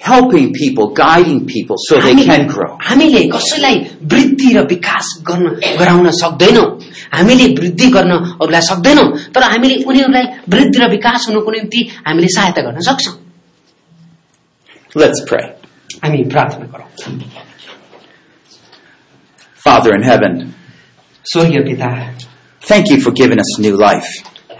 helping 0.02 0.52
people, 0.54 0.89
guiding 0.93 1.45
people 1.45 1.78
so 1.80 2.00
they 2.02 2.16
can 2.16 2.47
grow. 2.47 2.78
हामीले 2.88 3.22
कसैलाई 3.36 3.76
वृद्धि 4.14 4.52
र 4.58 4.66
विकास 4.68 5.14
गर्न 5.30 5.47
गराउन 5.80 6.10
सक्दैनौ 6.20 6.66
हामीले 7.14 7.47
वृद्धि 7.60 7.88
गर्न 7.95 8.12
अरूलाई 8.12 8.62
सक्दैनौ 8.72 9.06
तर 9.36 9.43
हामीले 9.54 9.76
उनीहरूलाई 9.84 10.26
वृद्धि 10.56 10.80
र 10.84 10.89
विकास 10.91 11.28
हुनुको 11.30 11.52
निम्ति 11.52 11.88
हामीले 12.08 12.28
सहायता 12.36 12.62
गर्न 12.68 12.82
सक्छौँ 12.89 13.16
Let's 14.95 15.22
pray. 15.32 15.43
हामी 16.04 16.24
प्रार्थना 16.36 16.66
गरौँ 16.74 16.88
Father 19.64 19.93
in 19.93 20.04
heaven, 20.04 20.54
स्वर्गीय 21.32 21.60
पिता 21.70 21.88
thank 22.62 22.90
you 22.92 23.00
for 23.02 23.12
giving 23.12 23.40
us 23.40 23.50
new 23.60 23.76
life. 23.82 24.08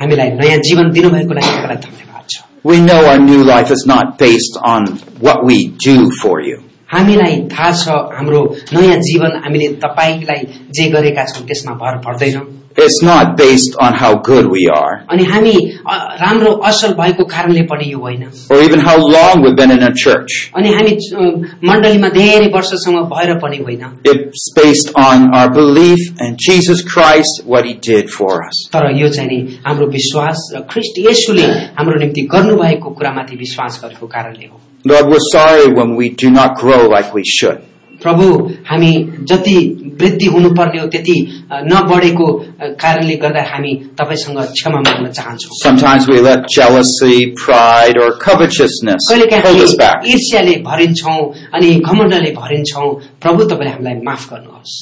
हामीलाई 0.02 0.30
नयाँ 0.42 0.58
जीवन 0.68 0.92
दिनुभएको 0.98 1.34
लागि 1.34 1.52
तपाईँलाई 1.54 1.78
धन्यवाद 1.86 2.26
छ 2.34 2.44
We 2.64 2.78
know 2.88 2.98
our 3.12 3.20
new 3.20 3.44
life 3.44 3.72
is 3.72 3.86
not 3.92 4.18
based 4.20 4.60
on 4.74 4.86
what 5.28 5.44
we 5.50 5.58
do 5.88 5.96
for 6.22 6.36
you. 6.48 6.58
हामीलाई 6.94 7.36
थाहा 7.54 7.72
छ 7.82 7.98
हाम्रो 8.18 8.42
नयाँ 8.74 8.98
जीवन 9.10 9.42
हामीले 9.46 9.68
तपाईँलाई 9.86 10.46
जे 10.78 10.90
गरेका 10.92 11.26
छौँ 11.34 11.46
त्यसमा 11.48 11.74
भर 11.82 11.98
पर्दैन 12.06 12.38
It's 12.79 13.03
not 13.07 13.37
based 13.39 13.77
on 13.81 13.95
how 13.99 14.09
good 14.29 14.47
we 14.53 14.63
are 14.77 14.95
अनि 15.15 15.25
हामी 15.33 15.53
अ, 15.91 15.95
राम्रो 16.23 16.53
असल 16.71 16.93
भएको 17.01 17.25
कारणले 17.33 17.63
पनि 17.73 17.91
यो 17.93 17.99
होइन 17.99 18.25
or 18.51 18.59
even 18.63 18.81
how 18.87 18.97
long 19.17 19.43
we've 19.45 19.55
been 19.61 19.71
in 19.77 19.83
a 19.89 19.93
church. 20.05 20.51
अनि 20.57 20.73
हामी 20.75 20.91
अ, 20.91 21.29
मण्डलीमा 21.71 22.09
धेरै 22.17 22.49
वर्षसम्म 22.57 23.03
भएर 23.15 23.35
पनि 23.45 23.59
होइन 23.69 23.85
It's 24.15 24.49
based 24.57 24.91
on 25.05 25.29
our 25.41 25.51
belief 25.61 26.03
in 26.29 26.37
Jesus 26.49 26.83
Christ, 26.95 27.43
what 27.55 27.65
He 27.71 27.75
did 27.91 28.11
for 28.19 28.33
us. 28.49 28.65
तर 28.75 28.91
यो 29.01 29.09
चाहिँ 29.19 29.29
नि 29.31 29.59
हाम्रो 29.67 29.87
विश्वास 29.99 30.43
र 30.57 30.61
ख्रिस्ट 30.73 30.99
येशूले 31.07 31.47
हाम्रो 31.79 31.99
निम्ति 32.05 32.27
गर्नुभएको 32.35 32.91
कुरामाथि 32.99 33.37
विश्वास 33.47 33.81
गरेको 33.85 34.07
कारणले 34.17 34.47
हो 34.53 34.61
Lord, 34.87 35.07
we're 35.11 35.27
sorry 35.33 35.69
when 35.73 35.95
we 35.99 36.11
do 36.23 36.31
not 36.31 36.57
grow 36.63 36.81
like 36.97 37.15
we 37.15 37.23
should. 37.37 37.63
प्रभु 38.03 38.25
हामी 38.71 38.93
जति 39.31 39.55
वृद्धि 40.01 40.27
हुनुपर्ने 40.35 40.81
हो 40.81 40.87
त्यति 40.95 41.15
अ, 41.53 41.61
नबढेको 41.73 42.27
अ, 42.35 42.67
कारणले 42.83 43.15
गर्दा 43.23 43.43
हामी 43.51 43.73
तपाईँसँग 44.01 44.39
क्षमा 44.57 44.81
माग्न 44.89 45.11
चाहन्छौँ 45.19 45.53
Sometimes 45.63 46.09
we 46.09 46.21
let 46.21 46.41
jealousy, 46.57 47.33
pride, 47.45 47.97
or 48.05 48.11
covetousness 48.27 49.09
कहिलेकाहीँ 49.11 49.45
hold 49.47 49.63
us 49.63 49.71
हामी 49.71 49.79
back. 49.85 50.05
ईर्ष्याले 50.15 50.55
भरिन्छौँ 50.71 51.19
अनि 51.55 51.75
घमण्डले 51.81 52.33
भरिन्छौँ 52.43 52.89
प्रभु 53.23 53.45
तपाईँले 53.55 53.71
हामीलाई 53.77 54.03
माफ 54.11 54.29
गर्नुहोस् 54.33 54.77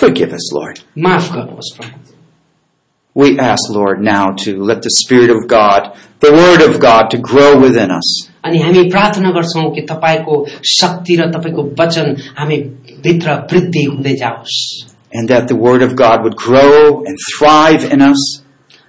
Forgive 0.00 0.32
us, 0.38 0.46
Lord. 0.54 0.80
माफ 1.08 1.32
गर्नुहोस् 1.34 1.76
प्रभु 1.78 2.04
We 3.16 3.38
ask, 3.40 3.70
Lord, 3.70 4.00
now 4.02 4.24
to 4.44 4.62
let 4.62 4.82
the 4.82 4.90
Spirit 4.90 5.30
of 5.30 5.46
God, 5.48 5.96
the 6.20 6.32
Word 6.32 6.60
of 6.60 6.78
God, 6.80 7.08
to 7.12 7.18
grow 7.18 7.58
within 7.58 7.90
us. 7.90 8.08
अनि 8.44 8.58
हामी 8.62 8.82
प्रार्थना 8.90 9.30
गर्छौँ 9.36 9.68
कि 9.74 9.86
तपाईँको 9.92 10.34
शक्ति 10.78 11.16
र 11.20 11.30
तपाईँको 11.36 11.62
वचन 11.82 12.16
हामी 12.38 12.58
भित्र 13.06 13.34
वृद्धि 13.52 13.84
हुँदै 13.84 14.14
जाओस् 14.24 14.58
And 15.12 15.28
that 15.28 15.46
the 15.48 15.56
Word 15.56 15.82
of 15.82 15.94
God 15.96 16.24
would 16.24 16.36
grow 16.36 17.02
and 17.06 17.16
thrive 17.28 17.84
in 17.92 18.02
us. 18.02 18.24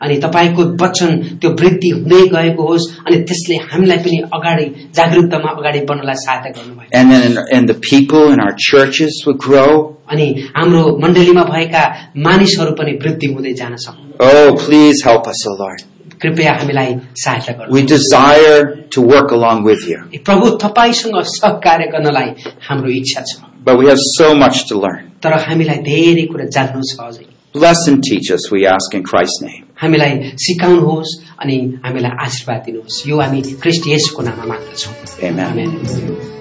अनि 0.01 0.15
तपाईँको 0.23 0.63
वचन 0.81 1.11
त्यो 1.41 1.49
वृद्धि 1.59 1.89
हुँदै 1.89 2.21
गएको 2.33 2.63
होस् 2.69 2.87
अनि 3.07 3.17
त्यसले 3.29 3.55
हामीलाई 3.71 3.97
पनि 4.05 4.17
अगाडि 4.37 4.65
जागृतमा 4.97 5.51
अगाडि 5.59 5.79
बढ्नलाई 5.89 6.19
सहायता 6.25 6.49
गर्नुभयो 6.57 6.89
And 6.99 7.11
then 7.11 7.37
in, 7.57 7.65
the 7.65 7.77
people 7.91 8.31
in 8.33 8.39
our 8.39 8.55
churches 8.69 9.23
would 9.25 9.39
grow. 9.47 9.69
अनि 10.11 10.27
हाम्रो 10.57 10.83
मण्डलीमा 11.03 11.43
भएका 11.53 11.83
मानिसहरू 12.27 12.71
पनि 12.79 12.91
वृद्धि 13.03 13.27
हुँदै 13.33 13.53
जान 13.61 13.75
सक्नु 13.85 14.05
Oh, 14.19 14.55
please 14.65 15.01
help 15.03 15.27
us, 15.27 15.45
O 15.47 15.55
Lord. 15.63 15.81
कृपया 16.21 16.53
हामीलाई 16.59 16.95
सहायता 17.23 17.53
गर्नु 17.57 17.73
We 17.75 17.83
desire 17.93 18.63
to 18.95 19.01
work 19.13 19.31
along 19.31 19.63
with 19.69 19.87
you, 19.89 19.99
प्रभु 20.29 20.49
तपाईँसँग 20.63 21.21
सहकार्य 21.37 21.87
गर्नलाई 21.95 22.29
हाम्रो 22.69 22.91
इच्छा 22.99 23.21
छ 23.31 23.41
but 23.65 23.77
we 23.77 23.87
have 23.87 23.99
so 24.17 24.33
much 24.43 24.65
to 24.69 24.79
learn. 24.85 25.03
तर 25.23 25.33
हामीलाई 25.47 25.77
धेरै 25.89 26.25
कुरा 26.33 26.45
जान्नु 26.57 26.81
छ 26.91 26.99
अझै 27.09 27.25
Bless 27.55 27.87
and 27.87 28.03
teach 28.03 28.29
us, 28.31 28.51
we 28.51 28.67
ask 28.67 28.93
in 28.93 29.03
Christ's 29.03 29.41
name. 29.41 29.63
हामीलाई 29.81 30.31
सिकाउनुहोस् 30.45 31.11
अनि 31.41 31.57
हामीलाई 31.85 32.11
आशीर्वाद 32.25 32.63
दिनुहोस् 32.65 33.07
यो 33.07 33.19
हामी 33.21 33.41
क्रिस्ट 33.63 33.87
येशूको 33.93 34.21
नाममा 34.29 34.45
माग्दछौँ 34.53 34.93
Amen. 35.29 35.45
Amen. 35.45 36.35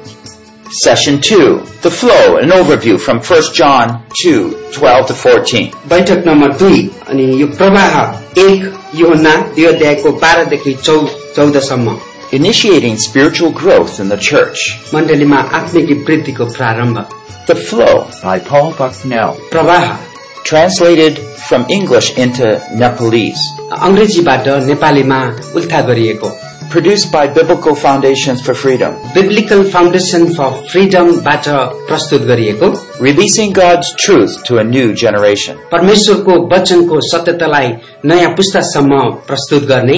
Session 0.85 1.21
2, 1.21 1.61
the 1.83 1.91
flow, 1.91 2.39
an 2.39 2.51
overview 2.51 2.99
from 2.99 3.21
1 3.21 3.55
John 3.55 4.03
2, 4.23 4.71
12 4.73 5.07
to 5.09 5.15
14. 5.15 5.71
बैठक 5.89 6.25
नम्बर 6.27 6.57
दुई 6.59 6.81
अनि 7.09 7.27
यो 7.41 7.47
प्रवाह 7.57 7.95
एक 8.45 8.65
योहन्ना 8.95 9.37
दुई 9.57 9.65
अध्यायको 9.65 10.11
बाह्रदेखि 10.25 10.75
चौ 10.83 11.01
चौधसम्म 11.37 11.97
Initiating 12.33 12.97
spiritual 12.99 13.53
growth 13.53 14.01
in 14.01 14.09
the 14.09 14.17
church. 14.29 14.59
मण्डलीमा 14.95 15.39
आत्मिक 15.59 15.91
वृद्धिको 16.09 16.45
प्रारम्भ 16.57 16.99
The 17.47 17.55
flow 17.55 17.95
by 18.25 18.39
Paul 18.49 18.73
Bucknell. 18.81 19.37
प्रवाह 19.53 19.97
Translated 20.45 21.21
from 21.49 21.67
English 21.71 22.11
into 22.25 22.51
Nepalese. 22.83 23.45
अंग्रेजीबाट 23.83 24.49
नेपालीमा 24.67 25.21
उल्था 25.57 25.81
गरिएको 25.91 26.31
Produced 26.71 27.13
by 27.13 27.27
Biblical 27.29 27.75
Foundations 27.75 28.41
for 28.41 28.55
Freedom. 28.55 28.95
Biblical 29.15 29.63
foundation 29.71 30.25
फर 30.35 30.51
फ्रिडमबाट 30.71 31.49
प्रस्तुत 31.89 32.23
गरिएको 32.23 32.71
Releasing 33.01 33.53
God's 33.53 33.93
truth 34.05 34.43
to 34.45 34.59
a 34.59 34.65
new 34.65 34.93
generation. 35.03 35.57
परमेश्वरको 35.73 36.35
वचनको 36.55 37.01
सत्यतालाई 37.11 37.73
नयाँ 38.05 38.33
पुस्तासम्म 38.37 39.01
प्रस्तुत 39.29 39.63
गर्ने 39.69 39.95